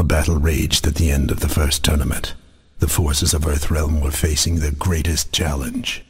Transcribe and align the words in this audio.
A 0.00 0.02
battle 0.02 0.38
raged 0.38 0.86
at 0.86 0.94
the 0.94 1.10
end 1.10 1.30
of 1.30 1.40
the 1.40 1.48
first 1.50 1.84
tournament. 1.84 2.32
The 2.78 2.88
forces 2.88 3.34
of 3.34 3.42
Earthrealm 3.42 4.00
were 4.00 4.10
facing 4.10 4.56
their 4.56 4.70
greatest 4.70 5.30
challenge. 5.30 6.02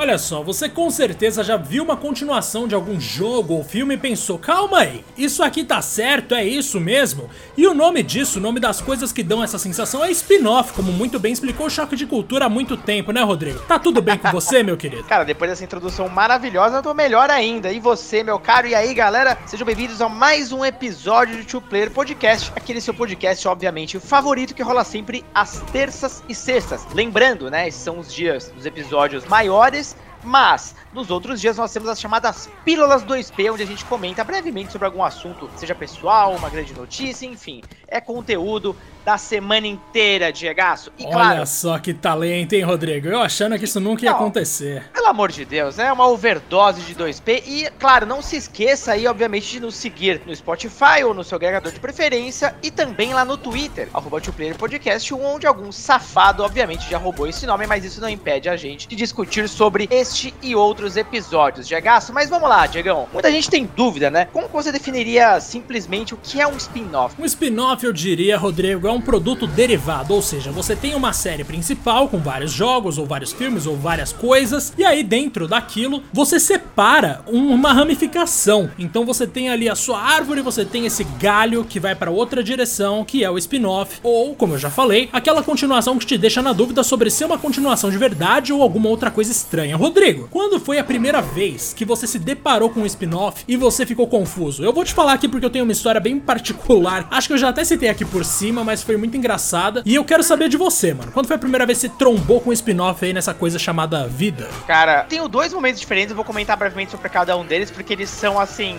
Olha 0.00 0.16
só, 0.16 0.42
você 0.42 0.66
com 0.66 0.88
certeza 0.88 1.44
já 1.44 1.58
viu 1.58 1.84
uma 1.84 1.94
continuação 1.94 2.66
de 2.66 2.74
algum 2.74 2.98
jogo 2.98 3.52
ou 3.52 3.62
filme 3.62 3.96
e 3.96 3.98
pensou, 3.98 4.38
calma 4.38 4.78
aí, 4.78 5.04
isso 5.14 5.42
aqui 5.42 5.62
tá 5.62 5.82
certo, 5.82 6.34
é 6.34 6.42
isso 6.42 6.80
mesmo? 6.80 7.28
E 7.54 7.66
o 7.66 7.74
nome 7.74 8.02
disso, 8.02 8.38
o 8.38 8.42
nome 8.42 8.58
das 8.58 8.80
coisas 8.80 9.12
que 9.12 9.22
dão 9.22 9.44
essa 9.44 9.58
sensação 9.58 10.02
é 10.02 10.10
spin-off, 10.10 10.72
como 10.72 10.90
muito 10.90 11.18
bem 11.18 11.34
explicou 11.34 11.66
o 11.66 11.70
Choque 11.70 11.96
de 11.96 12.06
Cultura 12.06 12.46
há 12.46 12.48
muito 12.48 12.78
tempo, 12.78 13.12
né 13.12 13.20
Rodrigo? 13.20 13.58
Tá 13.68 13.78
tudo 13.78 14.00
bem 14.00 14.16
com 14.16 14.30
você, 14.30 14.62
meu 14.62 14.74
querido? 14.74 15.04
Cara, 15.04 15.22
depois 15.22 15.50
dessa 15.50 15.64
introdução 15.64 16.08
maravilhosa, 16.08 16.78
eu 16.78 16.82
tô 16.82 16.94
melhor 16.94 17.28
ainda. 17.28 17.70
E 17.70 17.78
você, 17.78 18.22
meu 18.22 18.38
caro? 18.38 18.68
E 18.68 18.74
aí, 18.74 18.94
galera? 18.94 19.36
Sejam 19.44 19.66
bem-vindos 19.66 20.00
a 20.00 20.08
mais 20.08 20.50
um 20.50 20.64
episódio 20.64 21.36
do 21.36 21.44
Two 21.44 21.60
Player 21.60 21.90
Podcast, 21.90 22.50
aquele 22.56 22.80
seu 22.80 22.94
podcast, 22.94 23.46
obviamente, 23.46 24.00
favorito 24.00 24.54
que 24.54 24.62
rola 24.62 24.82
sempre 24.82 25.22
às 25.34 25.60
terças 25.72 26.24
e 26.26 26.34
sextas. 26.34 26.86
Lembrando, 26.94 27.50
né, 27.50 27.68
esses 27.68 27.82
são 27.82 27.98
os 27.98 28.10
dias 28.10 28.50
dos 28.56 28.64
episódios 28.64 29.26
maiores, 29.26 29.89
mas 30.22 30.74
nos 30.92 31.10
outros 31.10 31.40
dias 31.40 31.56
nós 31.56 31.72
temos 31.72 31.88
as 31.88 32.00
chamadas 32.00 32.48
Pílulas 32.64 33.04
2P, 33.04 33.52
onde 33.52 33.62
a 33.62 33.66
gente 33.66 33.84
comenta 33.84 34.22
brevemente 34.24 34.72
sobre 34.72 34.86
algum 34.86 35.02
assunto, 35.02 35.50
seja 35.56 35.74
pessoal, 35.74 36.34
uma 36.34 36.48
grande 36.48 36.74
notícia, 36.74 37.26
enfim. 37.26 37.62
É 37.88 38.00
conteúdo 38.00 38.76
da 39.04 39.18
semana 39.18 39.66
inteira, 39.66 40.32
Diegaço. 40.32 40.92
E 40.98 41.04
Olha 41.04 41.12
claro, 41.12 41.46
só 41.46 41.78
que 41.78 41.92
talento, 41.94 42.54
hein, 42.54 42.62
Rodrigo? 42.62 43.08
Eu 43.08 43.20
achando 43.20 43.58
que 43.58 43.64
isso 43.64 43.80
nunca 43.80 44.04
ia 44.04 44.10
não, 44.10 44.18
acontecer. 44.18 44.84
Pelo 44.92 45.06
amor 45.06 45.30
de 45.30 45.44
Deus, 45.44 45.76
né? 45.76 45.92
Uma 45.92 46.08
overdose 46.08 46.80
de 46.82 46.94
2P. 46.94 47.42
E, 47.46 47.70
claro, 47.78 48.06
não 48.06 48.22
se 48.22 48.36
esqueça 48.36 48.92
aí, 48.92 49.06
obviamente, 49.06 49.50
de 49.50 49.60
nos 49.60 49.74
seguir 49.74 50.22
no 50.26 50.34
Spotify 50.34 51.04
ou 51.04 51.14
no 51.14 51.24
seu 51.24 51.36
agregador 51.36 51.72
de 51.72 51.80
preferência 51.80 52.54
e 52.62 52.70
também 52.70 53.12
lá 53.12 53.24
no 53.24 53.36
Twitter, 53.36 53.88
arroba 53.92 54.20
Podcast, 54.58 55.14
onde 55.14 55.46
algum 55.46 55.72
safado, 55.72 56.42
obviamente, 56.42 56.88
já 56.88 56.98
roubou 56.98 57.26
esse 57.26 57.46
nome, 57.46 57.66
mas 57.66 57.84
isso 57.84 58.00
não 58.00 58.08
impede 58.08 58.48
a 58.48 58.56
gente 58.56 58.86
de 58.86 58.94
discutir 58.96 59.48
sobre 59.48 59.88
este 59.90 60.34
e 60.42 60.54
outros 60.54 60.96
episódios, 60.96 61.66
Diegaço. 61.66 62.12
Mas 62.12 62.28
vamos 62.28 62.48
lá, 62.48 62.66
Diegão. 62.66 63.08
Muita 63.12 63.30
gente 63.30 63.50
tem 63.50 63.68
dúvida, 63.76 64.10
né? 64.10 64.28
Como 64.32 64.48
você 64.48 64.70
definiria 64.70 65.40
simplesmente 65.40 66.14
o 66.14 66.16
que 66.16 66.40
é 66.40 66.46
um 66.46 66.56
spin-off? 66.56 67.20
Um 67.20 67.24
spin-off, 67.24 67.84
eu 67.84 67.92
diria, 67.92 68.36
Rodrigo, 68.36 68.88
é 68.90 68.92
um 68.92 69.00
produto 69.00 69.46
derivado, 69.46 70.12
ou 70.14 70.20
seja, 70.20 70.50
você 70.50 70.74
tem 70.74 70.94
uma 70.94 71.12
série 71.12 71.44
principal 71.44 72.08
com 72.08 72.18
vários 72.18 72.52
jogos, 72.52 72.98
ou 72.98 73.06
vários 73.06 73.32
filmes, 73.32 73.66
ou 73.66 73.76
várias 73.76 74.12
coisas, 74.12 74.72
e 74.76 74.84
aí 74.84 75.02
dentro 75.02 75.46
daquilo 75.46 76.02
você 76.12 76.38
separa 76.40 77.22
uma 77.26 77.72
ramificação. 77.72 78.70
Então 78.78 79.04
você 79.04 79.26
tem 79.26 79.48
ali 79.48 79.68
a 79.68 79.74
sua 79.74 80.00
árvore, 80.00 80.42
você 80.42 80.64
tem 80.64 80.86
esse 80.86 81.04
galho 81.18 81.64
que 81.64 81.80
vai 81.80 81.94
para 81.94 82.10
outra 82.10 82.42
direção, 82.42 83.04
que 83.04 83.24
é 83.24 83.30
o 83.30 83.38
spin-off, 83.38 84.00
ou, 84.02 84.34
como 84.34 84.54
eu 84.54 84.58
já 84.58 84.70
falei, 84.70 85.08
aquela 85.12 85.42
continuação 85.42 85.98
que 85.98 86.06
te 86.06 86.18
deixa 86.18 86.42
na 86.42 86.52
dúvida 86.52 86.82
sobre 86.82 87.10
se 87.10 87.22
é 87.22 87.26
uma 87.26 87.38
continuação 87.38 87.90
de 87.90 87.98
verdade 87.98 88.52
ou 88.52 88.62
alguma 88.62 88.88
outra 88.88 89.10
coisa 89.10 89.30
estranha. 89.30 89.76
Rodrigo, 89.76 90.28
quando 90.30 90.58
foi 90.58 90.78
a 90.78 90.84
primeira 90.84 91.22
vez 91.22 91.72
que 91.72 91.84
você 91.84 92.06
se 92.06 92.18
deparou 92.18 92.70
com 92.70 92.80
um 92.80 92.86
spin-off 92.86 93.44
e 93.46 93.56
você 93.56 93.86
ficou 93.86 94.06
confuso? 94.06 94.64
Eu 94.64 94.72
vou 94.72 94.84
te 94.84 94.92
falar 94.92 95.12
aqui 95.12 95.28
porque 95.28 95.46
eu 95.46 95.50
tenho 95.50 95.64
uma 95.64 95.72
história 95.72 96.00
bem 96.00 96.18
particular. 96.18 97.06
Acho 97.10 97.28
que 97.28 97.34
eu 97.34 97.38
já 97.38 97.50
até 97.50 97.64
citei 97.64 97.88
aqui 97.88 98.04
por 98.04 98.24
cima, 98.24 98.64
mas 98.64 98.79
foi 98.84 98.96
muito 98.96 99.16
engraçada. 99.16 99.82
E 99.84 99.94
eu 99.94 100.04
quero 100.04 100.22
saber 100.22 100.48
de 100.48 100.56
você, 100.56 100.94
mano. 100.94 101.12
Quando 101.12 101.26
foi 101.26 101.36
a 101.36 101.38
primeira 101.38 101.66
vez 101.66 101.78
que 101.78 101.88
você 101.88 101.94
trombou 101.96 102.40
com 102.40 102.50
um 102.50 102.52
spin-off 102.52 103.04
aí 103.04 103.12
nessa 103.12 103.34
coisa 103.34 103.58
chamada 103.58 104.06
vida? 104.06 104.48
Cara, 104.66 105.04
tenho 105.04 105.28
dois 105.28 105.52
momentos 105.52 105.80
diferentes, 105.80 106.10
eu 106.10 106.16
vou 106.16 106.24
comentar 106.24 106.56
brevemente 106.56 106.90
sobre 106.90 107.08
cada 107.08 107.36
um 107.36 107.44
deles, 107.44 107.70
porque 107.70 107.92
eles 107.92 108.08
são 108.08 108.38
assim. 108.38 108.78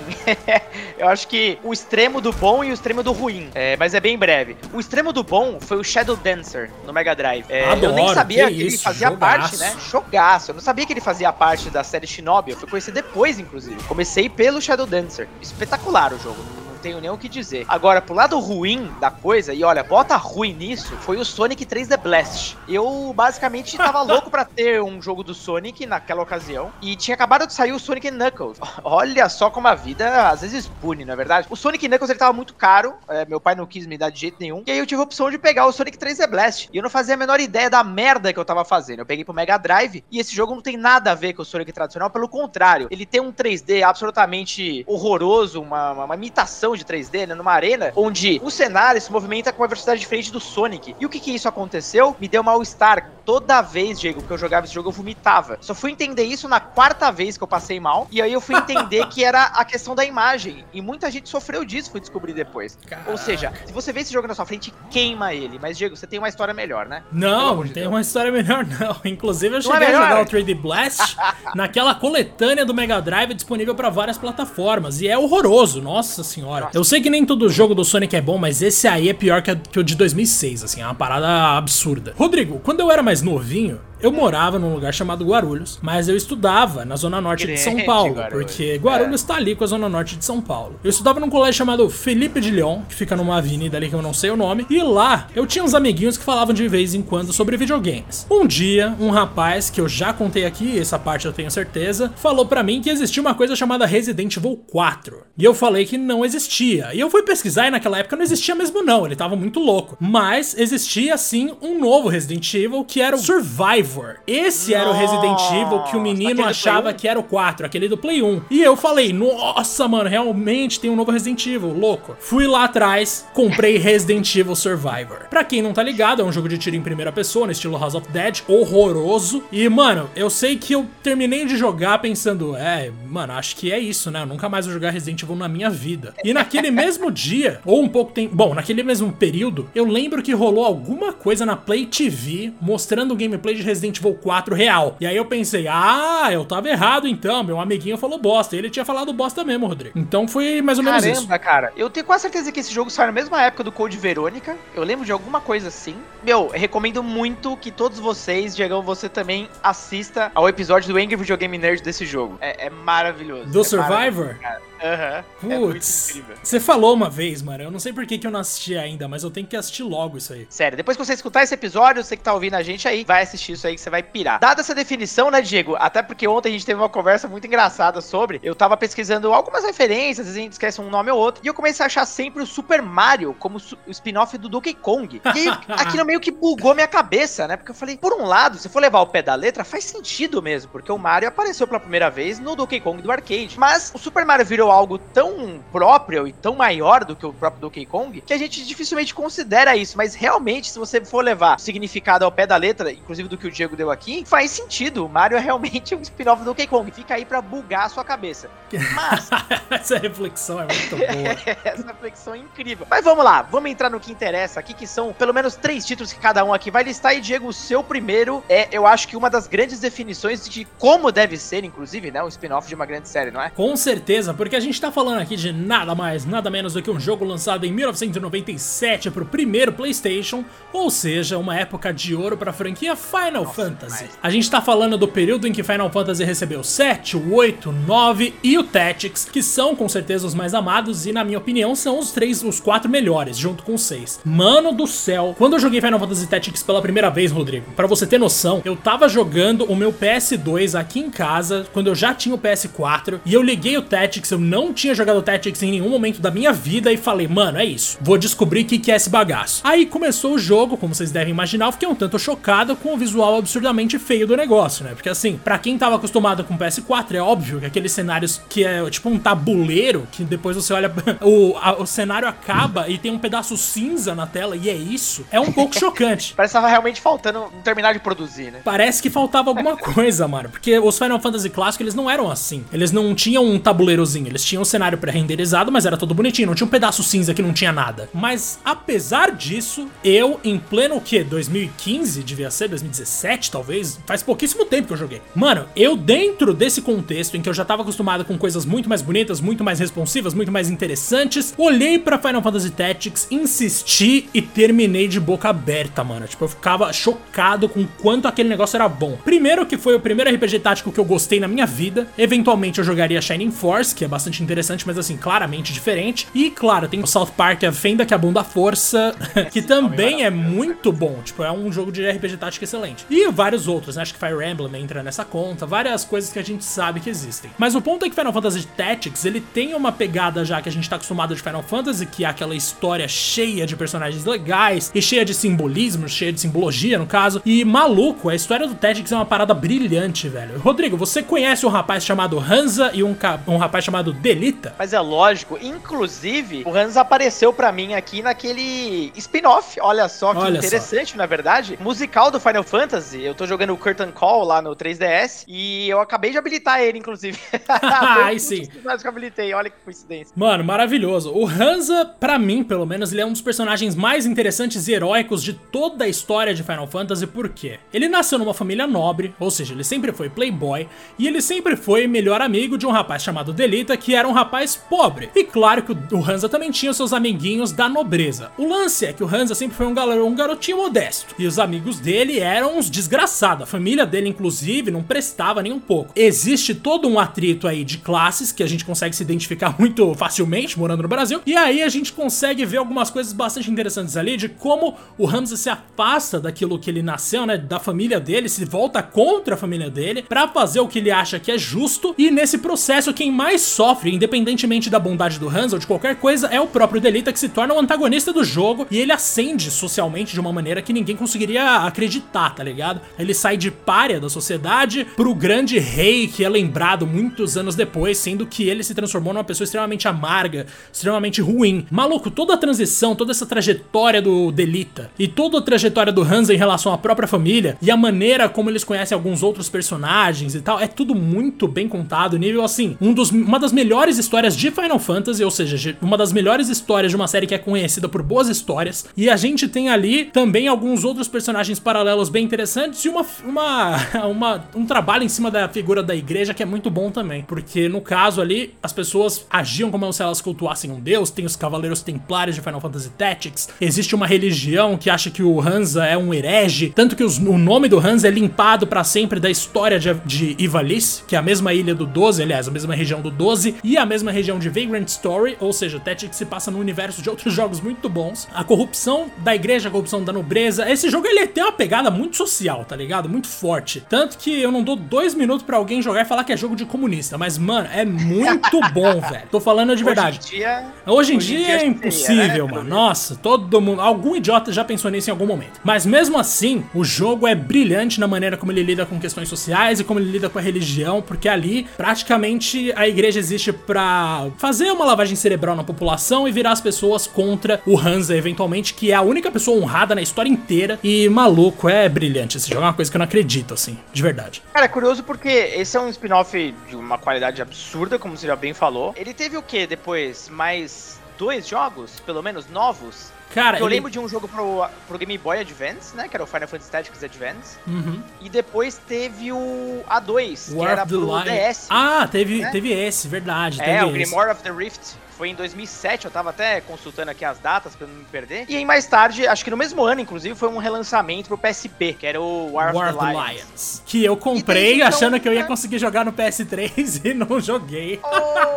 eu 0.98 1.08
acho 1.08 1.28
que 1.28 1.58
o 1.64 1.74
extremo 1.74 2.22
do 2.22 2.32
bom 2.32 2.64
e 2.64 2.72
o 2.72 2.74
extremo 2.74 3.04
do 3.04 3.12
ruim. 3.12 3.50
É, 3.54 3.76
mas 3.78 3.94
é 3.94 4.00
bem 4.00 4.18
breve. 4.18 4.58
O 4.74 4.80
extremo 4.80 5.12
do 5.12 5.24
bom 5.24 5.60
foi 5.60 5.78
o 5.78 5.84
Shadow 5.84 6.16
Dancer 6.16 6.70
no 6.86 6.94
Mega 6.94 7.16
Drive. 7.16 7.46
É, 7.50 7.66
Adoro, 7.66 7.86
eu 7.86 7.94
nem 7.94 8.14
sabia 8.14 8.48
que, 8.48 8.56
que 8.56 8.62
ele 8.62 8.78
fazia 8.78 9.10
jogaço. 9.10 9.20
parte, 9.20 9.58
né? 9.58 9.76
Jogaço. 9.90 10.52
Eu 10.52 10.56
não 10.56 10.62
sabia 10.62 10.86
que 10.86 10.94
ele 10.94 11.02
fazia 11.02 11.32
parte 11.32 11.70
da 11.70 11.84
série 11.84 12.08
Shinobi. 12.08 12.52
Eu 12.52 12.58
fui 12.58 12.70
conhecer 12.70 12.92
depois, 12.92 13.40
inclusive. 13.40 13.82
Comecei 13.84 14.30
pelo 14.30 14.62
Shadow 14.62 14.86
Dancer. 14.86 15.28
Espetacular 15.42 16.14
o 16.14 16.20
jogo 16.20 16.61
tenho 16.82 17.00
nem 17.00 17.10
o 17.10 17.18
que 17.18 17.30
dizer. 17.30 17.66
Agora, 17.68 18.02
pro 18.02 18.16
lado 18.16 18.40
ruim 18.40 18.92
da 19.00 19.12
coisa, 19.12 19.54
e 19.54 19.64
olha, 19.64 19.84
bota 19.84 20.16
ruim 20.16 20.54
nisso, 20.54 20.96
foi 20.98 21.18
o 21.18 21.26
Sonic 21.26 21.66
3 21.66 21.88
The 21.88 21.98
Blast. 21.98 22.58
Eu 22.68 23.14
basicamente 23.16 23.78
tava 23.78 24.02
louco 24.04 24.30
para 24.30 24.44
ter 24.44 24.82
um 24.82 25.02
jogo 25.02 25.24
do 25.24 25.34
Sonic 25.34 25.86
naquela 25.86 26.24
ocasião, 26.24 26.72
e 26.82 26.96
tinha 26.96 27.16
acabado 27.16 27.46
de 27.46 27.54
sair 27.54 27.72
o 27.72 27.80
Sonic 27.80 28.10
Knuckles. 28.10 28.58
Olha 28.84 29.30
só 29.30 29.50
como 29.50 29.68
a 29.68 29.76
vida 29.76 30.30
às 30.30 30.42
vezes 30.42 30.68
pune, 30.82 31.06
não 31.06 31.14
é 31.14 31.16
verdade? 31.16 31.48
O 31.50 31.56
Sonic 31.56 31.88
Knuckles 31.88 32.10
ele 32.10 32.20
tava 32.20 32.34
muito 32.34 32.54
caro, 32.54 32.96
é, 33.08 33.26
meu 33.26 33.40
pai 33.40 33.56
não 33.56 33.66
quis 33.66 33.86
me 33.86 33.98
dar 33.98 34.10
de 34.10 34.20
jeito 34.20 34.38
nenhum, 34.40 34.64
e 34.66 34.72
aí 34.72 34.80
eu 34.80 34.88
tive 34.88 35.02
a 35.02 35.04
opção 35.04 35.30
de 35.30 35.38
pegar 35.38 35.68
o 35.68 35.72
Sonic 35.72 35.98
3 35.98 36.18
The 36.18 36.28
Blast. 36.28 36.70
E 36.74 36.78
eu 36.78 36.84
não 36.84 36.90
fazia 36.90 37.14
a 37.14 37.18
menor 37.18 37.40
ideia 37.40 37.70
da 37.70 37.84
merda 37.84 38.34
que 38.34 38.40
eu 38.40 38.46
tava 38.46 38.66
fazendo. 38.66 39.00
Eu 39.00 39.06
peguei 39.06 39.24
pro 39.24 39.34
Mega 39.34 39.58
Drive, 39.58 40.04
e 40.12 40.20
esse 40.20 40.36
jogo 40.36 40.56
não 40.56 40.62
tem 40.62 40.78
nada 40.78 41.12
a 41.12 41.16
ver 41.16 41.34
com 41.34 41.42
o 41.42 41.46
Sonic 41.46 41.72
tradicional, 41.72 42.10
pelo 42.10 42.28
contrário, 42.28 42.88
ele 42.90 43.06
tem 43.06 43.22
um 43.22 43.32
3D 43.32 43.84
absolutamente 43.84 44.84
horroroso, 44.88 45.62
uma, 45.62 45.92
uma, 45.92 46.06
uma 46.06 46.16
imitação 46.16 46.71
de 46.76 46.86
3D, 46.86 47.28
né, 47.28 47.36
numa 47.36 47.52
arena, 47.52 47.92
onde 47.96 48.40
o 48.44 48.50
cenário 48.50 49.00
se 49.00 49.12
movimenta 49.12 49.52
com 49.52 49.62
uma 49.62 49.68
velocidade 49.68 50.00
diferente 50.00 50.32
do 50.32 50.40
Sonic. 50.40 50.96
E 51.00 51.06
o 51.06 51.10
que 51.10 51.20
que 51.20 51.34
isso 51.34 51.48
aconteceu? 51.48 52.16
Me 52.20 52.28
deu 52.28 52.44
mal-estar. 52.44 53.12
Toda 53.26 53.62
vez, 53.62 54.00
Diego, 54.00 54.22
que 54.22 54.32
eu 54.32 54.38
jogava 54.38 54.66
esse 54.66 54.74
jogo, 54.74 54.90
eu 54.90 54.94
vomitava. 54.94 55.58
Só 55.62 55.74
fui 55.74 55.92
entender 55.92 56.24
isso 56.24 56.48
na 56.48 56.60
quarta 56.60 57.12
vez 57.12 57.38
que 57.38 57.44
eu 57.44 57.48
passei 57.48 57.80
mal. 57.80 58.08
E 58.12 58.22
aí 58.22 58.34
eu 58.34 58.42
fui 58.42 58.56
entender 58.56 59.06
que 59.08 59.24
era 59.24 59.44
a 59.44 59.64
questão 59.64 59.96
da 59.96 60.04
imagem. 60.04 60.66
E 60.74 60.82
muita 60.82 61.10
gente 61.12 61.30
sofreu 61.30 61.64
disso, 61.64 61.92
fui 61.92 62.00
descobrir 62.00 62.34
depois. 62.34 62.78
Caraca. 62.88 63.12
Ou 63.12 63.18
seja, 63.18 63.54
se 63.66 63.74
você 63.74 63.94
vê 63.94 64.02
esse 64.02 64.12
jogo 64.14 64.28
na 64.28 64.36
sua 64.36 64.46
frente, 64.46 64.74
queima 64.90 65.34
ele. 65.34 65.60
Mas, 65.62 65.78
Diego, 65.78 65.96
você 65.96 66.08
tem 66.08 66.20
uma 66.20 66.30
história 66.30 66.54
melhor, 66.54 66.88
né? 66.88 67.04
Não, 67.12 67.58
não 67.58 67.68
tem 67.68 67.88
uma 67.88 68.02
história 68.02 68.32
melhor, 68.32 68.66
não. 68.66 68.98
Inclusive, 69.06 69.56
eu 69.56 69.62
não 69.64 69.76
é 69.76 69.80
cheguei 69.80 69.94
é 69.94 69.98
a 69.98 70.10
jogar 70.10 70.22
o 70.22 70.26
3D 70.26 70.56
Blast 70.56 71.16
naquela 71.56 71.96
coletânea 71.96 72.66
do 72.66 72.74
Mega 72.74 73.02
Drive 73.02 73.34
disponível 73.34 73.76
para 73.76 73.90
várias 73.90 74.18
plataformas. 74.18 75.02
E 75.02 75.08
é 75.08 75.18
horroroso, 75.18 75.82
nossa 75.82 76.24
senhora. 76.24 76.66
Nossa. 76.66 76.78
Eu 76.78 76.84
sei 76.84 77.02
que 77.02 77.10
nem 77.10 77.26
todo 77.26 77.50
jogo 77.50 77.76
do 77.76 77.84
Sonic 77.84 78.16
é 78.16 78.22
bom, 78.22 78.38
mas 78.38 78.62
esse 78.62 78.88
aí 78.88 79.10
é 79.10 79.14
pior 79.14 79.42
que, 79.42 79.56
que 79.56 79.80
o 79.80 79.84
de 79.84 79.96
2006, 79.96 80.64
assim, 80.64 80.82
é 80.82 80.86
uma 80.86 80.96
parada 80.96 81.58
absurda. 81.58 82.14
Rodrigo, 82.18 82.60
quando 82.60 82.80
eu 82.80 82.92
era 82.92 83.04
mais 83.04 83.21
novinho, 83.22 83.80
eu 84.02 84.12
morava 84.12 84.58
num 84.58 84.74
lugar 84.74 84.94
chamado 84.94 85.26
Guarulhos, 85.26 85.80
mas 85.82 86.08
eu 86.10 86.16
estudava 86.16 86.84
na 86.84 86.96
zona 86.96 87.22
norte 87.22 87.46
de 87.46 87.58
São 87.58 87.80
Paulo, 87.84 88.16
porque 88.32 88.76
Guarulhos 88.78 89.24
é. 89.24 89.28
tá 89.28 89.36
ali 89.36 89.56
com 89.56 89.64
a 89.64 89.68
zona 89.68 89.88
norte 89.88 90.16
de 90.16 90.26
São 90.26 90.42
Paulo. 90.42 90.80
Eu 90.84 90.90
estudava 90.90 91.20
num 91.20 91.30
colégio 91.30 91.60
chamado 91.60 91.90
Felipe 91.90 92.42
de 92.42 92.50
Leon, 92.50 92.82
que 92.90 92.96
fica 92.96 93.16
numa 93.16 93.38
avenida 93.38 93.78
ali 93.78 93.90
que 93.90 93.96
eu 93.96 94.02
não 94.02 94.14
sei 94.14 94.32
o 94.32 94.38
nome, 94.38 94.66
e 94.70 94.82
lá 94.82 95.28
eu 95.36 95.46
tinha 95.46 95.64
uns 95.64 95.74
amiguinhos 95.74 96.18
que 96.18 96.24
falavam 96.24 96.54
de 96.54 96.68
vez 96.68 96.94
em 96.96 97.02
quando 97.02 97.32
sobre 97.32 97.58
videogames. 97.58 98.26
Um 98.30 98.48
dia, 98.48 98.96
um 99.00 99.10
rapaz 99.10 99.70
que 99.70 99.80
eu 99.80 99.88
já 99.88 100.12
contei 100.14 100.46
aqui, 100.46 100.80
essa 100.80 100.98
parte 100.98 101.26
eu 101.26 101.34
tenho 101.34 101.52
certeza, 101.52 102.12
falou 102.16 102.46
para 102.46 102.64
mim 102.64 102.82
que 102.82 102.90
existia 102.90 103.22
uma 103.22 103.36
coisa 103.36 103.56
chamada 103.56 103.86
Resident 103.86 104.36
Evil 104.36 104.58
4. 104.72 105.24
E 105.38 105.44
eu 105.44 105.54
falei 105.54 105.86
que 105.86 105.98
não 105.98 106.26
existia. 106.26 106.94
E 106.94 107.00
eu 107.00 107.10
fui 107.10 107.24
pesquisar 107.24 107.68
e 107.68 107.72
naquela 107.72 108.00
época 108.00 108.16
não 108.16 108.24
existia 108.24 108.56
mesmo 108.56 108.84
não, 108.84 109.06
ele 109.06 109.16
tava 109.16 109.36
muito 109.36 109.60
louco. 109.60 109.98
Mas 110.00 110.58
existia 110.58 111.18
sim 111.18 111.52
um 111.62 111.80
novo 111.80 112.10
Resident 112.10 112.54
Evil 112.54 112.84
que 112.84 113.02
era 113.02 113.16
o 113.16 113.20
Survivor 113.20 113.91
Survivor. 113.92 114.16
Esse 114.26 114.72
nossa, 114.72 114.82
era 114.82 114.90
o 114.90 114.94
Resident 114.94 115.40
Evil 115.52 115.80
que 115.84 115.98
o 115.98 116.02
menino 116.02 116.44
achava 116.44 116.94
que 116.94 117.08
era 117.08 117.20
o 117.20 117.24
4, 117.24 117.66
aquele 117.66 117.88
do 117.88 117.98
Play 117.98 118.24
1. 118.24 118.44
E 118.50 118.62
eu 118.62 118.76
falei, 118.76 119.12
nossa, 119.12 119.88
mano, 119.88 120.10
realmente 120.10 120.80
tem 120.80 120.90
um 120.90 120.96
novo 120.96 121.12
Resident 121.12 121.46
Evil, 121.46 121.74
louco. 121.74 122.16
Fui 122.20 122.48
lá 122.48 122.66
atrás, 122.66 123.28
comprei 123.34 123.78
Resident 123.78 124.36
Evil 124.36 124.56
Survivor. 124.56 125.28
Pra 125.30 125.44
quem 125.44 125.62
não 125.62 125.74
tá 125.74 125.84
ligado, 125.84 126.22
é 126.22 126.26
um 126.26 126.32
jogo 126.32 126.48
de 126.48 126.58
tiro 126.58 126.76
em 126.76 126.82
primeira 126.82 127.12
pessoa, 127.12 127.46
no 127.46 127.52
estilo 127.52 127.78
House 127.78 127.96
of 127.96 128.08
Dead, 128.10 128.42
horroroso. 128.48 129.44
E, 129.52 129.68
mano, 129.68 130.10
eu 130.16 130.30
sei 130.30 130.56
que 130.56 130.74
eu 130.74 130.88
terminei 131.04 131.46
de 131.46 131.58
jogar 131.58 132.00
pensando, 132.00 132.56
é, 132.56 132.92
mano, 133.08 133.34
acho 133.34 133.56
que 133.56 133.72
é 133.72 133.80
isso, 133.80 134.10
né? 134.10 134.22
Eu 134.22 134.26
nunca 134.26 134.48
mais 134.48 134.66
vou 134.66 134.74
jogar 134.74 134.92
Resident 134.92 135.22
Evil 135.24 135.36
na 135.36 135.48
minha 135.48 135.70
vida. 135.70 136.14
E 136.24 136.34
naquele 136.34 136.70
mesmo 136.72 137.12
dia, 137.12 137.60
ou 137.66 137.82
um 137.82 137.90
pouco 137.90 138.12
tempo, 138.12 138.36
bom, 138.36 138.54
naquele 138.54 138.84
mesmo 138.84 139.12
período, 139.12 139.70
eu 139.76 139.86
lembro 139.86 140.22
que 140.22 140.34
rolou 140.34 140.66
alguma 140.66 141.12
coisa 141.12 141.46
na 141.46 141.56
Play 141.56 141.86
TV 141.86 142.54
mostrando 142.62 143.14
o 143.14 143.18
gameplay 143.18 143.56
de 143.56 143.62
Resident 143.62 143.81
Resident 143.82 143.98
Evil 143.98 144.14
4 144.14 144.54
real. 144.54 144.96
E 145.00 145.08
aí 145.08 145.18
eu 145.18 145.26
pensei, 145.26 145.68
ah, 145.68 146.30
eu 146.32 146.46
tava 146.46 146.70
errado 146.70 147.08
então, 147.08 147.44
meu 147.44 147.60
amiguinho 147.60 147.98
falou 147.98 148.20
bosta. 148.20 148.56
Ele 148.56 148.70
tinha 148.70 148.86
falado 148.86 149.12
bosta 149.12 149.44
mesmo, 149.44 149.66
Rodrigo. 149.66 149.98
Então 149.98 150.28
foi 150.28 150.62
mais 150.62 150.78
ou 150.78 150.84
menos 150.84 151.02
Caramba, 151.02 151.20
isso. 151.20 151.28
Caramba, 151.28 151.44
cara. 151.44 151.74
Eu 151.76 151.90
tenho 151.90 152.06
quase 152.06 152.22
certeza 152.22 152.52
que 152.52 152.60
esse 152.60 152.72
jogo 152.72 152.90
saiu 152.90 153.08
na 153.08 153.14
mesma 153.14 153.42
época 153.42 153.64
do 153.64 153.72
Code 153.72 153.98
Verônica. 153.98 154.56
Eu 154.76 154.84
lembro 154.84 155.06
de 155.06 155.12
alguma 155.12 155.42
coisa 155.42 155.70
assim. 155.70 155.96
Meu, 156.24 156.50
recomendo 156.50 157.02
muito 157.02 157.58
que 157.58 157.72
todos 157.72 157.98
vocês, 157.98 158.56
Diegão, 158.56 158.84
você 158.84 159.10
também 159.10 159.50
assista 159.64 160.32
ao 160.36 160.48
episódio 160.48 160.94
do 160.94 161.00
Angry 161.00 161.16
Video 161.16 161.38
Game 161.38 161.58
Nerd 161.58 161.82
desse 161.82 162.06
jogo. 162.06 162.38
É, 162.40 162.68
é 162.68 162.70
maravilhoso. 162.70 163.50
Do 163.50 163.62
é 163.62 163.64
Survivor? 163.64 164.36
Maravilhoso, 164.42 164.71
Aham. 164.82 165.24
Uhum. 165.44 165.72
Putz. 165.72 166.18
É 166.18 166.22
você 166.44 166.60
falou 166.60 166.94
uma 166.94 167.10
vez, 167.10 167.42
mano. 167.42 167.64
Eu 167.64 167.72
não 167.72 167.80
sei 167.80 167.94
por 167.94 168.06
que, 168.06 168.18
que 168.18 168.26
eu 168.26 168.32
não 168.32 168.40
assisti 168.40 168.76
ainda, 168.76 169.08
mas 169.08 169.24
eu 169.24 169.30
tenho 169.30 169.46
que 169.46 169.56
assistir 169.56 169.84
logo 169.84 170.18
isso 170.18 170.34
aí. 170.34 170.48
Sério, 170.50 170.76
depois 170.76 170.98
que 170.98 171.06
você 171.06 171.14
escutar 171.14 171.44
esse 171.44 171.54
episódio, 171.54 172.04
você 172.04 172.18
que 172.18 172.24
tá 172.24 172.34
ouvindo 172.34 172.56
a 172.56 172.64
gente 172.64 172.88
aí, 172.88 173.04
vai 173.04 173.22
assistir 173.22 173.54
isso 173.54 173.68
aí 173.68 173.76
que 173.76 173.82
você 173.82 173.90
vai 173.90 174.02
pirar. 174.02 174.40
Dada 174.40 174.62
essa 174.62 174.74
definição, 174.74 175.30
né, 175.30 175.42
Diego? 175.42 175.76
Até 175.76 176.02
porque 176.02 176.28
ontem 176.28 176.50
a 176.50 176.52
gente 176.52 176.66
teve 176.66 176.80
uma 176.80 176.90
conversa 176.90 177.28
muito 177.28 177.46
engraçada 177.46 178.02
sobre. 178.02 178.40
Eu 178.44 178.56
tava 178.56 178.76
pesquisando 178.76 179.32
algumas 179.34 179.64
referências, 179.64 180.20
às 180.20 180.34
vezes 180.34 180.38
a 180.38 180.44
gente 180.44 180.54
esquece 180.54 180.82
um 180.82 180.90
nome 180.90 181.12
ou 181.12 181.20
outro. 181.20 181.44
E 181.44 181.48
eu 181.48 181.54
comecei 181.54 181.84
a 181.84 181.88
achar 181.88 182.06
sempre 182.06 182.42
o 182.42 182.48
Super 182.48 182.82
Mario 182.82 183.36
como 183.38 183.58
o 183.58 183.92
spin-off 183.92 184.38
do 184.38 184.50
Donkey 184.50 184.74
Kong. 184.74 185.22
E 185.24 185.30
aí, 185.30 185.48
aquilo 185.70 186.06
meio 186.06 186.20
que 186.20 186.32
bugou 186.32 186.74
minha 186.74 186.88
cabeça, 186.88 187.48
né? 187.48 187.56
Porque 187.56 187.72
eu 187.72 187.76
falei, 187.76 187.98
por 187.98 188.14
um 188.14 188.26
lado, 188.26 188.58
se 188.58 188.70
for 188.70 188.80
levar 188.80 189.02
o 189.02 189.08
pé 189.08 189.22
da 189.22 189.36
letra, 189.36 189.64
faz 189.64 189.84
sentido 189.84 190.42
mesmo. 190.42 190.72
Porque 190.72 190.92
o 190.92 190.98
Mario 190.98 191.28
apareceu 191.28 191.68
pela 191.68 191.80
primeira 191.80 192.10
vez 192.10 192.40
no 192.40 192.56
Donkey 192.56 192.80
Kong 192.80 193.02
do 193.02 193.12
arcade. 193.12 193.60
Mas 193.60 193.92
o 193.94 194.00
Super 194.00 194.26
Mario 194.26 194.46
virou 194.46 194.71
algo 194.72 194.98
tão 194.98 195.62
próprio 195.72 196.28
e 196.28 196.34
tão 196.34 196.56
maior 196.56 197.04
do 197.04 197.16
que 197.16 197.26
o 197.26 197.34
próprio 197.34 197.62
Donkey 197.62 197.86
Kong 197.86 198.22
que 198.22 198.34
a 198.34 198.38
gente 198.38 198.66
dificilmente 198.66 199.14
considera 199.14 199.76
isso. 199.76 199.98
Mas 199.98 200.16
realmente, 200.16 200.70
se 200.70 200.80
você 200.80 201.04
for 201.04 201.24
levar 201.24 201.58
o 201.58 201.60
significado 201.60 202.26
ao 202.26 202.32
pé 202.32 202.48
da 202.48 202.56
letra, 202.56 202.92
inclusive 202.92 203.28
do 203.28 203.38
que 203.38 203.48
o 203.48 203.52
Diego 203.52 203.76
deu 203.76 203.92
aqui, 203.92 204.24
faz 204.26 204.52
sentido. 204.52 205.06
O 205.06 205.10
Mario 205.10 205.38
é 205.38 205.40
realmente 205.40 205.94
um 205.96 206.02
spin-off 206.02 206.42
do 206.42 206.46
Donkey 206.46 206.68
Kong. 206.68 206.92
Fica 206.92 207.16
aí 207.16 207.26
pra 207.26 207.42
bugar 207.42 207.86
a 207.86 207.90
sua 207.90 208.04
cabeça. 208.04 208.50
Mas. 208.96 209.30
Essa 209.70 209.98
reflexão 209.98 210.60
é 210.60 210.66
muito 210.66 210.96
boa. 210.96 211.58
Essa 211.64 211.88
reflexão 211.88 212.34
é 212.34 212.38
incrível. 212.38 212.86
Mas 212.90 213.04
vamos 213.04 213.24
lá, 213.24 213.42
vamos 213.42 213.70
entrar 213.70 213.90
no 213.90 214.00
que 214.00 214.12
interessa 214.12 214.60
aqui, 214.60 214.74
que 214.74 214.88
são 214.88 215.14
pelo 215.14 215.34
menos 215.34 215.56
três 215.56 215.86
títulos 215.86 216.14
que 216.14 216.20
cada 216.20 216.44
um 216.44 216.54
aqui 216.54 216.72
vai 216.72 216.84
listar. 216.84 217.16
E 217.16 217.22
Diego, 217.22 217.48
o 217.48 217.54
seu 217.54 217.84
primeiro 217.84 218.44
é, 218.48 218.68
eu 218.72 218.88
acho 218.88 219.08
que 219.08 219.16
uma 219.18 219.30
das 219.30 219.48
grandes 219.48 219.80
definições 219.80 220.48
de 220.48 220.66
como 220.78 221.12
deve 221.12 221.38
ser, 221.38 221.64
inclusive, 221.64 222.12
né? 222.12 222.24
Um 222.24 222.28
spin-off 222.28 222.68
de 222.68 222.76
uma 222.76 222.86
grande 222.86 223.10
série, 223.10 223.32
não 223.32 223.42
é? 223.42 223.50
Com 223.50 223.76
certeza, 223.76 224.34
porque 224.34 224.56
a 224.56 224.60
gente 224.62 224.80
tá 224.80 224.92
falando 224.92 225.20
aqui 225.20 225.36
de 225.36 225.52
nada 225.52 225.94
mais, 225.94 226.26
nada 226.26 226.50
menos 226.50 226.74
do 226.74 226.82
que 226.82 226.90
um 226.90 227.00
jogo 227.00 227.26
lançado 227.26 227.66
em 227.66 227.72
1997 227.72 229.12
pro 229.12 229.26
primeiro 229.26 229.74
PlayStation, 229.74 230.46
ou 230.72 230.90
seja, 230.90 231.38
uma 231.38 231.56
época 231.58 231.94
de 231.94 232.16
ouro 232.16 232.38
pra 232.38 232.54
franquia 232.54 232.96
Final 232.96 233.44
Nossa, 233.44 233.64
Fantasy. 233.64 234.06
A 234.22 234.30
gente 234.30 234.50
tá 234.50 234.62
falando 234.62 234.98
do 234.98 235.08
período 235.08 235.48
em 235.48 235.52
que 235.52 235.64
Final 235.64 235.90
Fantasy 235.90 236.24
recebeu 236.24 236.64
7, 236.64 237.18
8, 237.18 237.72
9 237.72 238.34
e 238.44 238.58
o 238.58 238.64
Tactics, 238.64 239.26
que 239.26 239.44
são 239.44 239.76
com 239.76 239.90
certeza 239.90 240.26
os 240.26 240.34
mais 240.34 240.54
amados 240.54 241.06
e, 241.06 241.12
na 241.12 241.24
minha 241.24 241.38
opinião, 241.38 241.76
são 241.76 242.00
os 242.00 242.12
três, 242.12 242.44
os 242.44 242.60
quatro 242.60 242.90
melhores, 242.90 243.38
junto 243.38 243.64
com 243.64 243.78
seis. 243.78 244.20
Mano 244.24 244.72
do 244.72 244.88
céu, 244.88 245.36
quando 245.38 245.54
eu 245.54 245.60
joguei 245.60 245.82
Final 245.82 246.00
Fantasy 246.00 246.28
Tactics 246.28 246.64
pela 246.64 246.82
primeira 246.82 247.10
vez, 247.10 247.32
Rodrigo, 247.32 247.72
para 247.76 247.88
você 247.88 248.06
ter 248.06 248.18
noção, 248.18 248.62
eu 248.64 248.76
tava 248.76 249.10
jogando 249.10 249.66
o 249.66 249.76
meu 249.76 249.92
PS2 249.92 250.80
aqui 250.80 251.00
em 251.00 251.10
casa, 251.10 251.66
quando 251.74 251.88
eu 251.88 251.96
já 251.96 252.14
tinha 252.14 252.36
o 252.36 252.40
PS4, 252.40 253.20
e 253.26 253.34
eu 253.34 253.42
liguei 253.42 253.78
o 253.78 253.82
Tactics, 253.82 254.32
eu 254.32 254.40
não 254.42 254.74
tinha 254.74 254.96
jogado 254.96 255.22
Tactics 255.22 255.62
em 255.64 255.72
nenhum 255.72 255.90
momento 255.90 256.22
da 256.22 256.32
minha 256.32 256.52
vida 256.52 256.92
e 256.92 256.98
falei, 256.98 257.28
mano, 257.28 257.60
é 257.60 257.66
isso, 257.66 257.98
vou 258.02 258.18
descobrir 258.18 258.62
o 258.62 258.66
que, 258.66 258.80
que 258.80 258.92
é 258.92 258.96
esse 258.96 259.10
bagaço. 259.10 259.62
Aí 259.64 259.86
começou 259.86 260.34
o 260.34 260.40
jogo, 260.40 260.78
como 260.78 260.94
vocês 260.94 261.12
devem 261.12 261.32
imaginar, 261.32 261.68
eu 261.68 261.72
fiquei 261.72 261.88
um 261.88 261.96
tanto 261.96 262.18
chocado 262.18 262.76
com 262.76 262.94
o 262.94 262.98
visual 262.98 263.38
absurdamente 263.38 263.98
feio 264.00 264.28
do 264.28 264.36
negócio, 264.36 264.84
né? 264.84 264.92
Porque 264.94 265.10
assim, 265.10 265.38
para 265.38 265.58
quem 265.60 265.78
tava 265.78 265.96
acostumado 265.96 266.44
com 266.44 266.56
o 266.56 266.58
PS4, 266.58 267.16
é 267.16 267.22
óbvio 267.22 267.60
que 267.60 267.66
aqueles 267.66 267.92
cenários 267.92 268.42
que 268.50 268.64
é 268.64 268.88
tipo 268.90 269.10
um 269.10 269.20
tabuleiro, 269.20 270.08
que 270.12 270.24
depois 270.24 270.56
você 270.56 270.74
olha, 270.74 270.92
o, 271.22 271.56
a, 271.58 271.82
o 271.82 271.86
cenário 271.86 272.28
acaba 272.28 272.90
e 272.90 272.98
tem 272.98 273.12
um 273.12 273.20
pedaço 273.20 273.56
cinza 273.58 274.16
na 274.16 274.26
tela, 274.26 274.56
e 274.56 274.70
é 274.70 274.76
isso, 274.76 275.26
é 275.32 275.40
um 275.40 275.52
pouco 275.52 275.78
chocante. 275.80 276.34
Parece 276.36 276.54
que 276.54 276.58
tava 276.58 276.68
realmente 276.68 277.02
faltando 277.02 277.52
terminar 277.64 277.94
de 277.94 278.00
produzir, 278.00 278.52
né? 278.52 278.62
Parece 278.64 279.02
que 279.02 279.10
faltava 279.10 279.50
alguma 279.50 279.78
coisa, 279.78 280.28
mano. 280.28 280.50
Porque 280.50 280.80
os 280.80 280.98
Final 280.98 281.20
Fantasy 281.20 281.50
clássicos, 281.50 281.82
eles 281.82 281.96
não 281.96 282.10
eram 282.10 282.30
assim. 282.30 282.64
Eles 282.72 282.92
não 282.92 283.14
tinham 283.14 283.46
um 283.46 283.60
tabuleirozinho, 283.60 284.28
eles 284.32 284.44
tinham 284.44 284.62
um 284.62 284.66
cenário 284.66 284.98
pré-renderizado, 284.98 285.72
mas 285.72 285.86
era 285.86 285.98
todo 285.98 286.14
bonitinho, 286.14 286.48
não 286.48 286.56
tinha 286.56 286.66
um 286.66 286.70
pedaço 286.70 287.04
cinza 287.04 287.34
que 287.34 287.42
não 287.42 287.54
tinha 287.54 287.72
nada. 287.72 288.10
Mas 288.14 288.60
apesar 288.64 289.32
disso, 289.32 289.88
eu, 290.04 290.40
em 290.44 290.58
pleno 290.58 290.96
o 290.96 291.02
quê? 291.02 291.24
2015, 291.24 292.24
devia 292.24 292.50
ser, 292.50 292.70
2017 292.70 293.52
talvez, 293.52 294.00
faz 294.06 294.24
pouquíssimo 294.24 294.66
tempo 294.66 294.88
que 294.88 294.94
eu 294.94 294.98
joguei. 294.98 295.22
Mano, 295.36 295.66
eu 295.76 295.96
dentro 295.96 296.54
desse 296.54 296.82
contexto 296.82 297.36
em 297.36 297.42
que 297.42 297.50
eu 297.50 297.54
já 297.54 297.66
tava 297.66 297.82
acostumado 297.84 298.26
com 298.26 298.38
coisas 298.38 298.66
muito 298.66 298.88
mais 298.88 299.02
bonitas, 299.02 299.42
muito 299.42 299.64
mais 299.64 299.80
responsivas, 299.80 300.34
muito 300.34 300.52
mais 300.52 300.70
interessantes, 300.70 301.54
olhei 301.58 302.00
para 302.00 302.18
Final 302.18 302.42
Fantasy 302.42 302.72
Tactics, 302.72 303.28
insisti 303.30 304.30
e 304.34 304.42
terminei 304.42 305.08
de 305.08 305.20
boca 305.20 305.50
aberta, 305.50 306.04
mano. 306.04 306.28
Tipo, 306.28 306.46
eu 306.46 306.50
ficava 306.50 306.92
chocado 306.94 307.68
com 307.68 307.86
quanto 308.02 308.28
aquele 308.28 308.50
negócio 308.50 308.78
era 308.78 308.88
bom. 308.88 309.18
Primeiro 309.24 309.66
que 309.66 309.78
foi 309.78 309.96
o 309.96 310.00
primeiro 310.00 310.34
RPG 310.34 310.60
tático 310.60 310.92
que 310.92 311.00
eu 311.00 311.06
gostei 311.06 311.40
na 311.40 311.48
minha 311.48 311.66
vida. 311.66 312.08
Eventualmente 312.18 312.80
eu 312.80 312.86
jogaria 312.86 313.22
Shining 313.22 313.52
Force, 313.52 313.94
que 313.94 314.06
é 314.06 314.08
bastante 314.08 314.21
interessante, 314.30 314.86
mas 314.86 314.98
assim, 314.98 315.18
claramente 315.18 315.74
diferente. 315.74 316.28
E 316.34 316.50
claro, 316.50 316.88
tem 316.88 317.02
o 317.02 317.08
South 317.08 317.32
Park, 317.38 317.64
a 317.64 317.72
Fenda 317.72 318.06
que 318.06 318.14
abunda 318.14 318.42
a 318.42 318.44
força, 318.44 319.16
que 319.52 319.62
também 319.62 320.24
é 320.24 320.30
muito 320.30 320.92
bom. 320.92 321.22
Tipo, 321.24 321.44
é 321.44 321.52
um 321.52 321.72
jogo 321.72 321.92
de 321.92 322.08
RPG 322.08 322.38
tático 322.38 322.64
excelente. 322.64 323.06
E 323.10 323.30
vários 323.32 323.68
outros, 323.68 323.96
né? 323.96 324.02
Acho 324.02 324.14
que 324.14 324.20
Fire 324.20 324.44
Emblem 324.44 324.84
entra 324.84 325.02
nessa 325.02 325.24
conta, 325.24 325.66
várias 325.66 326.04
coisas 326.04 326.32
que 326.32 326.40
a 326.40 326.44
gente 326.44 326.64
sabe 326.64 327.00
que 327.00 327.10
existem. 327.10 327.52
Mas 327.58 327.76
o 327.76 327.82
ponto 327.82 328.06
é 328.06 328.10
que 328.10 328.16
Final 328.16 328.34
Fantasy 328.34 328.68
Tactics, 328.68 329.26
ele 329.26 329.42
tem 329.42 329.74
uma 329.74 329.92
pegada 329.92 330.44
já 330.44 330.62
que 330.62 330.70
a 330.70 330.72
gente 330.72 330.90
tá 330.90 330.96
acostumado 330.96 331.36
de 331.36 331.42
Final 331.42 331.64
Fantasy, 331.64 332.06
que 332.06 332.26
é 332.26 332.28
aquela 332.28 332.56
história 332.56 333.08
cheia 333.08 333.66
de 333.66 333.76
personagens 333.76 334.26
legais 334.26 334.92
e 334.94 335.02
cheia 335.02 335.26
de 335.26 335.34
simbolismo, 335.34 336.08
cheia 336.08 336.34
de 336.34 336.40
simbologia 336.40 336.98
no 336.98 337.06
caso. 337.06 337.42
E 337.46 337.64
maluco, 337.64 338.30
a 338.30 338.36
história 338.36 338.68
do 338.68 338.76
Tactics 338.76 339.12
é 339.12 339.16
uma 339.16 339.26
parada 339.26 339.54
brilhante, 339.54 340.28
velho. 340.28 340.60
Rodrigo, 340.60 340.98
você 340.98 341.24
conhece 341.24 341.66
um 341.66 341.70
rapaz 341.70 342.04
chamado 342.04 342.40
Hansa 342.40 342.92
e 342.94 343.04
um, 343.04 343.16
um 343.48 343.58
rapaz 343.58 343.86
chamado 343.86 344.11
Delita? 344.14 344.76
Mas 344.78 344.94
é 344.94 345.00
lógico, 345.00 345.58
inclusive, 345.62 346.64
o 346.66 346.76
Hansa 346.76 347.02
apareceu 347.02 347.54
para 347.54 347.72
mim 347.72 347.94
aqui 347.94 348.22
naquele 348.22 349.12
spin-off, 349.16 349.80
olha 349.82 350.08
só 350.08 350.34
que 350.34 350.40
olha 350.40 350.58
interessante, 350.58 351.12
só. 351.12 351.18
na 351.18 351.26
verdade, 351.26 351.78
musical 351.82 352.32
do 352.32 352.40
Final 352.40 352.64
Fantasy. 352.64 353.22
Eu 353.22 353.36
tô 353.36 353.46
jogando 353.46 353.74
o 353.74 353.78
Curtain 353.78 354.12
Call 354.12 354.44
lá 354.44 354.62
no 354.62 354.76
3DS 354.76 355.46
e 355.48 355.90
eu 355.90 356.00
acabei 356.00 356.32
de 356.32 356.38
habilitar 356.38 356.82
ele, 356.82 357.00
inclusive. 357.00 357.40
Ai, 357.70 358.40
sim. 358.40 358.66
que 358.66 358.80
eu 358.86 359.10
habilitei, 359.10 359.54
olha 359.54 359.70
que 359.70 359.78
coincidência. 359.84 360.34
Mano, 360.36 360.64
maravilhoso. 360.64 361.32
O 361.34 361.48
Hansa, 361.48 362.06
para 362.20 362.38
mim, 362.38 362.64
pelo 362.64 362.86
menos, 362.86 363.12
ele 363.12 363.22
é 363.22 363.26
um 363.26 363.32
dos 363.32 363.42
personagens 363.42 363.96
mais 363.96 364.26
interessantes 364.26 364.88
e 364.88 364.94
heróicos 364.94 365.44
de 365.44 365.54
toda 365.54 366.06
a 366.06 366.08
história 366.08 366.54
de 366.54 366.64
Final 366.64 366.88
Fantasy, 366.88 367.28
por 367.28 367.50
quê? 367.50 367.80
Ele 367.94 368.08
nasceu 368.08 368.38
numa 368.38 368.54
família 368.54 368.88
nobre, 368.88 369.34
ou 369.40 369.52
seja, 369.52 369.74
ele 369.74 369.84
sempre 369.84 370.12
foi 370.12 370.30
playboy, 370.30 370.88
e 371.18 371.28
ele 371.28 371.42
sempre 371.42 371.76
foi 371.76 372.08
melhor 372.08 372.42
amigo 372.42 372.78
de 372.78 372.86
um 372.86 372.92
rapaz 372.92 373.24
chamado 373.24 373.54
Delita, 373.54 373.96
que 374.02 374.16
era 374.16 374.28
um 374.28 374.32
rapaz 374.32 374.76
pobre. 374.76 375.30
E 375.36 375.44
claro 375.44 375.84
que 375.84 375.92
o 375.92 376.24
Hansa 376.24 376.50
também 376.50 376.72
tinha 376.72 376.92
seus 376.94 377.14
amiguinhos 377.14 377.72
da 377.72 377.88
nobreza. 377.88 378.52
O 378.58 378.68
lance 378.68 379.06
é 379.06 379.14
que 379.14 379.24
o 379.24 379.28
Hansa 379.28 379.54
sempre 379.54 379.78
foi 379.78 379.86
um, 379.86 379.94
garotinho 380.36 380.78
modesto, 380.78 381.36
e 381.38 381.46
os 381.46 381.60
amigos 381.60 382.00
dele 382.00 382.40
eram 382.40 382.78
uns 382.78 382.90
desgraçados. 382.90 383.64
A 383.64 383.68
família 383.68 384.06
dele, 384.06 384.30
inclusive, 384.30 384.92
não 384.92 385.04
prestava 385.04 385.62
nem 385.62 385.72
um 385.72 385.80
pouco. 385.80 386.12
Existe 386.16 386.74
todo 386.74 387.08
um 387.08 387.20
atrito 387.20 387.68
aí 387.68 387.84
de 387.84 388.00
classes 388.00 388.52
que 388.52 388.64
a 388.64 388.68
gente 388.68 388.84
consegue 388.84 389.16
se 389.16 389.24
identificar 389.24 389.76
muito 389.80 390.14
facilmente 390.16 390.80
morando 390.80 391.04
no 391.04 391.08
Brasil, 391.08 391.42
e 391.46 391.56
aí 391.56 391.84
a 391.84 391.90
gente 391.90 392.12
consegue 392.12 392.66
ver 392.66 392.78
algumas 392.78 393.10
coisas 393.10 393.34
bastante 393.34 393.70
interessantes 393.70 394.18
ali 394.18 394.36
de 394.36 394.50
como 394.50 394.98
o 395.18 395.28
Hamza 395.28 395.56
se 395.56 395.70
afasta 395.70 396.40
daquilo 396.40 396.80
que 396.80 396.90
ele 396.90 397.04
nasceu, 397.04 397.46
né, 397.46 397.58
da 397.58 397.80
família 397.80 398.20
dele, 398.20 398.50
se 398.50 398.66
volta 398.66 399.04
contra 399.04 399.56
a 399.56 399.58
família 399.58 399.90
dele 399.90 400.24
para 400.24 400.48
fazer 400.48 400.80
o 400.80 400.88
que 400.88 401.00
ele 401.00 401.12
acha 401.12 401.40
que 401.40 401.52
é 401.52 401.58
justo, 401.58 402.16
e 402.18 402.32
nesse 402.32 402.58
processo 402.58 403.14
quem 403.14 403.32
mais 403.32 403.62
sofre, 403.62 403.91
independentemente 404.06 404.90
da 404.90 405.00
bondade 405.00 405.40
do 405.40 405.50
Hans 405.50 405.74
ou 405.74 405.80
de 405.80 405.88
qualquer 405.88 406.16
coisa, 406.16 406.48
é 406.48 406.60
o 406.60 406.68
próprio 406.68 407.02
Delita 407.02 407.32
que 407.32 407.40
se 407.40 407.50
torna 407.50 407.74
o 407.74 407.80
antagonista 407.80 408.32
do 408.34 408.44
jogo 408.44 408.88
e 408.90 408.98
ele 408.98 409.12
ascende 409.12 409.70
socialmente 409.72 410.34
de 410.34 410.40
uma 410.40 410.52
maneira 410.52 410.82
que 410.82 410.94
ninguém 410.94 411.16
conseguiria 411.16 411.78
acreditar, 411.78 412.56
tá 412.56 412.64
ligado? 412.64 413.02
Ele 413.18 413.34
sai 413.34 413.58
de 413.58 413.70
párea 413.70 414.20
da 414.20 414.30
sociedade 414.30 415.06
pro 415.16 415.34
grande 415.34 415.80
rei 415.80 416.28
que 416.28 416.44
é 416.44 416.50
lembrado 416.50 417.06
muitos 417.06 417.58
anos 417.58 417.76
depois, 417.76 418.18
sendo 418.18 418.46
que 418.46 418.68
ele 418.68 418.84
se 418.84 418.94
transformou 418.94 419.34
numa 419.34 419.44
pessoa 419.44 419.66
extremamente 419.66 420.08
amarga, 420.08 420.66
extremamente 420.92 421.42
ruim. 421.42 421.86
Maluco, 421.90 422.32
toda 422.32 422.54
a 422.54 422.58
transição, 422.58 423.16
toda 423.16 423.32
essa 423.32 423.46
trajetória 423.46 424.22
do 424.22 424.52
Delita 424.52 425.12
e 425.18 425.28
toda 425.28 425.58
a 425.58 425.62
trajetória 425.62 426.12
do 426.12 426.24
Hansa 426.24 426.54
em 426.54 426.58
relação 426.58 426.94
à 426.94 426.98
própria 426.98 427.28
família 427.28 427.78
e 427.82 427.90
a 427.90 427.98
maneira 427.98 428.50
como 428.50 428.70
eles 428.70 428.84
conhecem 428.84 429.16
alguns 429.16 429.44
outros 429.44 429.70
personagens 429.70 430.56
e 430.56 430.62
tal, 430.62 430.80
é 430.80 430.88
tudo 430.88 431.16
muito 431.16 431.68
bem 431.68 431.88
contado, 431.88 432.38
nível 432.38 432.64
assim, 432.64 432.98
um 433.02 433.14
dos, 433.14 433.32
uma 433.32 433.60
das 433.60 433.72
melhores 433.82 434.20
histórias 434.20 434.56
de 434.56 434.70
Final 434.70 435.00
Fantasy, 435.00 435.44
ou 435.44 435.50
seja, 435.50 435.98
uma 436.00 436.16
das 436.16 436.32
melhores 436.32 436.70
histórias 436.70 437.12
de 437.12 437.16
uma 437.16 437.28
série 437.28 437.48
que 437.48 437.56
é 437.56 437.58
conhecida 437.58 438.08
por 438.08 438.22
boas 438.22 438.48
histórias. 438.48 439.06
E 439.18 439.28
a 439.28 439.36
gente 439.36 439.68
tem 439.68 439.90
ali 439.90 440.26
também 440.26 440.68
alguns 440.68 441.04
outros 441.04 441.28
personagens 441.28 441.80
paralelos 441.80 442.30
bem 442.30 442.46
interessantes 442.46 443.04
e 443.04 443.10
uma, 443.10 443.26
uma, 443.44 443.98
uma 444.30 444.64
um 444.76 444.86
trabalho 444.86 445.24
em 445.24 445.30
cima 445.30 445.50
da 445.50 445.68
figura 445.68 446.04
da 446.04 446.16
igreja 446.16 446.54
que 446.54 446.62
é 446.62 446.66
muito 446.66 446.92
bom 446.92 447.10
também, 447.10 447.42
porque 447.42 447.90
no 447.90 448.02
caso 448.02 448.40
ali 448.40 448.76
as 448.84 448.94
pessoas 448.94 449.48
agiam 449.50 449.90
como 449.90 450.12
se 450.14 450.22
elas 450.22 450.42
cultuassem 450.42 450.92
um 450.92 451.00
deus, 451.00 451.32
tem 451.32 451.44
os 451.46 451.56
cavaleiros 451.56 452.04
templários 452.04 452.56
de 452.56 452.62
Final 452.62 452.80
Fantasy 452.80 453.10
Tactics, 453.18 453.70
existe 453.80 454.14
uma 454.14 454.28
religião 454.28 454.96
que 454.96 455.10
acha 455.10 455.32
que 455.32 455.42
o 455.42 455.60
Hansa 455.60 456.06
é 456.06 456.16
um 456.16 456.32
herege, 456.32 456.92
tanto 456.96 457.16
que 457.16 457.24
os, 457.24 457.40
o 457.40 457.58
nome 457.58 457.88
do 457.88 458.00
Hansa 458.00 458.28
é 458.28 458.32
limpado 458.32 458.86
para 458.86 459.04
sempre 459.04 459.40
da 459.40 459.50
história 459.50 460.00
de, 460.00 460.14
de 460.26 460.56
Ivalice, 460.60 461.24
que 461.28 461.36
é 461.36 461.40
a 461.40 461.42
mesma 461.42 461.74
ilha 461.74 461.96
do 461.96 462.06
12, 462.06 462.44
aliás, 462.44 462.68
a 462.68 462.72
mesma 462.72 462.94
região 462.94 463.22
do 463.22 463.32
12, 463.32 463.71
E 463.84 463.98
a 463.98 464.06
mesma 464.06 464.32
região 464.32 464.60
de 464.60 464.70
Vagrant 464.70 465.08
Story, 465.08 465.58
ou 465.60 465.74
seja, 465.74 465.98
o 465.98 466.00
Tactics 466.00 466.38
se 466.38 466.46
passa 466.46 466.72
no 466.72 466.80
universo 466.80 467.22
de 467.22 467.30
outros 467.30 467.54
jogos 467.54 467.80
muito 467.80 468.10
bons. 468.10 468.48
A 468.54 468.64
corrupção 468.64 469.32
da 469.38 469.56
igreja, 469.56 469.90
a 469.90 469.92
corrupção 469.92 470.24
da 470.24 470.34
nobreza. 470.34 470.90
Esse 470.90 471.10
jogo 471.10 471.28
ele 471.28 471.48
tem 471.48 471.64
uma 471.64 471.72
pegada 471.72 472.10
muito 472.12 472.38
social, 472.38 472.86
tá 472.86 472.96
ligado? 472.96 473.30
Muito 473.30 473.48
forte. 473.48 474.04
Tanto 474.10 474.38
que 474.38 474.62
eu 474.62 474.72
não 474.72 474.84
dou 474.84 474.96
dois 474.96 475.34
minutos 475.34 475.66
para 475.66 475.78
alguém 475.78 476.02
jogar 476.02 476.22
e 476.22 476.26
falar 476.26 476.44
que 476.44 476.54
é 476.54 476.58
jogo 476.58 476.76
de 476.76 476.86
comunista, 476.86 477.38
mas 477.38 477.58
mano, 477.58 477.90
é 477.94 478.06
muito 478.06 478.80
bom, 478.94 479.20
velho. 479.22 479.48
Tô 479.50 479.60
falando 479.60 479.96
de 479.96 480.04
verdade. 480.04 480.40
Hoje 480.40 480.56
em 480.56 480.58
dia, 480.58 480.86
hoje 481.06 481.34
em 481.34 481.38
dia, 481.38 481.58
hoje 481.58 481.64
em 481.64 481.66
dia 481.66 481.82
é 481.82 481.86
impossível, 481.86 482.46
seria, 482.46 482.64
né? 482.66 482.72
mano. 482.72 482.90
Nossa, 482.90 483.36
todo 483.36 483.82
mundo, 483.82 484.02
algum 484.02 484.36
idiota 484.36 484.72
já 484.72 484.84
pensou 484.84 485.12
nisso 485.12 485.30
em 485.30 485.32
algum 485.32 485.46
momento. 485.46 485.80
Mas 485.84 486.06
mesmo 486.06 486.38
assim, 486.38 486.84
o 486.94 487.04
jogo 487.04 487.48
é 487.48 487.56
brilhante 487.56 488.20
na 488.20 488.28
maneira 488.28 488.58
como 488.58 488.72
ele 488.72 488.84
lida 488.84 489.06
com 489.06 489.20
questões 489.20 489.50
sociais 489.50 490.00
e 490.00 490.04
como 490.04 490.20
ele 490.20 490.32
lida 490.32 490.50
com 490.50 490.60
a 490.60 490.62
religião, 490.62 491.22
porque 491.22 491.48
ali 491.48 491.88
praticamente 491.98 492.92
a 492.96 493.08
igreja 493.08 493.40
existe 493.40 493.61
para 493.70 494.48
fazer 494.58 494.90
uma 494.92 495.04
lavagem 495.04 495.36
cerebral 495.36 495.76
na 495.76 495.84
população 495.84 496.48
e 496.48 496.52
virar 496.52 496.72
as 496.72 496.80
pessoas 496.80 497.28
contra 497.28 497.82
o 497.86 498.00
Hansa 498.00 498.36
eventualmente, 498.36 498.94
que 498.94 499.12
é 499.12 499.16
a 499.16 499.22
única 499.22 499.52
pessoa 499.52 499.78
honrada 499.78 500.16
na 500.16 500.22
história 500.22 500.50
inteira. 500.50 500.98
E 501.04 501.28
maluco, 501.28 501.90
é 501.90 502.08
brilhante 502.08 502.56
esse 502.56 502.70
jogo, 502.70 502.82
é 502.82 502.86
uma 502.86 502.94
coisa 502.94 503.12
que 503.12 503.18
eu 503.18 503.20
não 503.20 503.26
acredito 503.26 503.74
assim, 503.74 503.98
de 504.14 504.22
verdade. 504.22 504.64
Cara, 504.74 504.86
é 504.86 504.90
curioso 504.90 505.24
porque 505.24 505.50
esse 505.50 505.98
é 505.98 506.00
um 506.00 506.08
spin-off 506.08 506.74
de 506.88 506.96
uma 506.96 507.18
qualidade 507.18 507.62
absurda, 507.62 508.18
como 508.18 508.38
você 508.38 508.48
já 508.48 508.56
bem 508.56 508.74
falou. 508.74 509.14
Ele 509.18 509.34
teve 509.34 509.58
o 509.58 509.62
que 509.62 509.86
depois? 509.86 510.48
Mais 510.48 511.20
dois 511.38 511.68
jogos, 511.68 512.20
pelo 512.20 512.42
menos 512.42 512.70
novos? 512.70 513.32
Cara, 513.54 513.80
eu 513.80 513.86
ele... 513.86 513.96
lembro 513.96 514.10
de 514.10 514.20
um 514.20 514.28
jogo 514.28 514.48
pro, 514.48 514.86
pro 515.08 515.18
Game 515.18 515.38
Boy 515.38 515.60
Advance, 515.60 516.16
né? 516.16 516.28
Que 516.28 516.36
era 516.36 516.44
o 516.44 516.48
Final 516.48 516.68
Fantasy 516.68 516.92
Tactics 516.92 517.24
Advance. 517.24 517.78
Uhum. 517.88 518.22
E 518.40 518.50
depois 518.50 519.00
teve 519.08 519.52
o 519.52 520.04
A2, 520.10 520.74
War 520.74 520.88
que 520.88 520.92
era 520.94 521.06
pro. 521.06 521.44
DS. 521.44 521.88
Ah, 521.90 522.28
teve, 522.32 522.60
né? 522.62 522.72
teve 522.72 522.92
esse, 522.92 523.28
verdade. 523.28 523.82
É, 523.82 524.04
o 524.04 524.12
Grimoire 524.12 524.52
of 524.52 524.62
the 524.62 524.72
Rift. 524.72 525.16
Foi 525.42 525.50
em 525.50 525.56
2007, 525.56 526.26
eu 526.26 526.32
tava 526.32 526.52
até 526.52 526.82
consultando 526.82 527.32
aqui 527.32 527.44
as 527.44 527.58
datas 527.58 527.96
pra 527.96 528.06
não 528.06 528.14
me 528.14 528.26
perder. 528.26 528.66
E 528.70 528.76
aí 528.76 528.86
mais 528.86 529.08
tarde, 529.08 529.48
acho 529.48 529.64
que 529.64 529.72
no 529.72 529.78
mesmo 529.78 530.04
ano, 530.04 530.22
inclusive, 530.22 530.54
foi 530.54 530.70
um 530.70 530.78
relançamento 530.78 531.48
pro 531.48 531.58
PSP, 531.58 532.14
que 532.14 532.28
era 532.28 532.40
o 532.40 532.74
War, 532.74 532.96
War 532.96 533.10
of 533.10 533.18
the 533.18 533.26
Lions. 533.26 533.56
Lions. 533.56 534.04
Que 534.06 534.24
eu 534.24 534.38
comprei 534.38 534.98
então, 534.98 535.08
achando 535.08 535.40
que 535.40 535.50
eu 535.50 535.54
ia 535.54 535.64
conseguir 535.64 535.98
jogar 535.98 536.24
no 536.24 536.32
PS3 536.32 537.26
e 537.26 537.34
não 537.34 537.60
joguei. 537.60 538.20
Oh, 538.24 538.71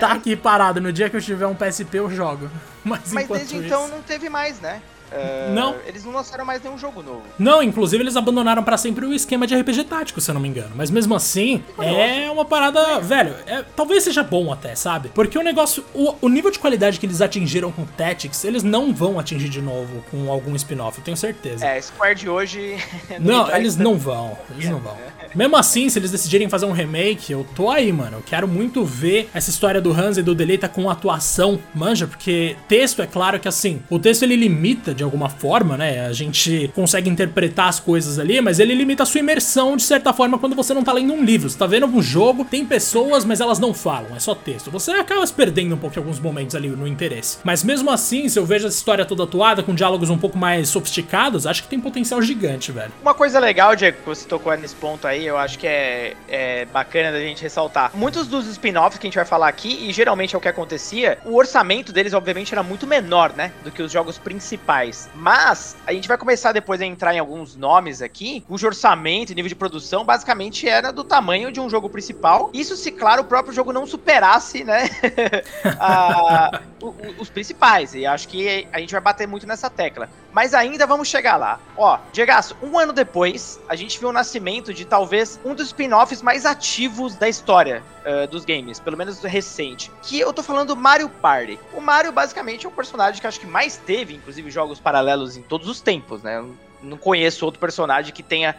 tá 0.00 0.12
aqui 0.12 0.36
parado, 0.36 0.80
no 0.80 0.92
dia 0.92 1.08
que 1.10 1.16
eu 1.16 1.20
tiver 1.20 1.46
um 1.46 1.54
PSP 1.54 1.98
eu 1.98 2.10
jogo. 2.10 2.50
Mas, 2.84 3.12
Mas 3.12 3.28
desde 3.28 3.56
então 3.56 3.60
isso... 3.60 3.66
então 3.66 3.88
não 3.88 4.02
teve 4.02 4.28
mais, 4.28 4.60
né? 4.60 4.80
Uh, 5.10 5.52
não. 5.52 5.76
Eles 5.86 6.04
não 6.04 6.12
lançaram 6.12 6.44
mais 6.44 6.62
nenhum 6.62 6.78
jogo 6.78 7.02
novo. 7.02 7.22
Não, 7.38 7.62
inclusive 7.62 8.02
eles 8.02 8.16
abandonaram 8.16 8.62
para 8.62 8.76
sempre 8.76 9.04
o 9.04 9.12
esquema 9.12 9.46
de 9.46 9.54
RPG 9.54 9.84
tático, 9.84 10.20
se 10.20 10.30
eu 10.30 10.34
não 10.34 10.40
me 10.40 10.48
engano. 10.48 10.70
Mas 10.74 10.90
mesmo 10.90 11.14
assim, 11.14 11.62
é 11.78 12.30
uma 12.30 12.44
parada. 12.44 12.80
É. 12.80 13.00
Velho, 13.00 13.34
é, 13.46 13.64
talvez 13.74 14.04
seja 14.04 14.22
bom 14.22 14.52
até, 14.52 14.74
sabe? 14.74 15.10
Porque 15.14 15.38
o 15.38 15.42
negócio. 15.42 15.84
O, 15.94 16.14
o, 16.22 16.28
nível 16.28 16.50
de 16.50 16.58
qualidade 16.58 16.98
que 17.00 17.06
eles 17.06 17.20
atingiram 17.20 17.72
com 17.72 17.84
Tactics, 17.84 18.44
eles 18.44 18.62
não 18.62 18.94
vão 18.94 19.18
atingir 19.18 19.48
de 19.48 19.60
novo 19.60 20.04
com 20.10 20.30
algum 20.30 20.54
spin-off, 20.56 20.98
eu 20.98 21.04
tenho 21.04 21.16
certeza. 21.16 21.66
É, 21.66 21.80
Square 21.80 22.14
de 22.14 22.28
hoje. 22.28 22.76
não, 23.18 23.46
não 23.46 23.56
eles 23.56 23.76
não 23.76 23.96
vão. 23.96 24.38
Eles 24.50 24.68
não 24.68 24.78
vão. 24.78 24.96
Mesmo 25.34 25.56
assim, 25.56 25.88
se 25.88 25.98
eles 25.98 26.10
decidirem 26.10 26.48
fazer 26.48 26.66
um 26.66 26.72
remake, 26.72 27.32
eu 27.32 27.46
tô 27.54 27.70
aí, 27.70 27.92
mano. 27.92 28.18
Eu 28.18 28.22
quero 28.22 28.48
muito 28.48 28.84
ver 28.84 29.28
essa 29.34 29.50
história 29.50 29.80
do 29.80 29.92
Hans 29.92 30.18
e 30.18 30.22
do 30.22 30.34
Deleita 30.34 30.68
com 30.68 30.90
atuação, 30.90 31.60
manja, 31.74 32.06
porque 32.06 32.56
texto, 32.68 33.02
é 33.02 33.06
claro 33.06 33.38
que 33.38 33.48
assim, 33.48 33.82
o 33.88 33.98
texto 33.98 34.22
ele 34.22 34.36
limita 34.36 34.94
de 35.00 35.04
alguma 35.04 35.30
forma, 35.30 35.78
né? 35.78 36.06
A 36.06 36.12
gente 36.12 36.70
consegue 36.74 37.08
interpretar 37.08 37.68
as 37.68 37.80
coisas 37.80 38.18
ali, 38.18 38.38
mas 38.40 38.60
ele 38.60 38.74
limita 38.74 39.02
a 39.02 39.06
sua 39.06 39.20
imersão 39.20 39.76
de 39.76 39.82
certa 39.82 40.12
forma 40.12 40.38
quando 40.38 40.54
você 40.54 40.74
não 40.74 40.84
tá 40.84 40.92
lendo 40.92 41.14
um 41.14 41.24
livro. 41.24 41.48
Você 41.48 41.56
tá 41.56 41.66
vendo 41.66 41.86
um 41.86 42.02
jogo, 42.02 42.44
tem 42.44 42.66
pessoas, 42.66 43.24
mas 43.24 43.40
elas 43.40 43.58
não 43.58 43.72
falam, 43.72 44.14
é 44.14 44.20
só 44.20 44.34
texto. 44.34 44.70
Você 44.70 44.90
acaba 44.92 45.26
se 45.26 45.32
perdendo 45.32 45.74
um 45.74 45.78
pouco 45.78 45.96
em 45.96 46.00
alguns 46.00 46.20
momentos 46.20 46.54
ali 46.54 46.68
no 46.68 46.86
interesse. 46.86 47.38
Mas 47.42 47.64
mesmo 47.64 47.90
assim, 47.90 48.28
se 48.28 48.38
eu 48.38 48.44
vejo 48.44 48.66
essa 48.66 48.76
história 48.76 49.06
toda 49.06 49.24
atuada, 49.24 49.62
com 49.62 49.74
diálogos 49.74 50.10
um 50.10 50.18
pouco 50.18 50.36
mais 50.36 50.68
sofisticados, 50.68 51.46
acho 51.46 51.62
que 51.62 51.68
tem 51.68 51.80
potencial 51.80 52.20
gigante, 52.20 52.70
velho. 52.70 52.92
Uma 53.00 53.14
coisa 53.14 53.40
legal, 53.40 53.74
Diego, 53.74 53.98
que 53.98 54.06
você 54.06 54.28
tocou 54.28 54.54
nesse 54.54 54.74
ponto 54.74 55.06
aí, 55.06 55.26
eu 55.26 55.38
acho 55.38 55.58
que 55.58 55.66
é, 55.66 56.14
é 56.28 56.64
bacana 56.66 57.10
da 57.12 57.20
gente 57.20 57.42
ressaltar. 57.42 57.90
Muitos 57.94 58.26
dos 58.26 58.46
spin-offs 58.48 58.98
que 58.98 59.06
a 59.06 59.08
gente 59.08 59.16
vai 59.16 59.24
falar 59.24 59.48
aqui, 59.48 59.88
e 59.88 59.92
geralmente 59.94 60.34
é 60.34 60.38
o 60.38 60.40
que 60.40 60.48
acontecia, 60.48 61.18
o 61.24 61.36
orçamento 61.36 61.90
deles, 61.90 62.12
obviamente, 62.12 62.52
era 62.52 62.62
muito 62.62 62.86
menor, 62.86 63.32
né? 63.34 63.52
Do 63.64 63.70
que 63.70 63.82
os 63.82 63.90
jogos 63.90 64.18
principais. 64.18 64.89
Mas 65.14 65.76
a 65.86 65.92
gente 65.92 66.08
vai 66.08 66.16
começar 66.16 66.52
depois 66.52 66.80
a 66.80 66.86
entrar 66.86 67.14
em 67.14 67.18
alguns 67.18 67.56
nomes 67.56 68.02
aqui, 68.02 68.42
cujo 68.46 68.66
orçamento 68.66 69.32
e 69.32 69.34
nível 69.34 69.48
de 69.48 69.54
produção 69.54 70.04
basicamente 70.04 70.68
era 70.68 70.92
do 70.92 71.04
tamanho 71.04 71.52
de 71.52 71.60
um 71.60 71.68
jogo 71.68 71.88
principal. 71.88 72.50
Isso 72.52 72.76
se, 72.76 72.90
claro, 72.90 73.22
o 73.22 73.24
próprio 73.24 73.52
jogo 73.52 73.72
não 73.72 73.86
superasse, 73.86 74.64
né? 74.64 74.88
os 77.18 77.28
principais. 77.28 77.94
E 77.94 78.06
acho 78.06 78.28
que 78.28 78.66
a 78.72 78.78
gente 78.78 78.92
vai 78.92 79.00
bater 79.00 79.26
muito 79.26 79.46
nessa 79.46 79.68
tecla. 79.68 80.08
Mas 80.32 80.54
ainda 80.54 80.86
vamos 80.86 81.08
chegar 81.08 81.36
lá. 81.36 81.58
Ó, 81.76 81.98
Diego, 82.12 82.30
um 82.62 82.78
ano 82.78 82.92
depois, 82.92 83.58
a 83.68 83.74
gente 83.74 83.98
viu 83.98 84.10
o 84.10 84.12
nascimento 84.12 84.72
de 84.72 84.84
talvez 84.84 85.40
um 85.44 85.54
dos 85.54 85.68
spin-offs 85.68 86.22
mais 86.22 86.46
ativos 86.46 87.16
da 87.16 87.28
história 87.28 87.82
uh, 88.00 88.26
dos 88.28 88.44
games, 88.44 88.78
pelo 88.78 88.96
menos 88.96 89.22
recente. 89.22 89.90
Que 90.02 90.20
eu 90.20 90.32
tô 90.32 90.42
falando 90.42 90.68
do 90.68 90.76
Mario 90.76 91.08
Party. 91.08 91.58
O 91.72 91.80
Mario, 91.80 92.12
basicamente, 92.12 92.66
é 92.66 92.68
um 92.68 92.72
personagem 92.72 93.20
que 93.20 93.26
acho 93.26 93.40
que 93.40 93.46
mais 93.46 93.76
teve, 93.76 94.14
inclusive, 94.14 94.50
jogos 94.50 94.79
paralelos 94.80 95.36
em 95.36 95.42
todos 95.42 95.68
os 95.68 95.80
tempos, 95.80 96.22
né? 96.22 96.38
Eu 96.38 96.54
não 96.82 96.96
conheço 96.96 97.44
outro 97.44 97.60
personagem 97.60 98.12
que 98.12 98.22
tenha 98.22 98.56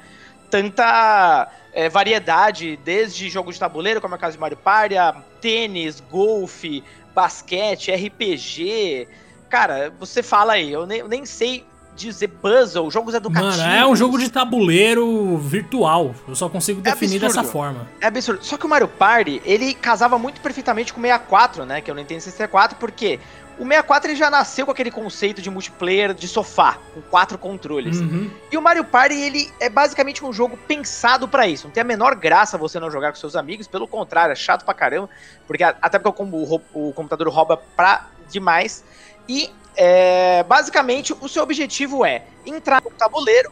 tanta 0.49 1.49
é, 1.73 1.89
variedade, 1.89 2.77
desde 2.83 3.29
jogos 3.29 3.55
de 3.55 3.59
tabuleiro, 3.59 4.01
como 4.01 4.15
é 4.15 4.17
o 4.17 4.19
caso 4.19 4.33
de 4.33 4.41
Mario 4.41 4.57
Party, 4.57 4.97
a 4.97 5.13
tênis, 5.39 6.01
golfe, 6.11 6.83
basquete, 7.15 7.91
RPG. 7.91 9.07
Cara, 9.49 9.91
você 9.99 10.21
fala 10.21 10.53
aí, 10.53 10.71
eu 10.71 10.85
nem, 10.85 10.99
eu 10.99 11.07
nem 11.07 11.25
sei 11.25 11.65
dizer 11.95 12.29
puzzle, 12.29 12.89
jogos 12.89 13.13
educativos. 13.13 13.57
Mano, 13.57 13.73
é 13.73 13.85
um 13.85 13.95
jogo 13.95 14.17
de 14.17 14.29
tabuleiro 14.29 15.37
virtual. 15.37 16.15
Eu 16.27 16.35
só 16.35 16.49
consigo 16.49 16.79
é 16.79 16.83
definir 16.83 17.19
dessa 17.19 17.43
forma. 17.43 17.87
É 17.99 18.07
absurdo. 18.07 18.43
Só 18.43 18.57
que 18.57 18.65
o 18.65 18.69
Mario 18.69 18.87
Party, 18.87 19.41
ele 19.45 19.73
casava 19.73 20.17
muito 20.17 20.41
perfeitamente 20.41 20.93
com 20.93 20.99
o 20.99 21.03
64, 21.03 21.65
né? 21.65 21.81
Que 21.81 21.91
eu 21.91 21.95
não 21.95 22.01
entendo 22.01 22.21
64, 22.21 22.77
porque 22.77 23.19
o 23.61 23.63
64 23.63 24.09
ele 24.09 24.17
já 24.17 24.27
nasceu 24.27 24.65
com 24.65 24.71
aquele 24.71 24.89
conceito 24.89 25.39
de 25.39 25.47
multiplayer 25.47 26.15
de 26.15 26.27
sofá, 26.27 26.79
com 26.95 27.01
quatro 27.03 27.37
controles. 27.37 27.99
Uhum. 27.99 28.31
E 28.51 28.57
o 28.57 28.61
Mario 28.61 28.83
Party, 28.83 29.13
ele 29.13 29.53
é 29.59 29.69
basicamente 29.69 30.25
um 30.25 30.33
jogo 30.33 30.57
pensado 30.57 31.27
para 31.27 31.47
isso. 31.47 31.67
Não 31.67 31.71
tem 31.71 31.81
a 31.81 31.83
menor 31.83 32.15
graça 32.15 32.57
você 32.57 32.79
não 32.79 32.89
jogar 32.89 33.11
com 33.11 33.19
seus 33.19 33.35
amigos, 33.35 33.67
pelo 33.67 33.87
contrário, 33.87 34.33
é 34.33 34.35
chato 34.35 34.65
pra 34.65 34.73
caramba, 34.73 35.11
porque 35.45 35.63
até 35.63 35.99
porque 35.99 36.23
o, 36.23 36.61
o 36.73 36.93
computador 36.93 37.29
rouba 37.29 37.55
pra 37.55 38.07
demais. 38.27 38.83
E 39.29 39.51
é, 39.77 40.41
basicamente 40.41 41.13
o 41.13 41.29
seu 41.29 41.43
objetivo 41.43 42.03
é 42.03 42.23
entrar 42.43 42.81
no 42.81 42.89
tabuleiro, 42.89 43.51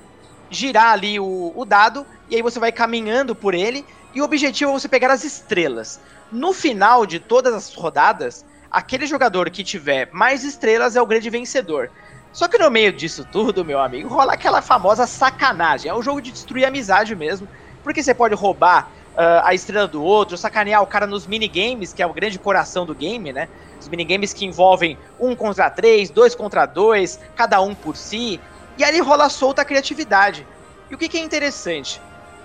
girar 0.50 0.94
ali 0.94 1.20
o, 1.20 1.54
o 1.56 1.64
dado, 1.66 2.04
e 2.32 2.36
aí 2.36 2.42
você 2.42 2.60
vai 2.60 2.72
caminhando 2.72 3.36
por 3.36 3.54
ele, 3.54 3.86
e 4.16 4.22
o 4.22 4.26
objetivo 4.26 4.72
é 4.72 4.74
você 4.74 4.88
pegar 4.88 5.12
as 5.12 5.24
estrelas. 5.24 6.00
No 6.32 6.52
final 6.52 7.06
de 7.06 7.20
todas 7.20 7.54
as 7.54 7.72
rodadas, 7.76 8.44
aquele 8.72 9.06
jogador 9.06 9.50
que 9.50 9.64
tiver 9.64 10.10
mais 10.12 10.44
estrelas 10.44 10.96
é 10.96 11.02
o 11.02 11.06
grande 11.06 11.30
vencedor. 11.30 11.90
Só 12.32 12.48
que 12.48 12.58
no 12.58 12.70
meio 12.70 12.94
disso 12.94 13.28
tudo, 13.32 13.66
meu 13.66 13.80
amigo, 13.80 14.08
rola 14.08 14.34
aquela 14.34 14.62
famosa 14.62 15.08
sacanagem. 15.08 15.90
É 15.90 15.96
um 15.96 16.02
jogo 16.02 16.22
de 16.22 16.32
destruir 16.32 16.66
amizade 16.66 17.16
mesmo, 17.16 17.48
porque 17.84 18.04
você 18.04 18.14
pode 18.14 18.36
roubar 18.36 18.92
uh, 19.14 19.44
a 19.44 19.54
estrela 19.54 19.88
do 19.88 20.04
outro, 20.04 20.38
sacanear 20.38 20.82
o 20.84 20.88
cara 20.88 21.08
nos 21.08 21.26
minigames, 21.26 21.92
que 21.92 22.04
é 22.04 22.06
o 22.06 22.14
grande 22.14 22.38
coração 22.38 22.86
do 22.86 22.94
game, 22.94 23.34
né? 23.34 23.50
Os 23.80 23.88
minigames 23.88 24.34
que 24.34 24.46
envolvem 24.46 24.98
um 25.20 25.36
contra 25.36 25.70
três, 25.70 26.10
dois 26.10 26.36
contra 26.36 26.66
dois, 26.66 27.20
cada 27.36 27.60
um 27.62 27.74
por 27.74 27.96
si. 27.98 28.40
E 28.78 28.84
ali 28.84 29.00
rola 29.00 29.30
solta 29.30 29.64
a 29.64 29.66
criatividade. 29.66 30.46
E 30.90 30.96
o 30.96 30.98
que, 30.98 31.10
que 31.10 31.18
é 31.18 31.22
interessante? 31.22 32.00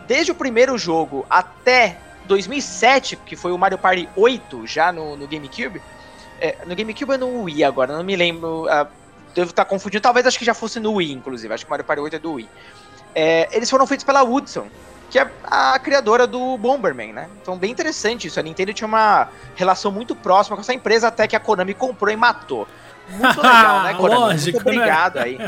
Desde 0.07 0.33
o 0.33 0.35
primeiro 0.35 0.79
jogo 0.79 1.27
até 1.29 1.99
2007, 2.27 3.17
que 3.17 3.37
foi 3.37 3.53
o 3.53 3.59
Mario 3.59 3.79
Party 3.79 4.09
8, 4.17 4.67
já 4.67 4.93
no, 4.93 5.17
no 5.17 5.27
GameCube. 5.27 5.83
É, 6.41 6.57
no 6.67 6.75
GameCube 6.75 7.13
ou 7.13 7.19
no 7.19 7.43
Wii 7.43 7.65
agora, 7.65 7.97
não 7.97 8.05
me 8.05 8.17
lembro. 8.17 8.65
Uh, 8.65 8.87
devo 9.35 9.51
estar 9.51 9.65
confundindo. 9.65 10.03
Talvez 10.03 10.27
acho 10.27 10.39
que 10.39 10.45
já 10.45 10.55
fosse 10.55 10.79
no 10.81 10.95
Wii, 10.95 11.13
inclusive. 11.13 11.53
Acho 11.53 11.65
que 11.65 11.69
o 11.69 11.73
Mario 11.73 11.85
Party 11.85 12.01
8 12.01 12.17
é 12.17 12.19
do 12.19 12.33
Wii. 12.35 12.49
É, 13.15 13.49
eles 13.53 13.71
foram 13.71 13.87
feitos 13.87 14.05
pela 14.05 14.23
Woodson, 14.23 14.67
que 15.11 15.19
é 15.19 15.31
a 15.45 15.79
criadora 15.79 16.27
do 16.27 16.57
Bomberman, 16.59 17.13
né? 17.13 17.29
Então, 17.41 17.57
bem 17.57 17.71
interessante 17.71 18.27
isso. 18.27 18.41
A 18.41 18.43
Nintendo 18.43 18.73
tinha 18.73 18.87
uma 18.87 19.29
relação 19.55 19.93
muito 19.93 20.15
próxima 20.15 20.57
com 20.57 20.63
essa 20.63 20.75
empresa 20.75 21.09
até 21.09 21.27
que 21.29 21.37
a 21.37 21.41
Konami 21.41 21.75
comprou 21.75 22.13
e 22.13 22.17
matou. 22.17 22.67
Muito 23.09 23.37
legal, 23.43 23.83
né, 23.83 23.95
Konami? 23.95 24.21
Lógico, 24.21 24.59
muito 24.59 24.71
né? 24.71 24.77
obrigado 24.77 25.17
né? 25.17 25.23
aí. 25.23 25.39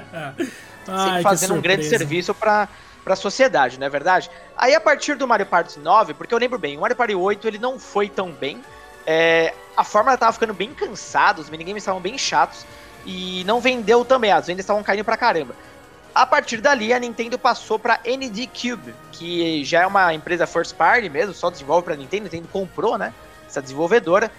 Sempre 0.87 1.23
fazendo 1.23 1.55
um 1.55 1.61
grande 1.61 1.85
serviço 1.85 2.33
para 2.33 2.69
para 3.07 3.13
a 3.13 3.17
sociedade, 3.17 3.79
não 3.79 3.87
é 3.87 3.89
verdade? 3.89 4.29
Aí 4.57 4.75
a 4.75 4.81
partir 4.81 5.15
do 5.15 5.29
Mario 5.29 5.47
Party 5.47 5.79
9, 5.79 6.13
porque 6.15 6.35
eu 6.35 6.39
lembro 6.41 6.59
bem, 6.59 6.77
o 6.77 6.81
Mario 6.81 6.97
Party 6.97 7.15
8 7.15 7.47
ele 7.47 7.57
não 7.57 7.79
foi 7.79 8.09
tão 8.09 8.33
bem, 8.33 8.61
é, 9.07 9.55
a 9.77 9.85
fórmula 9.85 10.19
tava 10.19 10.33
ficando 10.33 10.53
bem 10.53 10.75
cansada, 10.75 11.41
os 11.41 11.49
minigames 11.49 11.83
estavam 11.83 12.01
bem 12.01 12.19
chatos 12.19 12.67
e 13.05 13.45
não 13.45 13.61
vendeu 13.61 14.05
também, 14.05 14.33
as 14.33 14.47
vendas 14.47 14.65
estavam 14.65 14.83
caindo 14.83 15.05
pra 15.05 15.17
caramba. 15.17 15.55
A 16.15 16.27
partir 16.27 16.61
dali, 16.61 16.93
a 16.93 16.99
Nintendo 16.99 17.39
passou 17.39 17.79
para 17.79 18.01
ND 18.05 18.49
Cube, 18.49 18.95
que 19.13 19.63
já 19.65 19.83
é 19.83 19.87
uma 19.87 20.15
empresa 20.15 20.47
first 20.47 20.75
party 20.75 21.09
mesmo, 21.09 21.35
só 21.35 21.51
desenvolve 21.51 21.85
para 21.85 21.95
Nintendo, 21.95 22.25
Nintendo 22.25 22.49
comprou, 22.49 22.97
né? 22.99 23.13
essa 23.49 23.63
desenvolvedora. 23.63 24.31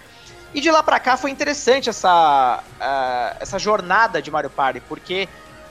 E 0.54 0.60
de 0.60 0.70
lá 0.70 0.82
pra 0.82 0.98
cá 0.98 1.16
foi 1.16 1.30
interessante 1.30 1.90
essa, 1.90 2.62
uh, 2.80 3.36
essa 3.40 3.58
jornada 3.58 4.22
de 4.22 4.30
Mario 4.30 4.50
Party, 4.50 4.80
porque 4.80 5.28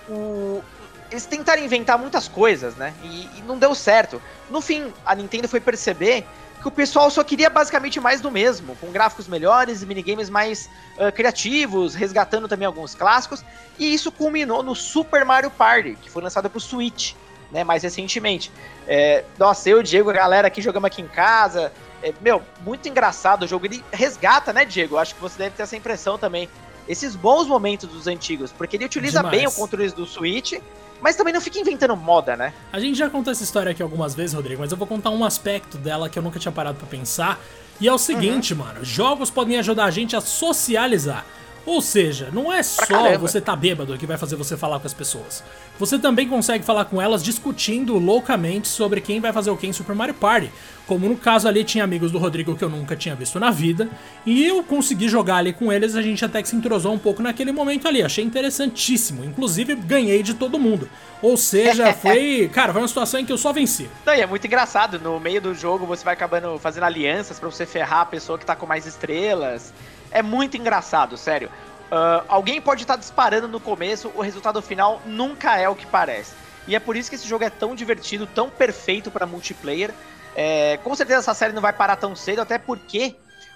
o, 0.08 0.62
eles 1.10 1.25
tentaram 1.25 1.63
inventar 1.63 1.98
muitas 1.98 2.27
coisas, 2.27 2.75
né? 2.75 2.94
E, 3.04 3.30
e, 3.38 3.44
não 3.48 3.58
deu 3.58 3.74
certo. 3.74 4.22
No 4.50 4.62
fim, 4.62 4.94
a 5.06 5.16
Nintendo 5.16 5.48
foi 5.48 5.60
perceber 5.60 6.27
que 6.67 6.69
o 6.69 6.71
pessoal 6.71 7.09
só 7.09 7.24
queria 7.24 7.50
basicamente 7.50 8.00
mais 8.00 8.19
do 8.19 8.29
mesmo, 8.29 8.75
com 8.75 8.91
gráficos 8.91 9.27
melhores 9.27 9.81
e 9.81 9.86
minigames 9.86 10.29
mais 10.29 10.69
uh, 10.97 11.12
criativos, 11.13 11.95
resgatando 11.95 12.47
também 12.47 12.65
alguns 12.65 12.93
clássicos. 12.93 13.43
E 13.79 13.93
isso 13.93 14.12
culminou 14.12 14.62
no 14.62 14.75
Super 14.75 15.24
Mario 15.24 15.50
Party, 15.50 15.97
que 16.01 16.09
foi 16.09 16.21
lançado 16.21 16.50
pro 16.50 16.59
Switch, 16.59 17.13
né? 17.51 17.63
Mais 17.63 17.83
recentemente. 17.83 18.51
É, 18.86 19.24
nossa, 19.39 19.69
eu, 19.69 19.81
Diego, 19.81 20.09
a 20.09 20.13
galera 20.13 20.47
aqui 20.47 20.62
jogamos 20.62 20.88
aqui 20.88 21.01
em 21.01 21.07
casa. 21.07 21.71
É, 22.03 22.13
meu, 22.21 22.43
muito 22.62 22.88
engraçado 22.89 23.43
o 23.43 23.47
jogo. 23.47 23.65
Ele 23.65 23.83
resgata, 23.91 24.51
né, 24.51 24.65
Diego? 24.65 24.97
Acho 24.97 25.15
que 25.15 25.21
você 25.21 25.38
deve 25.38 25.55
ter 25.55 25.63
essa 25.63 25.75
impressão 25.77 26.17
também. 26.17 26.50
Esses 26.88 27.15
bons 27.15 27.47
momentos 27.47 27.89
dos 27.89 28.07
antigos, 28.07 28.51
porque 28.51 28.75
ele 28.77 28.86
utiliza 28.86 29.19
Demais. 29.19 29.38
bem 29.38 29.47
o 29.47 29.51
controle 29.51 29.89
do 29.91 30.05
Switch 30.05 30.53
mas 31.01 31.16
também 31.16 31.34
não 31.34 31.42
fica 31.42 31.60
inventando 31.60 31.96
moda, 31.96 32.36
né? 32.36 32.54
A 32.72 32.80
gente 32.80 32.98
já 32.98 33.10
contou 33.10 33.32
essa 33.32 33.44
história 33.44 33.72
aqui 33.72 33.82
algumas 33.82 34.16
vezes, 34.16 34.34
Rodrigo, 34.34 34.62
mas 34.62 34.72
eu 34.72 34.77
vou 34.77 34.88
contar 34.88 35.10
um 35.10 35.24
aspecto 35.24 35.77
dela 35.77 36.10
que 36.10 36.18
eu 36.18 36.24
nunca 36.24 36.39
tinha 36.39 36.51
parado 36.51 36.77
para 36.77 36.88
pensar. 36.88 37.39
E 37.80 37.88
é 37.88 37.94
o 37.94 37.98
seguinte, 37.98 38.54
uhum. 38.54 38.60
mano: 38.60 38.84
jogos 38.84 39.30
podem 39.30 39.58
ajudar 39.58 39.86
a 39.86 39.92
gente 39.92 40.16
a 40.16 40.22
socializar. 40.22 41.25
Ou 41.67 41.81
seja, 41.81 42.29
não 42.31 42.51
é 42.51 42.63
só 42.63 43.17
você 43.19 43.41
tá 43.41 43.53
bêbado 43.53 43.97
que 43.97 44.05
vai 44.05 44.17
fazer 44.17 44.38
você 44.38 44.55
falar 44.55 44.79
com 44.79 44.88
as 44.88 44.93
pessoas. 44.93 45.43
Você 45.77 46.00
também 46.00 46.25
consegue 46.25 46.63
falar 46.63 46.86
com 46.86 47.01
elas 47.01 47.21
discutindo 47.21 47.97
loucamente 47.97 48.69
sobre 48.69 49.01
quem 49.01 49.19
vai 49.19 49.33
fazer 49.33 49.50
o 49.50 49.57
que 49.57 49.67
em 49.67 49.74
Super 49.74 49.93
Mario 49.93 50.13
Party. 50.13 50.50
Como 50.88 51.09
no 51.09 51.17
caso 51.17 51.45
ali 51.45 51.65
tinha 51.65 51.83
amigos 51.83 52.09
do 52.09 52.19
Rodrigo 52.19 52.55
que 52.55 52.63
eu 52.63 52.69
nunca 52.69 52.95
tinha 52.95 53.13
visto 53.15 53.38
na 53.38 53.51
vida, 53.51 53.89
e 54.25 54.45
eu 54.45 54.63
consegui 54.63 55.09
jogar 55.09 55.36
ali 55.36 55.51
com 55.51 55.69
eles, 55.69 55.97
a 55.97 56.01
gente 56.01 56.24
até 56.24 56.41
que 56.41 56.47
se 56.47 56.55
entrosou 56.55 56.93
um 56.93 56.97
pouco 56.97 57.21
naquele 57.21 57.51
momento 57.51 57.86
ali, 57.86 58.01
achei 58.01 58.24
interessantíssimo. 58.24 59.25
Inclusive 59.25 59.75
ganhei 59.75 60.24
de 60.24 60.36
todo 60.36 60.57
mundo. 60.57 60.89
Ou 61.21 61.36
seja, 61.36 61.91
foi, 62.01 62.50
cara, 62.53 62.71
foi 62.71 62.81
uma 62.81 62.88
situação 62.88 63.19
em 63.19 63.25
que 63.25 63.33
eu 63.33 63.38
só 63.38 63.51
venci. 63.51 63.89
Não, 64.05 64.15
e 64.15 64.21
é 64.21 64.25
muito 64.25 64.47
engraçado, 64.47 64.97
no 65.01 65.19
meio 65.19 65.41
do 65.41 65.53
jogo 65.53 65.86
você 65.86 66.05
vai 66.05 66.13
acabando 66.13 66.57
fazendo 66.59 66.86
alianças 66.86 67.38
para 67.38 67.50
você 67.50 67.65
ferrar 67.65 68.00
a 68.00 68.05
pessoa 68.05 68.39
que 68.39 68.45
tá 68.45 68.55
com 68.55 68.65
mais 68.65 68.86
estrelas. 68.86 69.74
É 70.11 70.21
muito 70.21 70.57
engraçado, 70.57 71.17
sério. 71.17 71.49
Uh, 71.91 72.23
alguém 72.27 72.61
pode 72.61 72.83
estar 72.83 72.97
disparando 72.97 73.47
no 73.47 73.59
começo, 73.59 74.11
o 74.15 74.21
resultado 74.21 74.61
final 74.61 75.01
nunca 75.05 75.57
é 75.57 75.69
o 75.69 75.75
que 75.75 75.85
parece. 75.85 76.33
E 76.67 76.75
é 76.75 76.79
por 76.79 76.97
isso 76.97 77.09
que 77.09 77.15
esse 77.15 77.27
jogo 77.27 77.45
é 77.45 77.49
tão 77.49 77.73
divertido, 77.73 78.27
tão 78.27 78.49
perfeito 78.49 79.09
para 79.09 79.25
multiplayer. 79.25 79.93
É, 80.35 80.77
com 80.77 80.93
certeza 80.93 81.19
essa 81.19 81.33
série 81.33 81.53
não 81.53 81.61
vai 81.61 81.73
parar 81.73 81.95
tão 81.95 82.15
cedo, 82.15 82.41
até 82.41 82.57
porque 82.57 83.15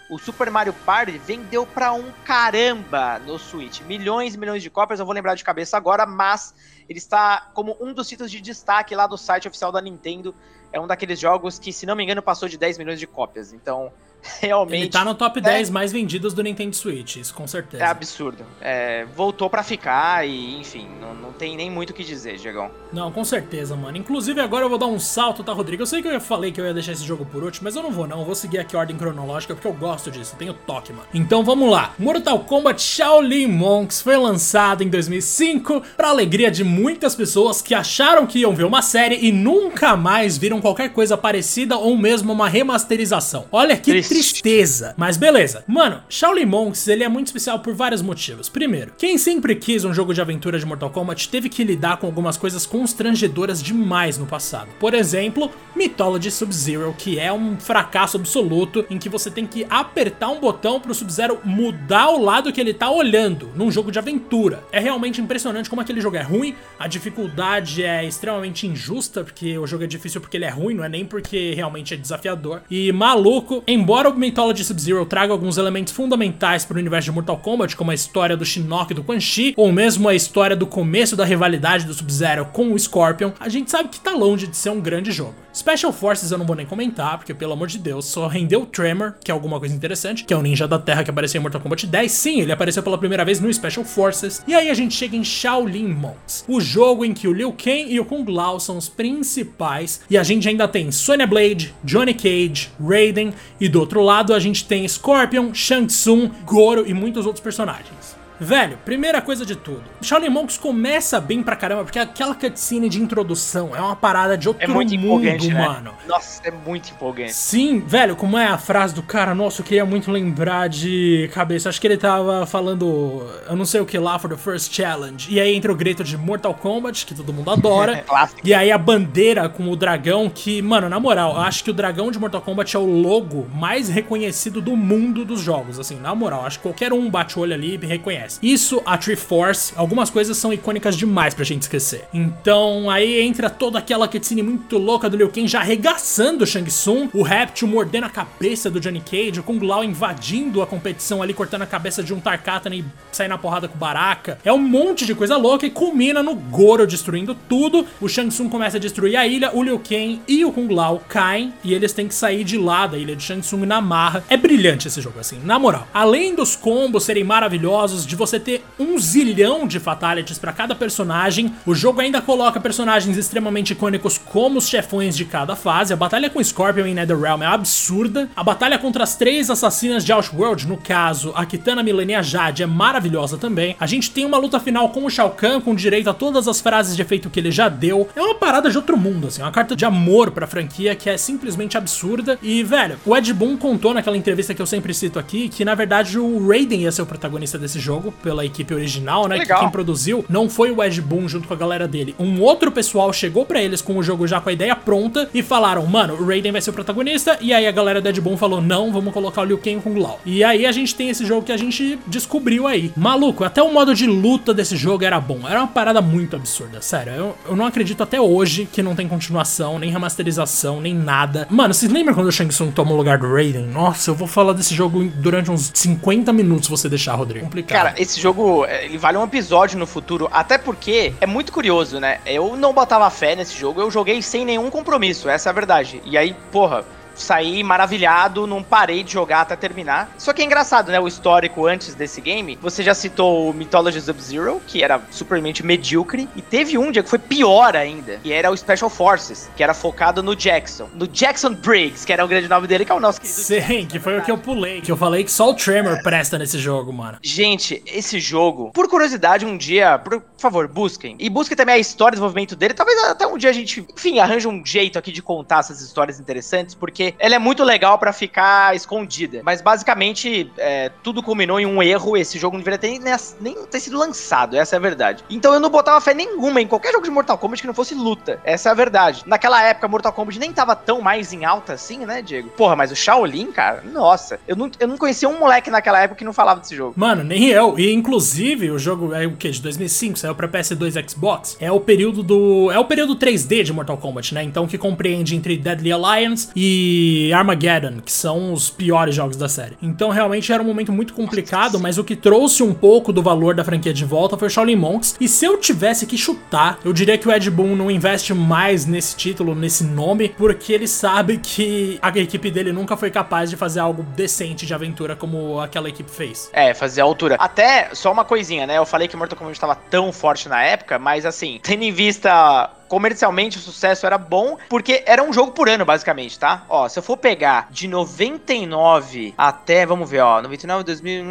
o 0.10 0.18
Super 0.18 0.50
Mario 0.50 0.74
Party 0.86 1.18
vendeu 1.18 1.66
pra 1.66 1.94
um 1.94 2.12
caramba 2.26 3.20
no 3.20 3.38
Switch. 3.38 3.82
Milhões 3.82 4.34
e 4.34 4.38
milhões 4.38 4.64
de 4.64 4.70
cópias, 4.70 5.00
eu 5.00 5.06
vou 5.06 5.14
lembrar 5.14 5.36
de 5.36 5.44
cabeça 5.44 5.78
agora, 5.78 6.06
mas 6.06 6.54
ele 6.90 7.00
está 7.00 7.50
como 7.54 7.78
um 7.80 7.94
dos 7.94 8.08
títulos 8.08 8.32
de 8.32 8.42
destaque 8.42 8.96
lá 8.96 9.08
do 9.08 9.18
site 9.18 9.48
oficial 9.48 9.72
da 9.72 9.80
Nintendo. 9.80 10.34
É 10.72 10.80
um 10.80 10.88
daqueles 10.88 11.20
jogos 11.20 11.60
que, 11.60 11.72
se 11.72 11.86
não 11.86 11.96
me 11.96 12.04
engano, 12.04 12.22
passou 12.22 12.48
de 12.48 12.58
10 12.58 12.78
milhões 12.78 13.00
de 13.00 13.08
cópias. 13.08 13.54
Então, 13.54 13.92
realmente. 14.40 14.84
Ele 14.84 14.90
tá 14.90 15.04
no 15.04 15.16
top 15.16 15.42
10 15.42 15.70
é, 15.70 15.72
mais 15.72 15.92
vendidos 15.92 16.34
do 16.34 16.44
Nintendo 16.44 16.76
Switch, 16.76 17.18
isso 17.18 17.34
com 17.34 17.48
certeza. 17.48 17.84
É 17.84 17.88
absurdo. 17.88 18.46
É, 18.60 19.06
voltou 19.16 19.50
para 19.50 19.64
ficar 19.64 20.28
e, 20.28 20.60
enfim, 20.60 20.88
não, 21.00 21.14
não 21.14 21.32
tem 21.34 21.56
nem 21.56 21.70
muito 21.70 21.92
o 21.92 21.94
que 21.94 22.04
dizer, 22.04 22.38
Diegão. 22.38 22.70
Não, 22.94 23.12
com 23.12 23.24
certeza, 23.24 23.76
mano. 23.76 23.98
Inclusive, 23.98 24.40
agora 24.40 24.66
eu 24.66 24.70
vou 24.70 24.78
dar 24.78 24.88
um 24.88 25.00
salto, 25.00 25.44
tá, 25.44 25.52
Rodrigo? 25.54 25.82
Eu 25.82 25.88
sei 25.88 26.02
que 26.02 26.08
eu 26.08 26.22
falei 26.22 26.52
que 26.52 26.62
eu 26.62 26.66
ia 26.66 26.74
deixar 26.74 26.92
esse 26.92 27.04
jogo 27.04 27.26
por 27.26 27.44
último, 27.44 27.66
mas 27.66 27.76
eu 27.76 27.84
não 27.84 27.92
vou, 27.92 28.08
não. 28.08 28.20
Eu 28.20 28.26
vou 28.26 28.36
seguir 28.36 28.60
aqui 28.60 28.76
a 28.76 28.80
ordem 28.80 28.98
cronológica 28.98 29.54
porque 29.54 29.68
eu 29.68 29.74
gosto 29.74 30.12
disso. 30.12 30.34
Eu 30.34 30.40
tenho 30.40 30.54
toque, 30.54 30.94
mano. 30.94 31.08
Então 31.14 31.44
vamos 31.44 31.70
lá. 31.70 31.94
Mortal 31.98 32.40
Kombat 32.40 32.82
Shaolin 32.82 33.48
Monks 33.48 34.02
foi 34.02 34.18
lançado 34.18 34.84
em 34.84 34.90
2005 34.90 35.82
para 35.98 36.10
alegria 36.10 36.52
de 36.52 36.64
muitas 36.64 37.16
pessoas 37.16 37.62
que 37.62 37.74
acharam 37.74 38.28
que 38.28 38.40
iam 38.40 38.54
ver 38.54 38.66
uma 38.66 38.82
série 38.82 39.26
e 39.26 39.32
nunca 39.32 39.96
mais 39.96 40.38
viram 40.38 40.61
qualquer 40.62 40.90
coisa 40.94 41.18
parecida 41.18 41.78
ou 41.78 41.98
mesmo 41.98 42.32
uma 42.32 42.48
remasterização. 42.48 43.46
Olha 43.52 43.76
que 43.76 43.92
Triste 43.92 44.10
tristeza. 44.10 44.94
Mas 44.98 45.18
beleza. 45.18 45.64
Mano, 45.68 46.02
Shaolin 46.10 46.46
Monks, 46.46 46.88
ele 46.88 47.04
é 47.04 47.10
muito 47.10 47.28
especial 47.28 47.60
por 47.60 47.74
vários 47.74 48.02
motivos. 48.02 48.50
Primeiro, 48.50 48.94
quem 48.98 49.18
sempre 49.18 49.56
quis 49.56 49.84
um 49.84 49.94
jogo 49.94 50.14
de 50.14 50.22
aventura 50.22 50.60
de 50.60 50.66
Mortal 50.66 50.90
Kombat 50.90 51.30
teve 51.30 51.50
que 51.50 51.64
lidar 51.64 51.98
com 51.98 52.08
algumas 52.08 52.38
coisas 52.38 52.66
constrangedoras 52.66 53.62
demais 53.62 54.18
no 54.18 54.26
passado. 54.26 54.70
Por 54.80 54.94
exemplo, 54.94 55.52
Mythology 55.76 56.32
Sub-Zero, 56.32 56.96
que 56.98 57.20
é 57.20 57.32
um 57.32 57.60
fracasso 57.60 58.18
absoluto 58.18 58.86
em 58.90 58.98
que 58.98 59.10
você 59.10 59.32
tem 59.32 59.46
que 59.46 59.66
apertar 59.70 60.30
um 60.30 60.40
botão 60.40 60.80
pro 60.80 60.94
Sub-Zero 60.94 61.40
mudar 61.44 62.10
o 62.10 62.22
lado 62.22 62.52
que 62.52 62.62
ele 62.62 62.74
tá 62.74 62.90
olhando 62.90 63.50
num 63.56 63.72
jogo 63.72 63.92
de 63.92 64.00
aventura. 64.00 64.64
É 64.72 64.80
realmente 64.80 65.22
impressionante 65.22 65.70
como 65.70 65.82
aquele 65.82 66.02
jogo 66.02 66.18
é 66.18 66.22
ruim, 66.22 66.56
a 66.78 66.88
dificuldade 66.88 67.84
é 67.84 68.06
extremamente 68.06 68.68
injusta, 68.68 69.24
porque 69.24 69.58
o 69.58 69.66
jogo 69.66 69.84
é 69.84 69.88
difícil 69.88 70.22
porque 70.22 70.38
ele 70.38 70.46
é 70.46 70.50
ruim, 70.52 70.74
não 70.74 70.84
é 70.84 70.90
nem 70.90 71.06
porque 71.06 71.54
realmente 71.54 71.94
é 71.94 71.98
desafiador. 71.98 72.62
E 72.70 72.92
maluco, 72.92 73.64
embora 73.68 74.02
Embora 74.02 74.16
o 74.16 74.18
Mythology 74.18 74.64
Sub-Zero 74.64 75.06
traga 75.06 75.32
alguns 75.32 75.58
elementos 75.60 75.94
fundamentais 75.94 76.66
para 76.66 76.76
o 76.76 76.80
universo 76.80 77.06
de 77.06 77.12
Mortal 77.12 77.38
Kombat, 77.38 77.76
como 77.76 77.92
a 77.92 77.94
história 77.94 78.36
do 78.36 78.44
Shinnok 78.44 78.92
e 78.92 78.96
do 78.96 79.04
Quan 79.04 79.20
Chi, 79.20 79.54
ou 79.56 79.72
mesmo 79.72 80.10
a 80.10 80.16
história 80.16 80.56
do 80.56 80.66
começo 80.66 81.16
da 81.16 81.24
rivalidade 81.24 81.86
do 81.86 81.94
Sub-Zero 81.94 82.46
com 82.46 82.72
o 82.74 82.80
Scorpion, 82.80 83.32
a 83.40 83.48
gente 83.48 83.70
sabe 83.70 83.90
que 83.90 84.00
tá 84.00 84.14
longe 84.14 84.48
de 84.48 84.58
ser 84.58 84.72
um 84.72 84.82
grande 84.82 85.12
jogo. 85.12 85.36
Special 85.54 85.92
Forces 85.92 86.32
eu 86.32 86.38
não 86.38 86.46
vou 86.46 86.56
nem 86.56 86.66
comentar, 86.66 87.18
porque 87.18 87.34
pelo 87.34 87.52
amor 87.52 87.68
de 87.68 87.78
Deus, 87.78 88.06
só 88.06 88.26
rendeu 88.26 88.66
Tremor, 88.66 89.16
que 89.22 89.30
é 89.30 89.34
alguma 89.34 89.60
coisa 89.60 89.76
interessante, 89.76 90.24
que 90.24 90.34
é 90.34 90.38
o 90.38 90.42
ninja 90.42 90.68
da 90.68 90.80
Terra 90.80 91.04
que 91.04 91.12
apareceu 91.12 91.40
em 91.40 91.42
Mortal 91.42 91.60
Kombat 91.60 91.86
10. 91.86 92.12
Sim, 92.12 92.40
ele 92.40 92.54
apareceu 92.54 92.82
pela 92.82 92.98
primeira 92.98 93.26
vez 93.26 93.40
no 93.40 93.54
Special 93.54 93.84
Forces. 93.84 94.42
E 94.48 94.56
aí 94.56 94.70
a 94.70 94.74
gente 94.74 94.96
chega 94.96 95.16
em 95.16 95.24
Shaolin 95.24 95.90
Monks, 95.90 96.46
o 96.48 96.62
jogo 96.62 97.04
em 97.04 97.14
que 97.14 97.28
o 97.28 97.34
Liu 97.34 97.52
Kang 97.52 97.86
e 97.88 98.00
o 98.00 98.06
Kung 98.06 98.26
Lao 98.32 98.60
são 98.60 98.78
os 98.78 98.88
principais, 98.88 100.02
e 100.10 100.18
a 100.18 100.24
gente 100.24 100.41
ainda 100.48 100.68
tem 100.68 100.92
Sonya 100.92 101.28
Blade, 101.28 101.74
Johnny 101.84 102.14
Cage, 102.14 102.70
Raiden, 102.80 103.34
e 103.60 103.68
do 103.68 103.80
outro 103.80 104.02
lado 104.02 104.34
a 104.34 104.40
gente 104.40 104.66
tem 104.66 104.88
Scorpion, 104.88 105.54
Shang 105.54 105.88
Tsung, 105.88 106.30
Goro 106.46 106.88
e 106.88 106.94
muitos 106.94 107.26
outros 107.26 107.44
personagens. 107.44 108.21
Velho, 108.44 108.76
primeira 108.84 109.22
coisa 109.22 109.46
de 109.46 109.56
tudo. 109.56 109.84
Shaolin 110.02 110.30
Monks 110.30 110.58
começa 110.58 111.22
bem 111.22 111.44
pra 111.44 111.56
caramba, 111.56 111.84
porque 111.84 112.00
aquela 112.00 112.34
cutscene 112.34 112.90
de 112.90 113.00
introdução 113.00 113.76
é 113.76 113.80
uma 113.80 113.96
parada 113.96 114.36
de 114.36 114.48
outro 114.48 114.64
é 114.64 114.68
muito 114.68 114.98
mundo, 114.98 115.24
né? 115.24 115.38
mano. 115.54 115.94
Nossa, 116.08 116.42
é 116.44 116.50
muito 116.50 116.90
empolgante. 116.90 117.34
Sim, 117.34 117.80
velho, 117.82 118.16
como 118.16 118.40
é 118.40 118.48
a 118.48 118.58
frase 118.58 118.96
do 118.96 119.04
cara? 119.04 119.36
Nossa, 119.36 119.62
eu 119.62 119.66
queria 119.66 119.86
muito 119.86 120.10
lembrar 120.10 120.70
de 120.70 121.30
cabeça. 121.36 121.70
Acho 121.70 121.80
que 121.80 121.86
ele 121.86 121.98
tava 121.98 122.48
falando, 122.48 123.24
eu 123.48 123.56
não 123.56 123.64
sei 123.64 123.80
o 123.80 123.86
que 123.86 124.00
lá, 124.00 124.18
for 124.18 124.28
the 124.28 124.36
first 124.36 124.74
challenge. 124.74 125.32
E 125.32 125.40
aí 125.40 125.56
entra 125.56 125.72
o 125.72 125.76
grito 125.76 126.04
de 126.04 126.18
Mortal 126.18 126.56
Kombat, 126.56 127.06
que 127.06 127.14
todo 127.14 127.32
mundo 127.32 127.52
adora. 127.52 128.04
e 128.44 128.56
aí 128.56 128.72
a 128.72 128.78
bandeira 128.78 129.48
com 129.50 129.70
o 129.70 129.76
dragão, 129.76 130.28
que, 130.28 130.64
mano, 130.64 130.90
na 130.90 131.00
moral, 131.00 131.36
eu 131.36 131.42
acho 131.42 131.64
que 131.64 131.70
o 131.70 131.74
dragão 131.74 132.10
de 132.10 132.18
Mortal 132.18 132.42
Kombat 132.42 132.76
é 132.76 132.80
o 132.80 132.86
logo 132.86 133.48
mais 133.54 133.88
reconhecido 133.88 134.60
do 134.60 134.76
mundo 134.76 135.24
dos 135.24 135.42
jogos. 135.42 135.80
Assim, 135.80 136.00
na 136.00 136.16
moral, 136.16 136.44
acho 136.44 136.58
que 136.58 136.64
qualquer 136.64 136.92
um 136.92 137.08
bate 137.08 137.38
o 137.38 137.44
olho 137.44 137.54
ali 137.54 137.80
e 137.80 137.86
reconhece. 137.86 138.31
Isso, 138.42 138.82
a 138.86 138.98
Triforce, 138.98 139.74
algumas 139.76 140.10
coisas 140.10 140.38
são 140.38 140.54
icônicas 140.54 140.96
demais 140.96 141.34
pra 141.34 141.44
gente 141.44 141.64
esquecer. 141.64 142.06
Então 142.14 142.90
aí 142.90 143.22
entra 143.22 143.50
toda 143.50 143.80
aquela 143.80 144.08
cutscene 144.08 144.44
muito 144.44 144.78
louca 144.78 145.10
do 145.10 145.18
Liu 145.18 145.30
Kang 145.30 145.48
já 145.48 145.60
arregaçando 145.60 146.44
o 146.44 146.48
Shang 146.48 146.70
Tsung, 146.70 147.10
o 147.14 147.24
Reptil 147.24 147.68
mordendo 147.68 148.06
a 148.06 148.10
cabeça 148.10 148.70
do 148.70 148.80
Johnny 148.80 149.02
Cage, 149.02 149.40
o 149.40 149.44
Kung 149.44 149.60
Lao 149.66 149.84
invadindo 149.84 150.62
a 150.62 150.68
competição 150.68 151.22
ali, 151.22 151.34
cortando 151.34 151.64
a 151.64 151.68
cabeça 151.68 152.04
de 152.04 152.14
um 152.14 152.20
Tarkatan 152.20 152.76
e 152.76 152.86
saindo 153.12 153.32
na 153.32 153.38
porrada 153.38 153.68
com 153.68 153.76
o 153.76 153.78
Baraka. 153.78 154.38
É 154.44 154.52
um 154.52 154.58
monte 154.58 155.06
de 155.06 155.16
coisa 155.16 155.38
louca 155.38 155.66
e 155.66 155.70
culmina 155.70 156.22
no 156.22 156.36
Goro 156.36 156.86
destruindo 156.86 157.36
tudo. 157.48 157.86
O 158.00 158.08
Shang 158.08 158.30
Tsung 158.30 158.50
começa 158.50 158.78
a 158.78 158.80
destruir 158.80 159.16
a 159.16 159.26
ilha, 159.26 159.52
o 159.54 159.64
Liu 159.64 159.80
Kang 159.80 160.22
e 160.28 160.46
o 160.46 160.52
Kung 160.52 160.68
Lao 160.74 161.02
caem 161.08 161.54
e 161.64 161.74
eles 161.74 161.94
têm 161.94 162.08
que 162.08 162.16
sair 162.16 162.44
de 162.44 162.58
lá 162.58 162.88
da 162.88 162.98
ilha 162.98 163.16
de 163.16 163.24
Shang 163.24 163.42
Tsung 163.42 163.66
na 163.66 163.82
marra. 163.82 164.24
É 164.30 164.38
brilhante 164.38 164.88
esse 164.88 165.02
jogo, 165.02 165.20
assim, 165.20 165.40
na 165.44 165.58
moral. 165.58 165.88
Além 165.94 166.36
dos 166.36 166.56
combos 166.56 167.04
serem 167.04 167.24
maravilhosos, 167.24 168.06
de 168.06 168.16
você 168.22 168.40
ter 168.40 168.64
um 168.78 169.00
zilhão 169.00 169.68
de 169.68 169.80
fatalities 169.80 170.38
para 170.38 170.54
cada 170.54 170.76
personagem. 170.76 171.54
O 171.66 171.74
jogo 171.74 172.02
ainda 172.02 172.22
coloca 172.22 172.60
personagens 172.60 173.18
extremamente 173.18 173.74
icônicos 173.74 174.18
como 174.18 174.60
os 174.60 174.70
chefões 174.70 175.18
de 175.18 175.26
cada 175.26 175.56
fase. 175.56 175.92
A 175.92 175.98
batalha 175.98 176.30
com 176.30 176.44
Scorpion 176.44 176.86
em 176.86 176.94
Netherrealm 176.94 177.42
é 177.42 177.48
absurda. 177.48 178.30
A 178.36 178.44
batalha 178.44 178.78
contra 178.78 179.04
as 179.04 179.16
três 179.16 179.50
assassinas 179.50 180.06
de 180.06 180.12
Outworld, 180.12 180.68
no 180.68 180.78
caso, 180.78 181.34
a 181.36 181.46
Kitana, 181.46 181.82
Millennia 181.82 182.18
e 182.18 182.20
a 182.20 182.22
Jade, 182.22 182.62
é 182.62 182.68
maravilhosa 182.68 183.38
também. 183.38 183.76
A 183.80 183.88
gente 183.88 184.12
tem 184.12 184.26
uma 184.26 184.38
luta 184.38 184.60
final 184.60 184.90
com 184.90 185.06
o 185.06 185.10
Shao 185.10 185.32
Kahn, 185.32 185.60
com 185.60 185.74
direito 185.74 186.10
a 186.10 186.14
todas 186.14 186.48
as 186.48 186.62
frases 186.62 186.96
de 186.96 187.02
efeito 187.02 187.30
que 187.30 187.40
ele 187.40 187.52
já 187.52 187.70
deu. 187.70 188.08
É 188.16 188.22
uma 188.22 188.36
parada 188.36 188.70
de 188.70 188.78
outro 188.78 188.98
mundo, 188.98 189.28
assim, 189.28 189.42
uma 189.42 189.52
carta 189.52 189.76
de 189.76 189.84
amor 189.84 190.30
pra 190.32 190.46
franquia 190.46 190.96
que 190.96 191.10
é 191.10 191.18
simplesmente 191.18 191.78
absurda. 191.78 192.38
E, 192.42 192.62
velho, 192.64 193.00
o 193.06 193.18
Ed 193.18 193.34
Boon 193.34 193.58
contou 193.58 193.94
naquela 193.94 194.18
entrevista 194.18 194.54
que 194.54 194.62
eu 194.62 194.68
sempre 194.68 194.94
cito 194.94 195.18
aqui 195.18 195.50
que, 195.50 195.66
na 195.66 195.74
verdade, 195.74 196.20
o 196.20 196.48
Raiden 196.48 196.82
ia 196.82 196.92
ser 196.92 197.02
o 197.02 197.06
protagonista 197.06 197.58
desse 197.58 197.80
jogo 197.80 198.01
jogo 198.02 198.12
pela 198.24 198.44
equipe 198.44 198.74
original, 198.74 199.28
né? 199.28 199.38
Legal. 199.38 199.60
Que 199.60 199.66
quem 199.66 199.72
produziu 199.72 200.26
não 200.28 200.50
foi 200.50 200.72
o 200.72 200.84
Ed 200.84 201.00
Boon 201.02 201.28
junto 201.28 201.48
com 201.48 201.54
a 201.54 201.58
galera 201.58 201.88
dele. 201.88 202.16
Um 202.18 202.42
outro 202.42 202.72
pessoal 202.72 203.14
chegou 203.14 203.46
para 203.46 203.62
eles 203.62 203.82
com 203.82 203.96
o 203.96 204.04
jogo 204.04 204.26
já 204.26 204.42
com 204.42 204.50
a 204.50 204.54
ideia 204.54 204.76
pronta 204.76 205.30
e 205.34 205.44
falaram, 205.44 205.86
mano, 205.86 206.16
o 206.16 206.26
Raiden 206.26 206.52
vai 206.52 206.62
ser 206.62 206.72
o 206.72 206.74
protagonista. 206.74 207.38
E 207.40 207.54
aí 207.54 207.68
a 207.68 207.72
galera 207.72 208.02
do 208.02 208.10
Ed 208.10 208.20
Boon 208.20 208.36
falou, 208.36 208.60
não, 208.60 208.92
vamos 208.92 209.14
colocar 209.14 209.42
o 209.42 209.46
Liu 209.46 209.58
Kang 209.60 209.80
com 209.82 209.92
o 209.92 210.00
Lao. 210.00 210.20
E 210.26 210.44
aí 210.44 210.66
a 210.66 210.72
gente 210.72 210.96
tem 210.96 211.10
esse 211.10 211.26
jogo 211.26 211.44
que 211.46 211.52
a 211.52 211.58
gente 211.58 212.00
descobriu 212.08 212.66
aí. 212.66 212.92
Maluco, 212.98 213.44
até 213.44 213.62
o 213.62 213.72
modo 213.72 213.94
de 213.94 214.08
luta 214.08 214.54
desse 214.54 214.76
jogo 214.76 215.04
era 215.04 215.20
bom. 215.20 215.48
Era 215.48 215.60
uma 215.60 215.68
parada 215.68 216.02
muito 216.02 216.36
absurda, 216.36 216.82
sério. 216.82 217.14
Eu, 217.14 217.38
eu 217.50 217.56
não 217.56 217.66
acredito 217.66 218.02
até 218.02 218.20
hoje 218.20 218.68
que 218.72 218.82
não 218.82 218.96
tem 218.96 219.08
continuação, 219.08 219.78
nem 219.78 219.92
remasterização, 219.92 220.82
nem 220.82 220.96
nada. 220.96 221.48
Mano, 221.50 221.74
vocês 221.74 221.92
lembram 221.92 222.16
quando 222.16 222.28
o 222.28 222.32
Shang 222.32 222.50
Tsung 222.50 222.72
toma 222.72 222.92
o 222.92 222.96
lugar 222.96 223.20
do 223.20 223.32
Raiden? 223.32 223.68
Nossa, 223.68 224.10
eu 224.10 224.16
vou 224.16 224.28
falar 224.28 224.54
desse 224.54 224.74
jogo 224.74 225.04
durante 225.16 225.52
uns 225.52 225.72
50 225.74 226.32
minutos 226.34 226.66
se 226.66 226.72
você 226.72 226.88
deixar, 226.88 227.16
Rodrigo. 227.16 227.46
Complicado. 227.46 227.78
Cara, 227.78 227.91
esse 227.98 228.20
jogo, 228.20 228.66
é, 228.66 228.86
ele 228.86 228.98
vale 228.98 229.18
um 229.18 229.24
episódio 229.24 229.78
no 229.78 229.88
futuro, 229.88 230.30
até 230.32 230.58
porque 230.58 231.14
é 231.20 231.26
muito 231.26 231.52
curioso, 231.52 232.00
né? 232.00 232.20
Eu 232.26 232.56
não 232.56 232.74
botava 232.74 233.10
fé 233.10 233.36
nesse 233.36 233.58
jogo, 233.58 233.82
eu 233.82 233.92
joguei 233.92 234.22
sem 234.22 234.46
nenhum 234.46 234.70
compromisso, 234.70 235.30
essa 235.30 235.50
é 235.50 235.52
a 235.52 235.54
verdade. 235.54 236.02
E 236.06 236.18
aí, 236.18 236.36
porra, 236.52 236.86
saí 237.16 237.64
maravilhado, 237.64 238.48
não 238.48 238.64
parei 238.64 239.04
de 239.04 239.14
jogar 239.14 239.42
até 239.42 239.56
terminar. 239.56 240.14
Só 240.18 240.34
que 240.34 240.42
é 240.42 240.46
engraçado, 240.46 240.92
né? 240.92 241.00
O 241.00 241.08
histórico 241.08 241.66
antes 241.66 241.96
desse 241.96 242.22
game. 242.22 242.58
Você 242.62 242.84
já 242.84 242.94
citou 242.94 243.50
o 243.50 243.54
Mythology 243.54 244.02
Sub-Zero, 244.02 244.62
que 244.68 244.84
era 244.84 245.02
supermente 245.12 245.66
medíocre. 245.66 246.30
E 246.36 246.42
teve 246.42 246.78
um 246.78 246.92
dia 246.92 247.04
que 247.04 247.10
foi 247.10 247.20
pior 247.20 247.76
ainda, 247.76 248.18
que 248.18 248.32
era 248.32 248.52
o 248.52 248.58
Special 248.58 248.90
Forces, 248.90 249.50
que 249.56 249.64
era 249.64 249.74
focado 249.74 250.24
no 250.24 250.36
Jackson. 250.36 250.90
No 250.94 251.08
Jackson 251.08 251.54
Briggs, 251.54 252.06
que 252.06 252.14
era 252.14 252.24
o 252.24 252.28
grande 252.28 252.48
nome 252.48 252.68
dele, 252.68 252.86
que 252.86 252.92
é 252.92 252.96
o 252.96 253.00
nosso 253.00 253.20
querido. 253.20 253.40
Sim, 253.40 253.82
Jackson, 253.82 253.88
que 253.88 254.00
foi 254.00 254.18
o 254.18 254.22
que 254.22 254.32
eu 254.32 254.38
pulei, 254.38 254.82
que 254.82 254.92
eu 254.92 254.98
falei 254.98 255.24
que 255.24 255.32
só 255.32 255.50
o 255.50 255.54
Tremor 255.54 255.94
é. 255.94 256.02
presta 256.02 256.38
nesse 256.38 256.58
jogo, 256.58 256.92
mano. 256.92 257.18
Gente, 257.22 257.82
esse 257.86 258.20
jogo, 258.20 258.72
por 258.72 258.88
curiosidade, 258.88 259.46
um 259.46 259.58
dia, 259.58 259.98
por 260.00 260.22
favor, 260.38 260.68
busquem. 260.68 261.16
E 261.20 261.30
busquem 261.30 261.56
também 261.56 261.76
a 261.76 261.80
história 261.80 262.12
do 262.12 262.16
desenvolvimento 262.16 262.56
dele. 262.56 262.74
Talvez 262.74 263.02
até 263.04 263.26
um 263.28 263.38
dia 263.38 263.50
a 263.50 263.54
gente, 263.54 263.86
enfim, 263.96 264.20
arranje 264.20 264.48
um 264.48 264.66
jeito 264.66 264.98
aqui 264.98 265.12
de 265.12 265.22
contar 265.22 265.60
essas 265.60 265.82
histórias 265.82 266.20
interessantes, 266.20 266.76
porque 267.02 267.16
ela 267.18 267.36
é 267.36 267.40
muito 267.40 267.64
legal 267.64 267.98
para 267.98 268.14
ficar 268.14 268.76
escondida. 268.76 269.42
Mas 269.44 269.62
basicamente, 269.62 270.52
é, 270.58 270.92
tudo 271.02 271.24
culminou 271.24 271.60
em 271.60 271.66
um 271.66 271.82
erro. 271.82 272.16
Esse 272.16 272.38
jogo 272.38 272.58
não 272.58 272.64
deveria 272.64 272.78
ter 272.78 273.00
nem, 273.00 273.16
nem, 273.40 273.56
ter 273.66 273.80
sido 273.80 273.98
lançado, 273.98 274.56
essa 274.56 274.76
é 274.76 274.78
a 274.78 274.80
verdade. 274.80 275.24
Então 275.30 275.54
eu 275.54 275.60
não 275.60 275.70
botava 275.70 276.00
fé 276.02 276.14
nenhuma 276.14 276.62
em 276.62 276.68
qualquer 276.68 276.92
jogo 276.92 277.06
de 277.06 277.12
Mortal 277.12 277.38
Kombat 277.38 277.62
que 277.62 277.68
não 277.68 277.74
fosse 277.74 277.96
luta. 277.96 278.40
Essa 278.44 278.70
é 278.70 278.72
a 278.72 278.76
verdade. 278.76 279.24
Naquela 279.26 279.64
época, 279.64 279.88
Mortal 279.88 280.14
Kombat 280.14 280.38
nem 280.38 280.54
tava 280.54 280.76
tão 280.76 281.02
mais 281.02 281.34
em 281.34 281.46
alta 281.46 281.74
assim, 281.74 282.06
né, 282.06 282.22
Diego? 282.22 282.50
Porra, 282.50 282.76
mas 282.76 282.92
o 282.92 282.96
Shaolin, 282.96 283.52
cara, 283.52 283.84
nossa. 283.92 284.40
Eu 284.48 284.56
não, 284.56 284.70
eu 284.80 284.88
não 284.88 284.98
conhecia 284.98 285.30
um 285.30 285.40
moleque 285.40 285.70
naquela 285.70 286.02
época 286.02 286.20
que 286.20 286.26
não 286.26 286.34
falava 286.34 286.60
desse 286.60 286.76
jogo. 286.76 286.94
Mano, 286.96 287.24
nem 287.24 287.48
eu. 287.48 287.80
E 287.80 287.92
inclusive, 287.94 288.70
o 288.72 288.78
jogo 288.78 289.14
é 289.14 289.26
o 289.26 289.36
que? 289.36 289.50
De 289.50 289.62
2005, 289.62 290.20
saiu 290.20 290.36
pra 290.36 290.48
PS2 290.48 291.10
Xbox. 291.10 291.58
É 291.60 291.72
o 291.72 291.80
período 291.80 292.22
do. 292.24 292.72
É 292.72 292.80
o 292.80 292.86
período 292.86 293.16
3D 293.16 293.64
de 293.64 293.74
Mortal 293.74 293.98
Kombat, 293.98 294.34
né? 294.34 294.44
Então 294.44 294.68
que 294.68 294.78
compreende 294.78 295.36
entre 295.36 295.58
Deadly 295.58 295.92
Alliance 295.92 296.50
e 296.56 296.91
Armageddon, 297.34 298.02
que 298.02 298.12
são 298.12 298.54
os 298.54 298.70
piores 298.70 299.16
jogos 299.16 299.36
da 299.36 299.50
série. 299.50 299.78
Então 299.82 300.10
realmente 300.10 300.52
era 300.52 300.62
um 300.62 300.66
momento 300.66 300.92
muito 300.92 301.14
complicado, 301.14 301.80
mas 301.80 301.98
o 301.98 302.04
que 302.04 302.16
trouxe 302.16 302.64
um 302.64 302.74
pouco 302.74 303.14
do 303.14 303.22
valor 303.22 303.56
da 303.56 303.64
franquia 303.64 303.94
de 303.94 304.06
volta 304.06 304.38
foi 304.38 304.50
Shaolin 304.50 304.76
Monks. 304.76 305.16
E 305.20 305.28
se 305.28 305.46
eu 305.46 305.58
tivesse 305.58 306.06
que 306.06 306.18
chutar, 306.18 306.80
eu 306.84 306.94
diria 306.94 307.18
que 307.18 307.28
o 307.28 307.32
Ed 307.32 307.50
Boon 307.50 307.76
não 307.76 307.90
investe 307.90 308.34
mais 308.34 308.86
nesse 308.86 309.16
título, 309.16 309.56
nesse 309.56 309.84
nome, 309.84 310.30
porque 310.30 310.74
ele 310.74 310.88
sabe 310.88 311.38
que 311.38 312.00
a 312.02 312.10
equipe 312.10 312.52
dele 312.52 312.72
nunca 312.72 312.98
foi 312.98 313.12
capaz 313.12 313.50
de 313.50 313.58
fazer 313.58 313.80
algo 313.80 314.04
decente 314.16 314.66
de 314.66 314.74
aventura 314.74 315.16
como 315.16 315.60
aquela 315.60 315.90
equipe 315.90 316.10
fez. 316.10 316.50
É, 316.54 316.74
fazer 316.74 317.02
a 317.02 317.04
altura. 317.04 317.36
Até 317.40 317.90
só 317.94 318.12
uma 318.12 318.26
coisinha, 318.26 318.66
né? 318.68 318.78
Eu 318.78 318.86
falei 318.86 319.08
que 319.08 319.16
Mortal 319.16 319.38
Kombat 319.38 319.56
estava 319.56 319.76
tão 319.76 320.12
forte 320.12 320.50
na 320.50 320.64
época, 320.64 321.00
mas 321.00 321.26
assim, 321.26 321.60
tendo 321.62 321.84
em 321.84 321.92
vista 321.92 322.70
comercialmente 322.92 323.58
o 323.58 323.62
sucesso 323.62 324.06
era 324.06 324.18
bom, 324.18 324.58
porque 324.68 325.02
era 325.06 325.24
um 325.24 325.32
jogo 325.32 325.54
por 325.54 325.70
ano, 325.70 325.86
basicamente, 325.86 326.38
tá? 326.38 326.66
Ó, 326.68 326.90
se 326.90 327.00
eu 327.00 327.04
for 327.04 327.16
pegar 327.16 327.70
de 327.72 327.88
99 327.88 329.34
até, 329.38 329.86
vamos 329.86 330.10
ver, 330.10 330.20
ó, 330.20 330.42
99, 330.42 330.84
2000, 330.84 331.26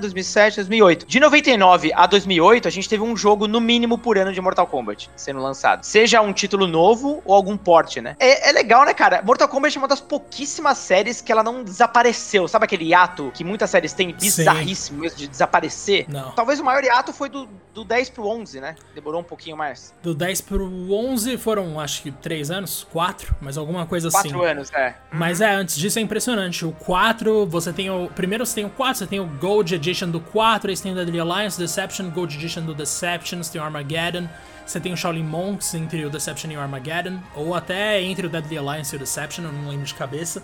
2007, 0.00 0.56
2008. 0.56 1.06
De 1.06 1.20
99 1.20 1.92
a 1.94 2.06
2008, 2.08 2.66
a 2.66 2.70
gente 2.72 2.88
teve 2.88 3.04
um 3.04 3.16
jogo 3.16 3.46
no 3.46 3.60
mínimo 3.60 3.96
por 3.96 4.18
ano 4.18 4.32
de 4.32 4.40
Mortal 4.40 4.66
Kombat 4.66 5.08
sendo 5.14 5.40
lançado. 5.40 5.84
Seja 5.84 6.20
um 6.20 6.32
título 6.32 6.66
novo 6.66 7.22
ou 7.24 7.36
algum 7.36 7.56
porte, 7.56 8.00
né? 8.00 8.16
É, 8.18 8.48
é 8.48 8.52
legal, 8.52 8.84
né, 8.84 8.92
cara? 8.92 9.22
Mortal 9.22 9.46
Kombat 9.46 9.78
é 9.78 9.80
uma 9.80 9.86
das 9.86 10.00
pouquíssimas 10.00 10.76
séries 10.78 11.20
que 11.20 11.30
ela 11.30 11.44
não 11.44 11.62
desapareceu. 11.62 12.48
Sabe 12.48 12.64
aquele 12.64 12.92
ato 12.92 13.30
que 13.32 13.44
muitas 13.44 13.70
séries 13.70 13.92
têm 13.92 14.12
bizarríssimo 14.12 14.98
mesmo 14.98 15.18
de 15.18 15.28
desaparecer? 15.28 16.06
Não. 16.08 16.32
Talvez 16.32 16.58
o 16.58 16.64
maior 16.64 16.82
hiato 16.82 17.12
foi 17.12 17.28
do, 17.28 17.48
do 17.72 17.84
10 17.84 18.10
pro 18.10 18.26
11, 18.26 18.60
né? 18.60 18.74
Demorou 18.92 19.20
um 19.20 19.24
pouquinho 19.24 19.56
mais. 19.56 19.94
Do 20.02 20.12
10 20.12 20.40
pro 20.40 20.64
11 20.64 20.95
foram, 21.38 21.78
acho 21.80 22.02
que, 22.02 22.10
3 22.10 22.50
anos? 22.50 22.86
4? 22.92 23.36
Mas 23.40 23.56
alguma 23.56 23.86
coisa 23.86 24.10
quatro 24.10 24.28
assim. 24.28 24.36
4 24.36 24.50
anos, 24.50 24.72
é. 24.72 24.96
Mas 25.12 25.40
é, 25.40 25.54
antes 25.54 25.76
disso 25.76 25.98
é 25.98 26.02
impressionante. 26.02 26.64
O 26.64 26.72
4, 26.72 27.46
você 27.46 27.72
tem 27.72 27.90
o. 27.90 28.08
Primeiro 28.14 28.44
você 28.44 28.56
tem 28.56 28.64
o 28.64 28.70
4, 28.70 28.98
você 28.98 29.06
tem 29.06 29.20
o 29.20 29.26
Gold 29.26 29.74
Edition 29.74 30.10
do 30.10 30.20
4, 30.20 30.70
aí 30.70 30.76
você 30.76 30.82
tem 30.82 30.92
o 30.92 30.94
Deadly 30.94 31.20
Alliance, 31.20 31.58
Deception, 31.58 32.10
Gold 32.10 32.36
Edition 32.36 32.62
do 32.62 32.74
Deception, 32.74 33.42
você 33.42 33.52
tem 33.52 33.60
o 33.60 33.64
Armageddon. 33.64 34.28
Você 34.66 34.80
tem 34.80 34.92
o 34.92 34.96
Shaolin 34.96 35.22
Monks 35.22 35.74
entre 35.74 36.04
o 36.04 36.10
Deception 36.10 36.50
e 36.50 36.56
o 36.56 36.60
Armageddon, 36.60 37.20
ou 37.36 37.54
até 37.54 38.02
entre 38.02 38.26
o 38.26 38.28
Deadly 38.28 38.58
Alliance 38.58 38.92
e 38.92 38.96
o 38.96 38.98
Deception, 38.98 39.44
eu 39.44 39.52
não 39.52 39.68
lembro 39.68 39.86
de 39.86 39.94
cabeça. 39.94 40.42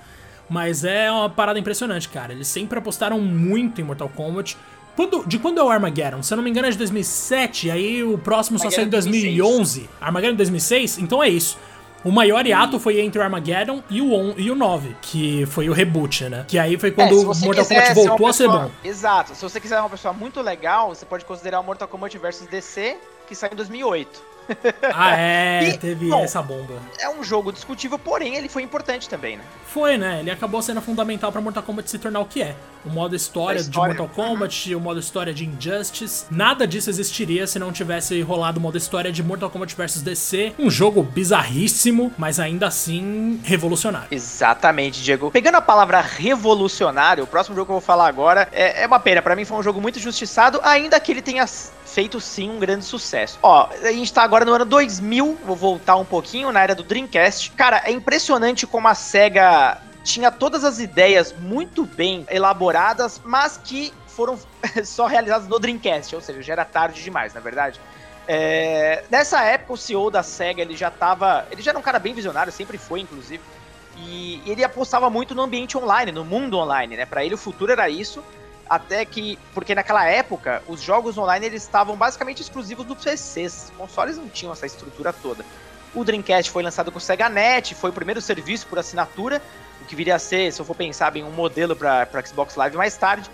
Mas 0.48 0.84
é 0.84 1.10
uma 1.10 1.28
parada 1.28 1.58
impressionante, 1.58 2.08
cara. 2.08 2.32
Eles 2.32 2.46
sempre 2.46 2.78
apostaram 2.78 3.18
muito 3.18 3.80
em 3.80 3.84
Mortal 3.84 4.08
Kombat. 4.08 4.56
Quando, 4.94 5.26
de 5.26 5.38
quando 5.38 5.58
é 5.58 5.62
o 5.62 5.70
Armageddon? 5.70 6.22
Se 6.22 6.32
eu 6.32 6.36
não 6.36 6.44
me 6.44 6.50
engano 6.50 6.68
é 6.68 6.70
de 6.70 6.78
2007, 6.78 7.70
aí 7.70 8.02
o 8.02 8.18
próximo 8.18 8.58
só 8.58 8.70
saiu 8.70 8.86
em 8.86 8.90
2011. 8.90 9.80
2006. 9.80 9.88
Armageddon 10.00 10.36
2006? 10.36 10.98
Então 10.98 11.22
é 11.22 11.28
isso. 11.28 11.58
O 12.04 12.10
maior 12.10 12.44
hiato 12.44 12.80
foi 12.80 13.00
entre 13.00 13.20
o 13.20 13.22
Armageddon 13.22 13.82
e 13.88 14.00
o, 14.00 14.12
on, 14.12 14.34
e 14.36 14.50
o 14.50 14.56
9, 14.56 14.96
que 15.00 15.46
foi 15.46 15.68
o 15.68 15.72
reboot, 15.72 16.24
né? 16.24 16.44
Que 16.48 16.58
aí 16.58 16.76
foi 16.76 16.90
quando 16.90 17.12
é, 17.12 17.14
o 17.14 17.24
Mortal 17.26 17.64
Kombat 17.64 17.94
voltou 17.94 18.26
a 18.26 18.32
ser 18.32 18.48
bom. 18.48 18.70
Exato. 18.82 19.34
Se 19.36 19.42
você 19.42 19.60
quiser 19.60 19.78
uma 19.78 19.88
pessoa 19.88 20.12
muito 20.12 20.40
legal, 20.40 20.88
você 20.88 21.06
pode 21.06 21.24
considerar 21.24 21.60
o 21.60 21.62
Mortal 21.62 21.86
Kombat 21.86 22.18
vs 22.18 22.48
DC, 22.50 22.96
que 23.28 23.36
saiu 23.36 23.52
em 23.52 23.56
2008. 23.56 24.32
Ah, 24.94 25.16
é, 25.18 25.68
e, 25.68 25.78
teve 25.78 26.08
bom, 26.08 26.22
essa 26.22 26.42
bomba. 26.42 26.74
É 26.98 27.08
um 27.08 27.24
jogo 27.24 27.52
discutível, 27.52 27.98
porém 27.98 28.36
ele 28.36 28.48
foi 28.48 28.62
importante 28.62 29.08
também, 29.08 29.36
né? 29.36 29.44
Foi, 29.66 29.96
né? 29.96 30.20
Ele 30.20 30.30
acabou 30.30 30.60
sendo 30.60 30.80
fundamental 30.82 31.32
para 31.32 31.40
Mortal 31.40 31.62
Kombat 31.62 31.90
se 31.90 31.98
tornar 31.98 32.20
o 32.20 32.26
que 32.26 32.42
é. 32.42 32.54
O 32.84 32.90
modo 32.90 33.16
história, 33.16 33.58
história. 33.58 33.94
de 33.94 34.00
Mortal 34.00 34.14
Kombat, 34.14 34.74
uhum. 34.74 34.80
o 34.80 34.82
modo 34.82 35.00
história 35.00 35.32
de 35.32 35.46
Injustice. 35.46 36.26
Nada 36.30 36.66
disso 36.66 36.90
existiria 36.90 37.46
se 37.46 37.58
não 37.58 37.72
tivesse 37.72 38.20
rolado 38.22 38.58
o 38.58 38.62
modo 38.62 38.76
história 38.76 39.10
de 39.10 39.22
Mortal 39.22 39.50
Kombat 39.50 39.74
vs 39.74 40.02
DC. 40.02 40.54
Um 40.58 40.70
jogo 40.70 41.02
bizarríssimo, 41.02 42.12
mas 42.18 42.38
ainda 42.38 42.66
assim 42.66 43.40
revolucionário. 43.44 44.08
Exatamente, 44.10 45.02
Diego. 45.02 45.30
Pegando 45.30 45.56
a 45.56 45.62
palavra 45.62 46.00
revolucionário, 46.00 47.24
o 47.24 47.26
próximo 47.26 47.56
jogo 47.56 47.66
que 47.66 47.72
eu 47.72 47.76
vou 47.76 47.80
falar 47.80 48.08
agora 48.08 48.48
é, 48.52 48.82
é 48.82 48.86
uma 48.86 49.00
pena. 49.00 49.22
para 49.22 49.36
mim 49.36 49.44
foi 49.44 49.56
um 49.56 49.62
jogo 49.62 49.80
muito 49.80 49.98
justiçado, 49.98 50.60
ainda 50.62 50.98
que 51.00 51.12
ele 51.12 51.22
tenha 51.22 51.46
feito 51.92 52.20
sim 52.20 52.50
um 52.50 52.58
grande 52.58 52.84
sucesso. 52.84 53.38
Ó, 53.42 53.68
a 53.70 53.92
gente 53.92 54.12
tá 54.12 54.22
agora 54.22 54.44
no 54.44 54.52
ano 54.52 54.64
2000, 54.64 55.38
vou 55.44 55.56
voltar 55.56 55.96
um 55.96 56.04
pouquinho, 56.04 56.50
na 56.50 56.62
era 56.62 56.74
do 56.74 56.82
Dreamcast. 56.82 57.50
Cara, 57.52 57.82
é 57.84 57.92
impressionante 57.92 58.66
como 58.66 58.88
a 58.88 58.94
SEGA 58.94 59.78
tinha 60.02 60.30
todas 60.30 60.64
as 60.64 60.78
ideias 60.78 61.34
muito 61.38 61.84
bem 61.84 62.26
elaboradas, 62.30 63.20
mas 63.24 63.60
que 63.62 63.92
foram 64.06 64.38
só 64.84 65.06
realizadas 65.06 65.46
no 65.46 65.58
Dreamcast, 65.58 66.14
ou 66.14 66.20
seja, 66.20 66.42
já 66.42 66.52
era 66.54 66.64
tarde 66.64 67.02
demais, 67.02 67.34
na 67.34 67.40
verdade. 67.40 67.78
É, 68.26 69.04
nessa 69.10 69.42
época, 69.42 69.74
o 69.74 69.76
CEO 69.76 70.10
da 70.10 70.22
SEGA, 70.22 70.62
ele 70.62 70.76
já 70.76 70.90
tava. 70.90 71.46
Ele 71.50 71.60
já 71.60 71.72
era 71.72 71.78
um 71.78 71.82
cara 71.82 71.98
bem 71.98 72.14
visionário, 72.14 72.52
sempre 72.52 72.78
foi, 72.78 73.00
inclusive. 73.00 73.42
E 73.98 74.42
ele 74.46 74.64
apostava 74.64 75.10
muito 75.10 75.34
no 75.34 75.42
ambiente 75.42 75.76
online, 75.76 76.12
no 76.12 76.24
mundo 76.24 76.56
online, 76.56 76.96
né? 76.96 77.04
Para 77.04 77.24
ele 77.24 77.34
o 77.34 77.38
futuro 77.38 77.70
era 77.70 77.88
isso 77.90 78.22
até 78.72 79.04
que, 79.04 79.38
porque 79.52 79.74
naquela 79.74 80.06
época, 80.06 80.62
os 80.66 80.80
jogos 80.80 81.18
online 81.18 81.44
eles 81.44 81.62
estavam 81.62 81.94
basicamente 81.94 82.40
exclusivos 82.40 82.86
dos 82.86 83.04
PCs. 83.04 83.70
Os 83.70 83.76
consoles 83.76 84.16
não 84.16 84.30
tinham 84.30 84.50
essa 84.50 84.64
estrutura 84.64 85.12
toda. 85.12 85.44
O 85.94 86.02
Dreamcast 86.02 86.50
foi 86.50 86.62
lançado 86.62 86.90
com 86.90 86.96
o 86.96 87.00
Sega 87.00 87.28
Net, 87.28 87.74
foi 87.74 87.90
o 87.90 87.92
primeiro 87.92 88.22
serviço 88.22 88.66
por 88.66 88.78
assinatura, 88.78 89.42
o 89.82 89.84
que 89.84 89.94
viria 89.94 90.14
a 90.14 90.18
ser, 90.18 90.50
se 90.50 90.58
eu 90.58 90.64
for 90.64 90.74
pensar 90.74 91.10
bem, 91.10 91.22
um 91.22 91.30
modelo 91.30 91.76
para 91.76 92.08
Xbox 92.24 92.56
Live 92.56 92.74
mais 92.74 92.96
tarde. 92.96 93.30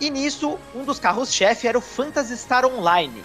E 0.00 0.10
nisso, 0.10 0.58
um 0.74 0.82
dos 0.82 0.98
carros-chefe 0.98 1.68
era 1.68 1.78
o 1.78 1.80
Phantasy 1.80 2.36
Star 2.36 2.66
Online. 2.66 3.22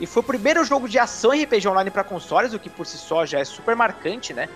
E 0.00 0.06
foi 0.06 0.22
o 0.22 0.26
primeiro 0.26 0.64
jogo 0.64 0.88
de 0.88 0.98
ação 0.98 1.30
RPG 1.30 1.68
online 1.68 1.92
para 1.92 2.02
consoles, 2.02 2.52
o 2.52 2.58
que 2.58 2.68
por 2.68 2.84
si 2.84 2.98
só 2.98 3.24
já 3.24 3.38
é 3.38 3.44
super 3.44 3.76
marcante, 3.76 4.34
né? 4.34 4.48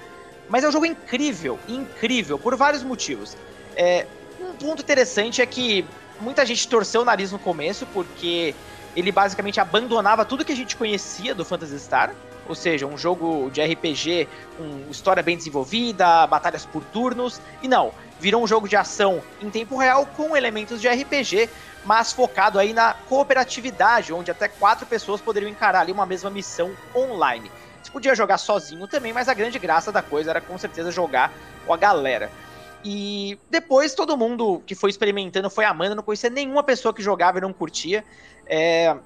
Mas 0.49 0.65
é 0.65 0.69
um 0.69 0.73
jogo 0.73 0.85
incrível, 0.85 1.61
incrível, 1.69 2.41
por 2.41 2.57
vários 2.57 2.83
motivos. 2.83 3.37
É, 3.77 4.05
um 4.41 4.53
ponto 4.55 4.83
interessante 4.83 5.41
é 5.41 5.47
que 5.47 5.87
muita 6.21 6.45
gente 6.47 6.69
torceu 6.69 7.03
o 7.03 7.05
nariz 7.05 7.33
no 7.33 7.39
começo, 7.39 7.87
porque 7.87 8.55
ele 8.95 9.13
basicamente 9.13 9.61
abandonava 9.61 10.25
tudo 10.25 10.45
que 10.45 10.53
a 10.53 10.57
gente 10.57 10.77
conhecia 10.77 11.35
do 11.35 11.45
Phantasy 11.45 11.79
Star. 11.79 12.15
Ou 12.49 12.55
seja, 12.55 12.87
um 12.87 12.99
jogo 12.99 13.49
de 13.51 13.63
RPG 13.63 14.29
com 14.57 14.91
história 14.91 15.23
bem 15.23 15.37
desenvolvida, 15.37 16.27
batalhas 16.27 16.67
por 16.67 16.83
turnos. 16.85 17.41
E 17.63 17.69
não, 17.69 17.93
virou 18.19 18.43
um 18.43 18.47
jogo 18.47 18.69
de 18.69 18.77
ação 18.77 19.23
em 19.41 19.49
tempo 19.49 19.77
real 19.77 20.05
com 20.05 20.37
elementos 20.37 20.81
de 20.81 20.89
RPG, 20.89 21.49
mas 21.85 22.13
focado 22.13 22.59
aí 22.59 22.73
na 22.73 22.95
cooperatividade, 23.09 24.13
onde 24.13 24.31
até 24.31 24.49
quatro 24.49 24.85
pessoas 24.85 25.21
poderiam 25.21 25.49
encarar 25.49 25.81
ali 25.81 25.93
uma 25.93 26.05
mesma 26.05 26.29
missão 26.29 26.73
online. 26.95 27.51
Você 27.81 27.91
podia 27.91 28.15
jogar 28.15 28.39
sozinho 28.39 28.87
também, 28.87 29.13
mas 29.13 29.29
a 29.29 29.35
grande 29.35 29.59
graça 29.59 29.91
da 29.93 30.03
coisa 30.03 30.31
era 30.31 30.41
com 30.41 30.59
certeza 30.59 30.91
jogar 30.91 31.33
com 31.67 31.73
a 31.73 31.77
galera. 31.77 32.31
E 32.85 33.39
depois 33.51 33.95
todo 33.95 34.17
mundo 34.17 34.63
que 34.67 34.75
foi 34.75 34.91
experimentando 34.91 35.51
foi 35.51 35.65
amando, 35.65 35.95
não 35.95 36.03
conhecia 36.03 36.31
nenhuma 36.31 36.63
pessoa 36.63 36.95
que 36.95 37.03
jogava 37.03 37.39
e 37.39 37.41
não 37.41 37.53
curtia. 37.53 38.05
É, 38.47 38.97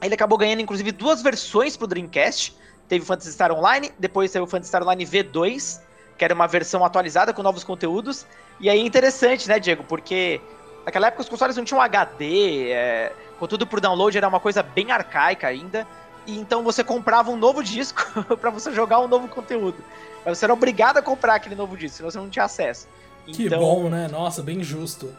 ele 0.00 0.14
acabou 0.14 0.38
ganhando 0.38 0.60
inclusive 0.60 0.92
duas 0.92 1.22
versões 1.22 1.76
pro 1.76 1.86
Dreamcast. 1.86 2.56
Teve 2.88 3.02
o 3.02 3.06
Phantasy 3.06 3.32
Star 3.32 3.52
Online, 3.52 3.92
depois 3.98 4.30
teve 4.30 4.44
o 4.44 4.46
Phantasy 4.46 4.68
Star 4.68 4.82
Online 4.82 5.04
V2, 5.04 5.80
que 6.16 6.24
era 6.24 6.34
uma 6.34 6.46
versão 6.46 6.84
atualizada 6.84 7.34
com 7.34 7.42
novos 7.42 7.62
conteúdos. 7.62 8.26
E 8.58 8.70
aí 8.70 8.78
é 8.78 8.82
interessante, 8.82 9.46
né, 9.46 9.58
Diego? 9.58 9.84
Porque 9.84 10.40
naquela 10.86 11.08
época 11.08 11.22
os 11.22 11.28
consoles 11.28 11.54
não 11.56 11.64
tinham 11.64 11.82
HD, 11.82 12.70
é, 12.70 13.12
conteúdo 13.38 13.66
por 13.66 13.80
download 13.80 14.16
era 14.16 14.26
uma 14.26 14.40
coisa 14.40 14.62
bem 14.62 14.90
arcaica 14.90 15.46
ainda. 15.46 15.86
E 16.26 16.38
então 16.38 16.62
você 16.62 16.82
comprava 16.82 17.30
um 17.30 17.36
novo 17.36 17.62
disco 17.62 18.02
para 18.40 18.50
você 18.50 18.72
jogar 18.72 19.00
um 19.00 19.08
novo 19.08 19.28
conteúdo. 19.28 19.82
Mas 20.24 20.38
você 20.38 20.46
era 20.46 20.52
obrigado 20.52 20.98
a 20.98 21.02
comprar 21.02 21.34
aquele 21.36 21.54
novo 21.54 21.76
disco, 21.76 21.98
senão 21.98 22.10
você 22.10 22.18
não 22.18 22.28
tinha 22.28 22.44
acesso. 22.44 22.88
Que 23.32 23.46
então, 23.46 23.60
bom, 23.60 23.88
né? 23.88 24.08
Nossa, 24.08 24.42
bem 24.42 24.62
justo. 24.62 25.14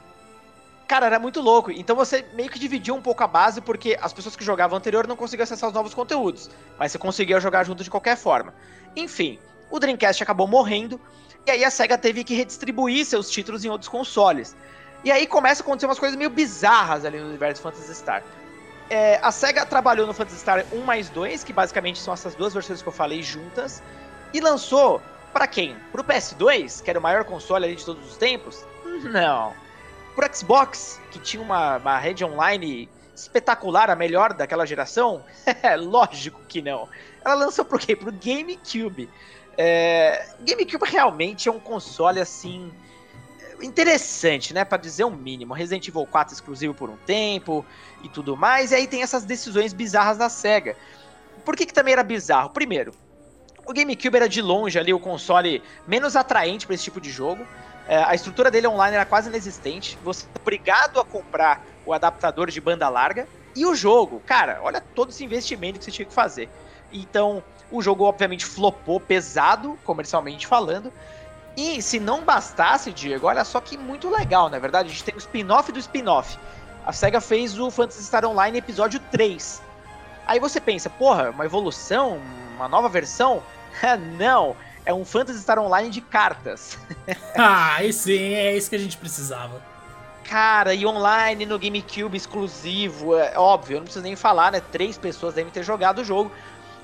Cara, 0.87 1.05
era 1.05 1.19
muito 1.19 1.39
louco. 1.39 1.71
Então 1.71 1.95
você 1.95 2.25
meio 2.33 2.49
que 2.49 2.57
dividiu 2.57 2.95
um 2.95 3.01
pouco 3.01 3.23
a 3.23 3.27
base, 3.27 3.61
porque 3.61 3.97
as 4.01 4.11
pessoas 4.11 4.35
que 4.35 4.43
jogavam 4.43 4.77
anterior 4.77 5.05
não 5.05 5.15
conseguiam 5.15 5.43
acessar 5.43 5.69
os 5.69 5.75
novos 5.75 5.93
conteúdos. 5.93 6.49
Mas 6.79 6.91
você 6.91 6.97
conseguia 6.97 7.39
jogar 7.39 7.63
junto 7.63 7.83
de 7.83 7.89
qualquer 7.91 8.17
forma. 8.17 8.53
Enfim, 8.95 9.37
o 9.69 9.79
Dreamcast 9.79 10.23
acabou 10.23 10.47
morrendo. 10.47 10.99
E 11.45 11.51
aí 11.51 11.63
a 11.63 11.69
SEGA 11.69 11.97
teve 11.97 12.23
que 12.23 12.33
redistribuir 12.33 13.05
seus 13.05 13.29
títulos 13.29 13.63
em 13.63 13.69
outros 13.69 13.87
consoles. 13.87 14.55
E 15.03 15.11
aí 15.11 15.27
começa 15.27 15.61
a 15.61 15.63
acontecer 15.63 15.85
umas 15.85 15.99
coisas 15.99 16.17
meio 16.17 16.29
bizarras 16.29 17.05
ali 17.05 17.19
no 17.19 17.27
universo 17.27 17.61
Phantasy 17.61 17.93
Star. 17.93 18.23
É, 18.89 19.19
a 19.21 19.31
SEGA 19.31 19.65
trabalhou 19.65 20.07
no 20.07 20.13
Phantasy 20.13 20.39
Star 20.39 20.65
1 20.73 20.81
mais 20.81 21.09
2, 21.09 21.43
que 21.43 21.53
basicamente 21.53 21.99
são 21.99 22.13
essas 22.13 22.33
duas 22.33 22.53
versões 22.53 22.81
que 22.81 22.87
eu 22.87 22.93
falei 22.93 23.21
juntas, 23.21 23.83
e 24.33 24.39
lançou 24.39 25.01
para 25.29 25.47
quem? 25.47 25.75
Pro 25.91 26.03
PS2, 26.03 26.83
que 26.83 26.89
era 26.89 26.99
o 26.99 27.01
maior 27.01 27.23
console 27.23 27.65
ali 27.65 27.75
de 27.75 27.85
todos 27.85 28.11
os 28.11 28.17
tempos? 28.17 28.65
Não. 29.03 29.53
Pro 30.15 30.35
Xbox, 30.35 30.99
que 31.11 31.19
tinha 31.19 31.41
uma, 31.41 31.77
uma 31.77 31.97
rede 31.97 32.25
online 32.25 32.89
espetacular, 33.15 33.89
a 33.89 33.95
melhor 33.95 34.33
daquela 34.33 34.65
geração? 34.65 35.23
Lógico 35.79 36.41
que 36.47 36.61
não. 36.61 36.89
Ela 37.23 37.35
lançou 37.35 37.63
pro 37.63 37.77
quê? 37.77 37.95
Pro 37.95 38.11
GameCube. 38.11 39.09
É, 39.57 40.25
GameCube 40.41 40.85
realmente 40.85 41.47
é 41.47 41.51
um 41.51 41.59
console 41.59 42.19
assim 42.19 42.71
interessante, 43.61 44.53
né, 44.53 44.63
para 44.63 44.77
dizer 44.77 45.03
o 45.03 45.07
um 45.07 45.15
mínimo. 45.15 45.53
Resident 45.53 45.87
Evil 45.87 46.05
4 46.05 46.33
exclusivo 46.33 46.73
por 46.73 46.89
um 46.89 46.97
tempo 46.97 47.65
e 48.03 48.09
tudo 48.09 48.37
mais. 48.37 48.71
E 48.71 48.75
aí 48.75 48.87
tem 48.87 49.03
essas 49.03 49.25
decisões 49.25 49.73
bizarras 49.73 50.17
da 50.17 50.29
Sega. 50.29 50.75
Por 51.43 51.55
que, 51.55 51.65
que 51.65 51.73
também 51.73 51.93
era 51.93 52.03
bizarro? 52.03 52.49
Primeiro, 52.49 52.93
o 53.69 53.73
GameCube 53.73 54.15
era 54.15 54.27
de 54.27 54.41
longe 54.41 54.79
ali 54.79 54.91
o 54.91 54.99
console 54.99 55.61
menos 55.87 56.15
atraente 56.15 56.65
para 56.65 56.73
esse 56.73 56.85
tipo 56.85 56.99
de 56.99 57.11
jogo. 57.11 57.45
É, 57.87 57.97
a 58.03 58.15
estrutura 58.15 58.49
dele 58.49 58.67
online 58.67 58.95
era 58.95 59.05
quase 59.05 59.29
inexistente. 59.29 59.95
Você 60.03 60.25
é 60.25 60.41
obrigado 60.41 60.99
a 60.99 61.05
comprar 61.05 61.63
o 61.85 61.93
adaptador 61.93 62.49
de 62.49 62.59
banda 62.59 62.89
larga. 62.89 63.27
E 63.55 63.67
o 63.67 63.75
jogo, 63.75 64.23
cara, 64.25 64.59
olha 64.63 64.81
todo 64.81 65.09
esse 65.09 65.23
investimento 65.23 65.77
que 65.77 65.85
você 65.85 65.91
tinha 65.91 66.05
que 66.07 66.13
fazer. 66.13 66.49
Então, 66.91 67.43
o 67.69 67.79
jogo 67.79 68.05
obviamente 68.05 68.43
flopou 68.43 68.99
pesado, 68.99 69.77
comercialmente 69.85 70.47
falando. 70.47 70.91
E 71.55 71.79
se 71.79 71.99
não 71.99 72.23
bastasse, 72.23 72.91
Diego, 72.91 73.27
olha 73.27 73.45
só 73.45 73.61
que 73.61 73.77
muito 73.77 74.09
legal, 74.09 74.49
na 74.49 74.57
é 74.57 74.59
verdade. 74.59 74.89
A 74.89 74.91
gente 74.91 75.03
tem 75.03 75.13
o 75.13 75.19
spin-off 75.19 75.71
do 75.71 75.77
spin-off. 75.77 76.39
A 76.83 76.91
SEGA 76.91 77.21
fez 77.21 77.59
o 77.59 77.69
Phantasy 77.69 78.03
Star 78.03 78.25
Online 78.25 78.57
episódio 78.57 78.99
3. 79.11 79.61
Aí 80.25 80.39
você 80.39 80.59
pensa, 80.59 80.89
porra, 80.89 81.29
uma 81.29 81.45
evolução, 81.45 82.19
uma 82.55 82.67
nova 82.67 82.89
versão? 82.89 83.43
não, 84.17 84.55
é 84.85 84.93
um 84.93 85.05
Phantasy 85.05 85.39
Star 85.39 85.59
Online 85.59 85.89
de 85.89 86.01
cartas. 86.01 86.77
ah, 87.37 87.83
e 87.83 87.93
sim, 87.93 88.33
é 88.33 88.55
isso 88.55 88.69
que 88.69 88.75
a 88.75 88.79
gente 88.79 88.97
precisava. 88.97 89.61
Cara, 90.23 90.75
e 90.75 90.85
online 90.85 91.45
no 91.45 91.57
GameCube 91.57 92.15
exclusivo, 92.15 93.17
é 93.17 93.37
óbvio, 93.37 93.75
eu 93.75 93.79
não 93.79 93.85
preciso 93.85 94.03
nem 94.03 94.15
falar, 94.15 94.51
né? 94.51 94.61
Três 94.71 94.97
pessoas 94.97 95.33
devem 95.33 95.51
ter 95.51 95.63
jogado 95.63 95.99
o 95.99 96.03
jogo. 96.03 96.31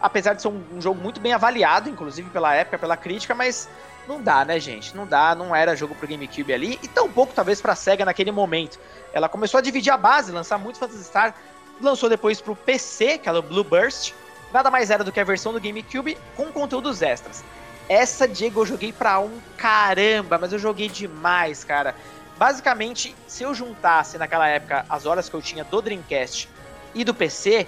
Apesar 0.01 0.33
de 0.33 0.41
ser 0.41 0.47
um, 0.47 0.63
um 0.73 0.81
jogo 0.81 0.99
muito 0.99 1.19
bem 1.19 1.31
avaliado, 1.31 1.89
inclusive 1.89 2.29
pela 2.29 2.53
época, 2.53 2.77
pela 2.79 2.97
crítica, 2.97 3.35
mas 3.35 3.69
não 4.07 4.21
dá, 4.21 4.43
né, 4.43 4.59
gente? 4.59 4.95
Não 4.95 5.05
dá, 5.05 5.35
não 5.35 5.55
era 5.55 5.75
jogo 5.75 5.95
pro 5.95 6.07
GameCube 6.07 6.53
ali, 6.53 6.79
e 6.81 6.87
tampouco 6.87 7.33
talvez 7.33 7.61
pra 7.61 7.75
SEGA 7.75 8.05
naquele 8.05 8.31
momento. 8.31 8.79
Ela 9.13 9.29
começou 9.29 9.57
a 9.57 9.61
dividir 9.61 9.91
a 9.91 9.97
base, 9.97 10.31
lançar 10.31 10.57
muito 10.57 10.79
Phantasy 10.79 11.03
Star, 11.03 11.35
lançou 11.81 12.09
depois 12.09 12.41
pro 12.41 12.55
PC, 12.55 13.17
que 13.19 13.29
era 13.29 13.39
o 13.39 13.41
Blue 13.41 13.63
Burst, 13.63 14.13
nada 14.53 14.71
mais 14.71 14.89
era 14.89 15.03
do 15.03 15.11
que 15.11 15.19
a 15.19 15.23
versão 15.23 15.53
do 15.53 15.59
GameCube 15.59 16.17
com 16.35 16.51
conteúdos 16.51 17.01
extras. 17.01 17.43
Essa, 17.87 18.27
Diego, 18.27 18.61
eu 18.61 18.65
joguei 18.65 18.91
pra 18.91 19.19
um 19.19 19.39
caramba, 19.57 20.37
mas 20.37 20.51
eu 20.51 20.59
joguei 20.59 20.89
demais, 20.89 21.63
cara. 21.63 21.95
Basicamente, 22.37 23.15
se 23.27 23.43
eu 23.43 23.53
juntasse 23.53 24.17
naquela 24.17 24.47
época 24.47 24.85
as 24.89 25.05
horas 25.05 25.29
que 25.29 25.35
eu 25.35 25.41
tinha 25.41 25.63
do 25.63 25.81
Dreamcast 25.81 26.49
e 26.93 27.03
do 27.03 27.13
PC, 27.13 27.67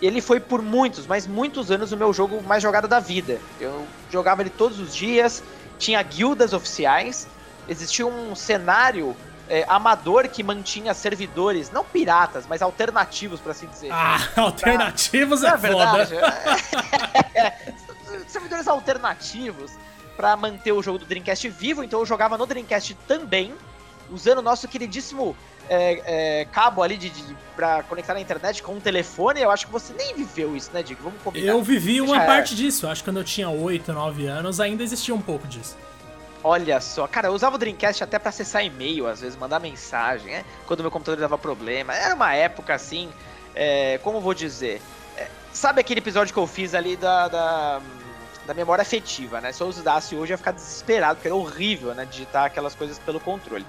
ele 0.00 0.20
foi 0.20 0.40
por 0.40 0.62
muitos, 0.62 1.06
mas 1.06 1.26
muitos 1.26 1.70
anos 1.70 1.92
o 1.92 1.96
meu 1.96 2.12
jogo 2.12 2.42
mais 2.42 2.62
jogado 2.62 2.88
da 2.88 2.98
vida. 2.98 3.38
Eu 3.60 3.86
jogava 4.10 4.42
ele 4.42 4.50
todos 4.50 4.80
os 4.80 4.94
dias, 4.94 5.42
tinha 5.78 6.02
guildas 6.02 6.52
oficiais, 6.52 7.28
existia 7.68 8.06
um 8.06 8.34
cenário 8.34 9.14
é, 9.48 9.64
amador 9.68 10.28
que 10.28 10.42
mantinha 10.42 10.92
servidores, 10.94 11.70
não 11.70 11.84
piratas, 11.84 12.46
mas 12.46 12.62
alternativos, 12.62 13.40
para 13.40 13.52
assim 13.52 13.66
dizer. 13.66 13.90
Ah, 13.90 14.18
alternativos 14.36 15.40
pra... 15.40 15.50
é, 15.50 15.54
é 15.54 15.56
verdade. 15.56 16.14
servidores 18.28 18.68
alternativos 18.68 19.72
para 20.16 20.36
manter 20.36 20.72
o 20.72 20.82
jogo 20.82 20.98
do 20.98 21.06
Dreamcast 21.06 21.48
vivo, 21.48 21.84
então 21.84 22.00
eu 22.00 22.06
jogava 22.06 22.36
no 22.36 22.44
Dreamcast 22.44 22.94
também, 23.06 23.54
usando 24.10 24.38
o 24.38 24.42
nosso 24.42 24.66
queridíssimo 24.66 25.36
é, 25.68 26.40
é, 26.40 26.44
cabo 26.46 26.82
ali 26.82 26.96
de, 26.96 27.10
de, 27.10 27.36
pra 27.54 27.82
conectar 27.82 28.14
na 28.14 28.20
internet 28.20 28.62
com 28.62 28.74
um 28.74 28.80
telefone. 28.80 29.40
Eu 29.40 29.50
acho 29.50 29.66
que 29.66 29.72
você 29.72 29.92
nem 29.92 30.14
viveu 30.14 30.56
isso, 30.56 30.70
né, 30.72 30.82
Diego? 30.82 31.02
Vamos 31.02 31.22
combinar. 31.22 31.52
Eu 31.52 31.62
vivi 31.62 32.00
uma 32.00 32.20
parte 32.20 32.56
disso. 32.56 32.88
Acho 32.88 33.02
que 33.02 33.10
quando 33.10 33.18
eu 33.18 33.24
tinha 33.24 33.48
8, 33.48 33.92
9 33.92 34.26
anos 34.26 34.60
ainda 34.60 34.82
existia 34.82 35.14
um 35.14 35.20
pouco 35.20 35.46
disso. 35.46 35.76
Olha 36.50 36.80
só, 36.80 37.06
cara, 37.06 37.28
eu 37.28 37.34
usava 37.34 37.56
o 37.56 37.58
Dreamcast 37.58 38.02
até 38.02 38.18
para 38.18 38.30
acessar 38.30 38.64
e-mail, 38.64 39.06
às 39.06 39.20
vezes 39.20 39.38
mandar 39.38 39.60
mensagem, 39.60 40.32
né? 40.32 40.44
Quando 40.66 40.80
meu 40.80 40.90
computador 40.90 41.20
dava 41.20 41.36
problema. 41.36 41.94
Era 41.94 42.14
uma 42.14 42.34
época 42.34 42.72
assim, 42.72 43.12
é, 43.54 43.98
como 44.02 44.18
vou 44.18 44.32
dizer? 44.32 44.80
É, 45.18 45.28
sabe 45.52 45.82
aquele 45.82 46.00
episódio 46.00 46.32
que 46.32 46.40
eu 46.40 46.46
fiz 46.46 46.74
ali 46.74 46.96
da, 46.96 47.28
da, 47.28 47.80
da, 48.46 48.54
memória 48.54 48.80
afetiva, 48.80 49.42
né? 49.42 49.52
Se 49.52 49.62
eu 49.62 49.66
usasse 49.66 50.16
hoje 50.16 50.32
eu 50.32 50.34
ia 50.34 50.38
ficar 50.38 50.52
desesperado, 50.52 51.16
porque 51.16 51.28
era 51.28 51.36
horrível, 51.36 51.94
né? 51.94 52.06
Digitar 52.06 52.46
aquelas 52.46 52.74
coisas 52.74 52.98
pelo 52.98 53.20
controle. 53.20 53.66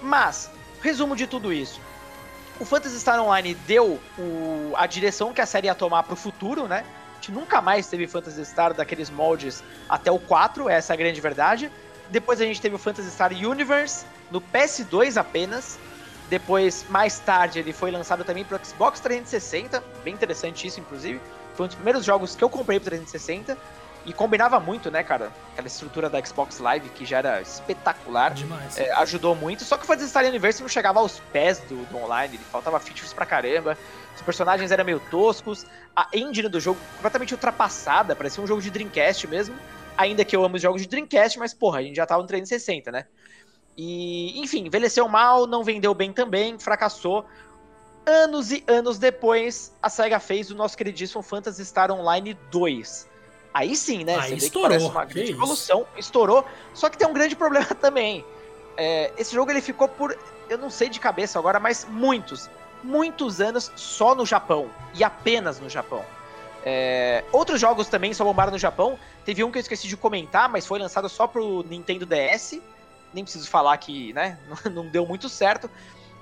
Mas, 0.00 0.48
resumo 0.80 1.16
de 1.16 1.26
tudo 1.26 1.52
isso. 1.52 1.80
O 2.60 2.64
Phantasy 2.64 3.00
Star 3.00 3.20
Online 3.20 3.52
deu 3.66 3.98
o, 4.16 4.72
a 4.76 4.86
direção 4.86 5.32
que 5.32 5.40
a 5.40 5.46
série 5.46 5.66
ia 5.66 5.74
tomar 5.74 6.04
pro 6.04 6.14
futuro, 6.14 6.68
né? 6.68 6.84
A 7.10 7.14
gente 7.16 7.32
nunca 7.32 7.60
mais 7.60 7.88
teve 7.88 8.06
Phantasy 8.06 8.44
Star 8.44 8.74
daqueles 8.74 9.10
moldes 9.10 9.64
até 9.88 10.12
o 10.12 10.20
4, 10.20 10.68
essa 10.68 10.92
é 10.92 10.94
a 10.94 10.96
grande 10.96 11.20
verdade. 11.20 11.68
Depois 12.12 12.42
a 12.42 12.44
gente 12.44 12.60
teve 12.60 12.76
o 12.76 12.78
Phantasy 12.78 13.10
Star 13.10 13.32
Universe 13.32 14.04
no 14.30 14.38
PS2 14.38 15.16
apenas. 15.16 15.78
Depois, 16.28 16.84
mais 16.90 17.18
tarde, 17.18 17.58
ele 17.58 17.72
foi 17.72 17.90
lançado 17.90 18.22
também 18.22 18.44
para 18.44 18.60
o 18.60 18.64
Xbox 18.64 19.00
360. 19.00 19.82
Bem 20.04 20.12
interessante 20.12 20.66
isso, 20.66 20.78
inclusive. 20.78 21.18
Foi 21.54 21.64
um 21.64 21.66
dos 21.68 21.74
primeiros 21.74 22.04
jogos 22.04 22.36
que 22.36 22.44
eu 22.44 22.50
comprei 22.50 22.78
pro 22.78 22.90
360. 22.90 23.56
E 24.04 24.12
combinava 24.12 24.60
muito, 24.60 24.90
né, 24.90 25.02
cara? 25.02 25.30
Aquela 25.52 25.68
estrutura 25.68 26.10
da 26.10 26.22
Xbox 26.22 26.58
Live, 26.58 26.88
que 26.90 27.06
já 27.06 27.18
era 27.18 27.40
espetacular. 27.40 28.34
Demais. 28.34 28.76
É, 28.76 28.92
ajudou 28.94 29.34
muito. 29.34 29.64
Só 29.64 29.78
que 29.78 29.84
o 29.84 29.86
Phantasy 29.86 30.10
Star 30.10 30.26
Universe 30.26 30.60
não 30.60 30.68
chegava 30.68 30.98
aos 30.98 31.20
pés 31.32 31.60
do, 31.60 31.86
do 31.86 31.96
online. 31.96 32.34
Ele 32.34 32.44
faltava 32.50 32.78
features 32.78 33.14
pra 33.14 33.24
caramba. 33.24 33.78
Os 34.14 34.20
personagens 34.20 34.70
eram 34.70 34.84
meio 34.84 35.00
toscos. 35.10 35.64
A 35.96 36.08
engine 36.12 36.48
do 36.48 36.60
jogo 36.60 36.78
completamente 36.96 37.32
ultrapassada. 37.32 38.14
Parecia 38.14 38.42
um 38.42 38.46
jogo 38.46 38.60
de 38.60 38.70
Dreamcast 38.70 39.26
mesmo. 39.28 39.54
Ainda 39.96 40.24
que 40.24 40.34
eu 40.34 40.44
amo 40.44 40.56
os 40.56 40.62
jogos 40.62 40.82
de 40.82 40.88
Dreamcast, 40.88 41.38
mas 41.38 41.52
porra, 41.52 41.78
a 41.78 41.82
gente 41.82 41.96
já 41.96 42.06
tava 42.06 42.22
no 42.22 42.28
360, 42.28 42.90
né? 42.90 43.06
E, 43.76 44.38
enfim, 44.40 44.66
envelheceu 44.66 45.08
mal, 45.08 45.46
não 45.46 45.64
vendeu 45.64 45.94
bem 45.94 46.12
também, 46.12 46.58
fracassou. 46.58 47.24
Anos 48.04 48.50
e 48.50 48.64
anos 48.66 48.98
depois, 48.98 49.72
a 49.80 49.88
SEGA 49.88 50.18
fez 50.18 50.50
o 50.50 50.54
nosso 50.54 50.76
queridíssimo 50.76 51.22
Phantasy 51.22 51.64
Star 51.64 51.90
Online 51.90 52.36
2. 52.50 53.08
Aí 53.54 53.76
sim, 53.76 54.04
né? 54.04 54.16
Aí 54.18 54.36
estourou. 54.36 54.78
que 54.78 54.84
uma 54.84 55.04
grande 55.04 55.32
evolução, 55.32 55.86
estourou. 55.96 56.44
Só 56.74 56.88
que 56.88 56.96
tem 56.96 57.06
um 57.06 57.12
grande 57.12 57.36
problema 57.36 57.66
também. 57.80 58.24
É, 58.76 59.12
esse 59.18 59.34
jogo 59.34 59.50
ele 59.50 59.60
ficou 59.60 59.86
por, 59.88 60.18
eu 60.48 60.58
não 60.58 60.70
sei 60.70 60.88
de 60.88 60.98
cabeça 60.98 61.38
agora, 61.38 61.60
mas 61.60 61.86
muitos, 61.88 62.48
muitos 62.82 63.40
anos 63.40 63.70
só 63.76 64.14
no 64.14 64.24
Japão. 64.24 64.70
E 64.94 65.04
apenas 65.04 65.60
no 65.60 65.68
Japão. 65.68 66.04
É, 66.64 67.24
outros 67.32 67.60
jogos 67.60 67.88
também 67.88 68.14
só 68.14 68.24
bombaram 68.24 68.52
no 68.52 68.58
Japão. 68.58 68.98
Teve 69.24 69.42
um 69.42 69.50
que 69.50 69.58
eu 69.58 69.60
esqueci 69.60 69.88
de 69.88 69.96
comentar, 69.96 70.48
mas 70.48 70.66
foi 70.66 70.78
lançado 70.78 71.08
só 71.08 71.26
pro 71.26 71.64
Nintendo 71.68 72.06
DS. 72.06 72.60
Nem 73.12 73.24
preciso 73.24 73.48
falar 73.48 73.76
que, 73.78 74.12
né, 74.12 74.38
não 74.72 74.86
deu 74.86 75.06
muito 75.06 75.28
certo. 75.28 75.70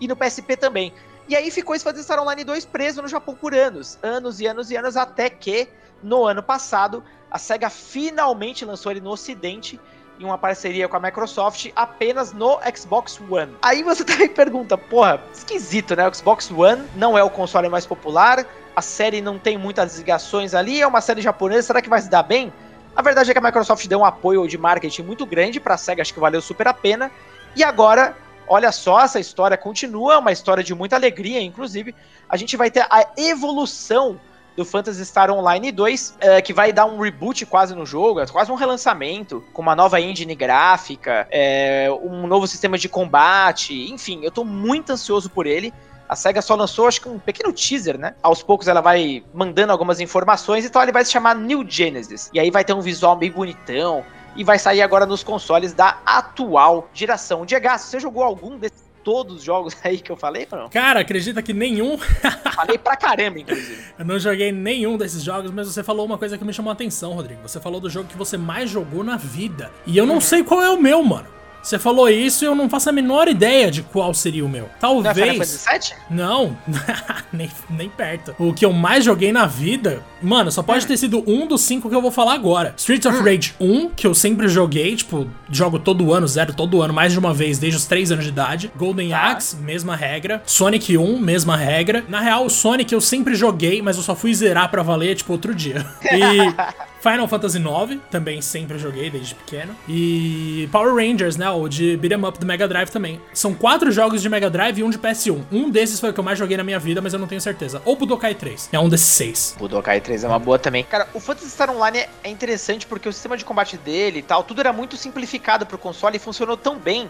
E 0.01 0.09
no 0.09 0.17
PSP 0.17 0.57
também. 0.57 0.93
E 1.29 1.37
aí 1.37 1.51
ficou 1.51 1.75
esse 1.75 1.85
Phantasy 1.85 2.05
Star 2.05 2.21
Online 2.21 2.43
2 2.43 2.65
preso 2.65 3.03
no 3.03 3.09
Japão 3.09 3.35
por 3.35 3.55
anos, 3.55 3.99
anos 4.03 4.41
e 4.41 4.47
anos 4.47 4.71
e 4.71 4.77
anos, 4.77 4.97
até 4.97 5.31
que 5.31 5.69
no 6.03 6.25
ano 6.25 6.43
passado 6.43 7.05
a 7.31 7.39
SEGA 7.39 7.71
finalmente 7.71 8.65
lançou 8.65 8.91
ele 8.91 9.01
no 9.01 9.11
ocidente 9.11 9.79
em 10.21 10.25
uma 10.25 10.37
parceria 10.37 10.87
com 10.87 10.97
a 10.97 11.01
Microsoft 11.01 11.69
apenas 11.75 12.33
no 12.33 12.61
Xbox 12.77 13.19
One. 13.29 13.57
Aí 13.63 13.83
você 13.83 14.05
também 14.05 14.29
pergunta, 14.29 14.77
porra, 14.77 15.21
esquisito, 15.33 15.97
né? 15.97 16.07
O 16.07 16.15
Xbox 16.15 16.51
One 16.51 16.87
não 16.95 17.17
é 17.17 17.25
o 17.25 17.31
console 17.31 17.69
mais 17.71 17.87
popular, 17.87 18.47
a 18.77 18.83
série 18.83 19.23
não 19.23 19.39
tem 19.39 19.57
muitas 19.57 19.97
ligações 19.97 20.55
ali, 20.55 20.81
é 20.81 20.87
uma 20.87 21.01
série 21.01 21.23
japonesa, 21.23 21.69
será 21.69 21.81
que 21.81 21.89
vai 21.89 22.03
se 22.03 22.11
dar 22.11 22.23
bem? 22.23 22.53
A 22.95 23.01
verdade 23.01 23.31
é 23.31 23.33
que 23.33 23.39
a 23.39 23.43
Microsoft 23.43 23.87
deu 23.87 24.01
um 24.01 24.05
apoio 24.05 24.47
de 24.47 24.59
marketing 24.59 25.03
muito 25.03 25.25
grande 25.25 25.59
para 25.59 25.75
a 25.75 25.79
SEGA, 25.79 26.03
acho 26.03 26.13
que 26.13 26.21
valeu 26.21 26.43
super 26.43 26.69
a 26.69 26.75
pena. 26.75 27.11
E 27.57 27.65
agora, 27.65 28.15
olha 28.47 28.71
só, 28.73 29.01
essa 29.01 29.19
história 29.19 29.57
continua, 29.57 30.19
uma 30.19 30.33
história 30.33 30.63
de 30.63 30.75
muita 30.75 30.97
alegria, 30.97 31.41
inclusive. 31.41 31.95
A 32.29 32.37
gente 32.37 32.57
vai 32.57 32.71
ter 32.71 32.87
a 32.91 33.07
evolução 33.17 34.21
do 34.61 34.65
Phantasy 34.65 35.07
Star 35.07 35.31
Online 35.31 35.73
2, 35.73 36.17
é, 36.21 36.43
que 36.43 36.53
vai 36.53 36.71
dar 36.71 36.85
um 36.85 37.01
reboot 37.01 37.47
quase 37.47 37.75
no 37.75 37.87
jogo, 37.87 38.21
é 38.21 38.27
quase 38.27 38.53
um 38.53 38.55
relançamento, 38.55 39.43
com 39.55 39.63
uma 39.63 39.75
nova 39.75 39.99
engine 39.99 40.35
gráfica, 40.35 41.27
é, 41.31 41.89
um 42.03 42.27
novo 42.27 42.47
sistema 42.47 42.77
de 42.77 42.87
combate, 42.87 43.91
enfim, 43.91 44.21
eu 44.23 44.31
tô 44.31 44.45
muito 44.45 44.93
ansioso 44.93 45.31
por 45.31 45.47
ele. 45.47 45.73
A 46.07 46.15
SEGA 46.15 46.43
só 46.43 46.55
lançou, 46.55 46.87
acho 46.87 47.01
que 47.01 47.09
um 47.09 47.19
pequeno 47.19 47.53
teaser, 47.53 47.97
né? 47.97 48.15
Aos 48.23 48.43
poucos 48.43 48.69
ela 48.69 48.83
vai 48.83 49.25
mandando 49.33 49.73
algumas 49.73 49.99
informações, 49.99 50.67
então 50.67 50.83
ele 50.83 50.93
vai 50.93 51.05
se 51.05 51.13
chamar 51.13 51.35
New 51.37 51.65
Genesis. 51.67 52.29
E 52.35 52.41
aí 52.41 52.51
vai 52.51 52.63
ter 52.65 52.75
um 52.75 52.81
visual 52.83 53.17
bem 53.17 53.31
bonitão, 53.31 54.05
e 54.37 54.45
vai 54.45 54.59
sair 54.59 54.83
agora 54.83 55.07
nos 55.07 55.25
consoles 55.25 55.73
da 55.73 55.99
atual 56.05 56.89
geração. 56.93 57.47
Diego, 57.47 57.67
você 57.79 57.99
jogou 57.99 58.23
algum 58.23 58.59
desses 58.59 58.90
todos 59.05 59.37
os 59.37 59.43
jogos 59.43 59.77
aí 59.85 59.99
que 59.99 60.11
eu 60.11 60.17
falei, 60.17 60.47
não? 60.51 60.69
Cara, 60.69 61.01
acredita 61.01 61.43
que 61.43 61.53
nenhum. 61.53 61.99
falei 62.55 62.79
pra 62.79 62.97
caramba, 62.97 63.39
inclusive. 63.39 63.83
Eu 63.99 64.05
não 64.05 64.19
joguei 64.19 64.53
nenhum 64.53 64.97
desses 64.97 65.23
jogos, 65.23 65.51
mas 65.51 65.67
você 65.67 65.83
falou 65.83 66.07
uma 66.07 66.19
coisa 66.19 66.37
que 66.37 66.45
me 66.45 66.53
chamou 66.53 66.71
a 66.71 66.75
atenção, 66.75 67.13
Rodrigo. 67.13 67.41
Você 67.43 67.61
falou 67.61 67.81
do 67.81 67.91
jogo 67.91 68.09
que 68.09 68.17
você 68.17 68.37
mais 68.37 68.71
jogou 68.71 69.03
na 69.03 69.17
vida. 69.17 69.71
E 69.87 69.97
eu 69.97 70.07
não 70.07 70.17
uhum. 70.17 70.21
sei 70.21 70.43
qual 70.43 70.63
é 70.63 70.71
o 70.71 70.81
meu, 70.81 71.03
mano. 71.03 71.40
Você 71.63 71.79
falou 71.79 72.09
isso 72.09 72.45
e 72.45 72.47
eu 72.47 72.55
não 72.55 72.69
faço 72.69 72.89
a 72.89 72.93
menor 72.93 73.29
ideia 73.29 73.71
de 73.71 73.83
qual 73.83 74.13
seria 74.15 74.45
o 74.45 74.49
meu. 74.49 74.69
Talvez. 74.81 75.17
Não, 75.17 75.43
é 75.43 75.47
Final 75.47 76.01
não 76.09 76.57
nem, 77.33 77.51
nem 77.69 77.89
perto. 77.89 78.35
O 78.39 78.53
que 78.53 78.65
eu 78.65 78.73
mais 78.73 79.05
joguei 79.05 79.33
na 79.33 79.47
vida, 79.47 80.03
mano, 80.23 80.51
só 80.51 80.63
pode 80.63 80.85
hum. 80.85 80.89
ter 80.89 80.97
sido 80.97 81.25
um 81.27 81.47
dos 81.47 81.63
cinco 81.63 81.89
que 81.89 81.95
eu 81.95 82.03
vou 82.03 82.11
falar 82.11 82.35
agora. 82.35 82.75
Streets 82.77 83.07
of 83.07 83.19
hum. 83.19 83.25
Rage 83.25 83.55
1, 83.61 83.91
que 83.91 84.07
eu 84.07 84.15
sempre 84.15 84.49
joguei, 84.49 84.97
tipo, 84.97 85.29
jogo 85.51 85.79
todo 85.79 86.13
ano, 86.13 86.27
zero 86.27 86.53
todo 86.53 86.83
ano, 86.83 86.95
mais 86.95 87.13
de 87.13 87.19
uma 87.19 87.33
vez, 87.35 87.59
desde 87.59 87.77
os 87.77 87.87
3 87.87 88.13
anos 88.13 88.25
de 88.25 88.31
idade. 88.31 88.73
Golden 88.77 89.11
tá. 89.11 89.31
Axe, 89.31 89.57
mesma 89.57 89.95
regra. 89.97 90.43
Sonic 90.47 90.97
1, 90.97 91.19
mesma 91.19 91.57
regra. 91.57 92.05
Na 92.09 92.21
real, 92.21 92.47
o 92.47 92.51
Sonic 92.51 92.93
eu 92.93 93.01
sempre 93.01 93.35
joguei, 93.35 93.83
mas 93.83 93.97
eu 93.97 94.03
só 94.03 94.15
fui 94.15 94.35
zerar 94.35 94.71
pra 94.71 94.83
valer, 94.83 95.15
tipo, 95.15 95.33
outro 95.33 95.55
dia. 95.55 95.87
E. 96.11 96.90
Final 97.01 97.27
Fantasy 97.27 97.59
IX, 97.59 98.01
também 98.11 98.43
sempre 98.43 98.79
joguei 98.79 99.09
desde 99.09 99.35
pequeno. 99.35 99.75
E 99.89 100.69
Power 100.71 100.95
Rangers, 100.95 101.37
né? 101.37 101.49
O 101.49 101.67
de 101.67 101.97
Beat'em 101.97 102.23
Up 102.25 102.39
do 102.39 102.45
Mega 102.45 102.69
Drive 102.69 102.91
também. 102.91 103.21
São 103.33 103.55
quatro 103.55 103.91
jogos 103.91 104.21
de 104.21 104.29
Mega 104.29 104.51
Drive 104.51 104.79
e 104.79 104.85
um 104.85 104.91
de 104.91 104.99
PS1. 104.99 105.45
Um 105.51 105.71
desses 105.71 105.99
foi 105.99 106.11
o 106.11 106.13
que 106.13 106.21
eu 106.21 106.25
mais 106.25 106.39
joguei 106.39 106.59
na 106.59 106.65
minha 106.65 106.79
vida, 106.79 107.01
mas 107.01 107.15
eu 107.15 107.19
não 107.19 107.27
tenho 107.27 107.41
certeza. 107.41 107.81
Ou 107.87 107.97
Budokai 107.97 108.35
3. 108.35 108.69
É 108.73 108.79
um 108.79 108.89
desses 108.89 109.09
seis. 109.09 109.57
Budokai 109.59 110.01
3 110.01 110.25
é 110.25 110.29
uma 110.29 110.39
boa 110.39 110.59
também. 110.59 110.85
Cara, 110.85 111.09
o 111.15 111.21
Phantasy 111.21 111.51
Star 111.51 111.71
Online 111.71 112.05
é 112.23 112.29
interessante 112.29 112.87
porque 112.87 113.09
o 113.09 113.13
sistema 113.13 113.37
de 113.37 113.45
combate 113.47 113.79
dele 113.79 114.19
e 114.19 114.23
tal, 114.23 114.45
tudo 114.45 114.61
era 114.61 114.73
muito 114.73 114.97
simplificado 114.97 115.65
pro 115.65 115.79
console 115.79 116.17
e 116.17 116.21
funcionou 116.21 116.57
tão 116.57 116.79
bem. 116.79 117.09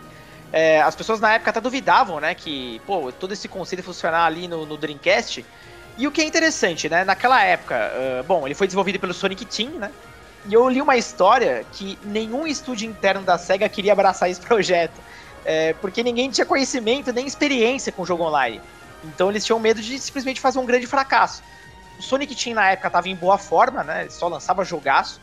É, 0.53 0.81
as 0.83 0.95
pessoas 0.95 1.21
na 1.21 1.35
época 1.35 1.51
até 1.51 1.61
duvidavam, 1.61 2.21
né? 2.21 2.35
Que, 2.35 2.81
pô, 2.87 3.11
todo 3.13 3.33
esse 3.33 3.49
conceito 3.49 3.83
funcionar 3.83 4.25
ali 4.25 4.47
no, 4.47 4.65
no 4.67 4.77
Dreamcast. 4.77 5.45
E 5.97 6.07
o 6.07 6.13
que 6.13 6.21
é 6.21 6.25
interessante, 6.25 6.89
né? 6.89 7.05
Naquela 7.05 7.43
época, 7.43 7.77
uh, 7.77 8.25
bom, 8.25 8.47
ele 8.47 8.55
foi 8.55 8.67
desenvolvido 8.67 8.99
pelo 8.99 9.13
Sonic 9.13 9.45
Team, 9.45 9.73
né? 9.73 9.91
E 10.49 10.55
eu 10.55 10.69
li 10.69 10.81
uma 10.81 10.97
história 10.97 11.65
que 11.73 11.99
nenhum 12.03 12.47
estúdio 12.47 12.89
interno 12.89 13.23
da 13.23 13.37
SEGA 13.37 13.69
queria 13.69 13.93
abraçar 13.93 14.31
esse 14.31 14.41
projeto. 14.43 15.01
É, 15.45 15.73
porque 15.75 16.03
ninguém 16.03 16.31
tinha 16.31 16.45
conhecimento 16.45 17.13
nem 17.13 17.27
experiência 17.27 17.91
com 17.91 18.03
o 18.03 18.07
jogo 18.07 18.25
online. 18.25 18.61
Então 19.03 19.31
eles 19.31 19.45
tinham 19.45 19.59
medo 19.59 19.81
de 19.81 19.99
simplesmente 19.99 20.41
fazer 20.41 20.59
um 20.59 20.67
grande 20.67 20.87
fracasso. 20.87 21.43
O 21.99 22.03
Sonic 22.03 22.35
Team 22.35 22.55
na 22.55 22.71
época 22.71 22.89
estava 22.89 23.09
em 23.09 23.17
boa 23.17 23.39
forma, 23.39 23.83
né? 23.83 24.03
Ele 24.03 24.11
só 24.11 24.29
lançava 24.29 24.65
jogaço. 24.65 25.21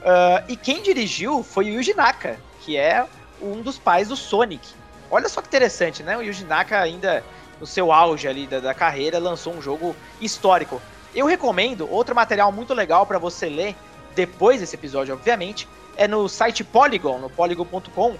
Uh, 0.00 0.44
e 0.48 0.56
quem 0.56 0.82
dirigiu 0.82 1.42
foi 1.42 1.66
o 1.66 1.68
Yuji 1.74 1.94
Naka, 1.94 2.38
que 2.60 2.76
é 2.76 3.04
um 3.40 3.60
dos 3.62 3.78
pais 3.78 4.08
do 4.08 4.16
Sonic. 4.16 4.68
Olha 5.10 5.28
só 5.28 5.40
que 5.40 5.48
interessante, 5.48 6.02
né? 6.02 6.16
O 6.16 6.22
Yuji 6.22 6.44
Naka 6.44 6.80
ainda 6.80 7.24
no 7.60 7.66
seu 7.66 7.92
auge 7.92 8.26
ali 8.26 8.46
da, 8.46 8.58
da 8.58 8.74
carreira, 8.74 9.18
lançou 9.18 9.52
um 9.52 9.60
jogo 9.60 9.94
histórico. 10.20 10.80
Eu 11.14 11.26
recomendo 11.26 11.90
outro 11.90 12.14
material 12.14 12.50
muito 12.50 12.72
legal 12.72 13.04
para 13.04 13.18
você 13.18 13.48
ler 13.48 13.76
depois 14.14 14.60
desse 14.60 14.74
episódio, 14.74 15.14
obviamente, 15.14 15.68
é 15.96 16.08
no 16.08 16.28
site 16.28 16.64
Polygon, 16.64 17.18
no 17.18 17.28
polygon.com. 17.28 18.16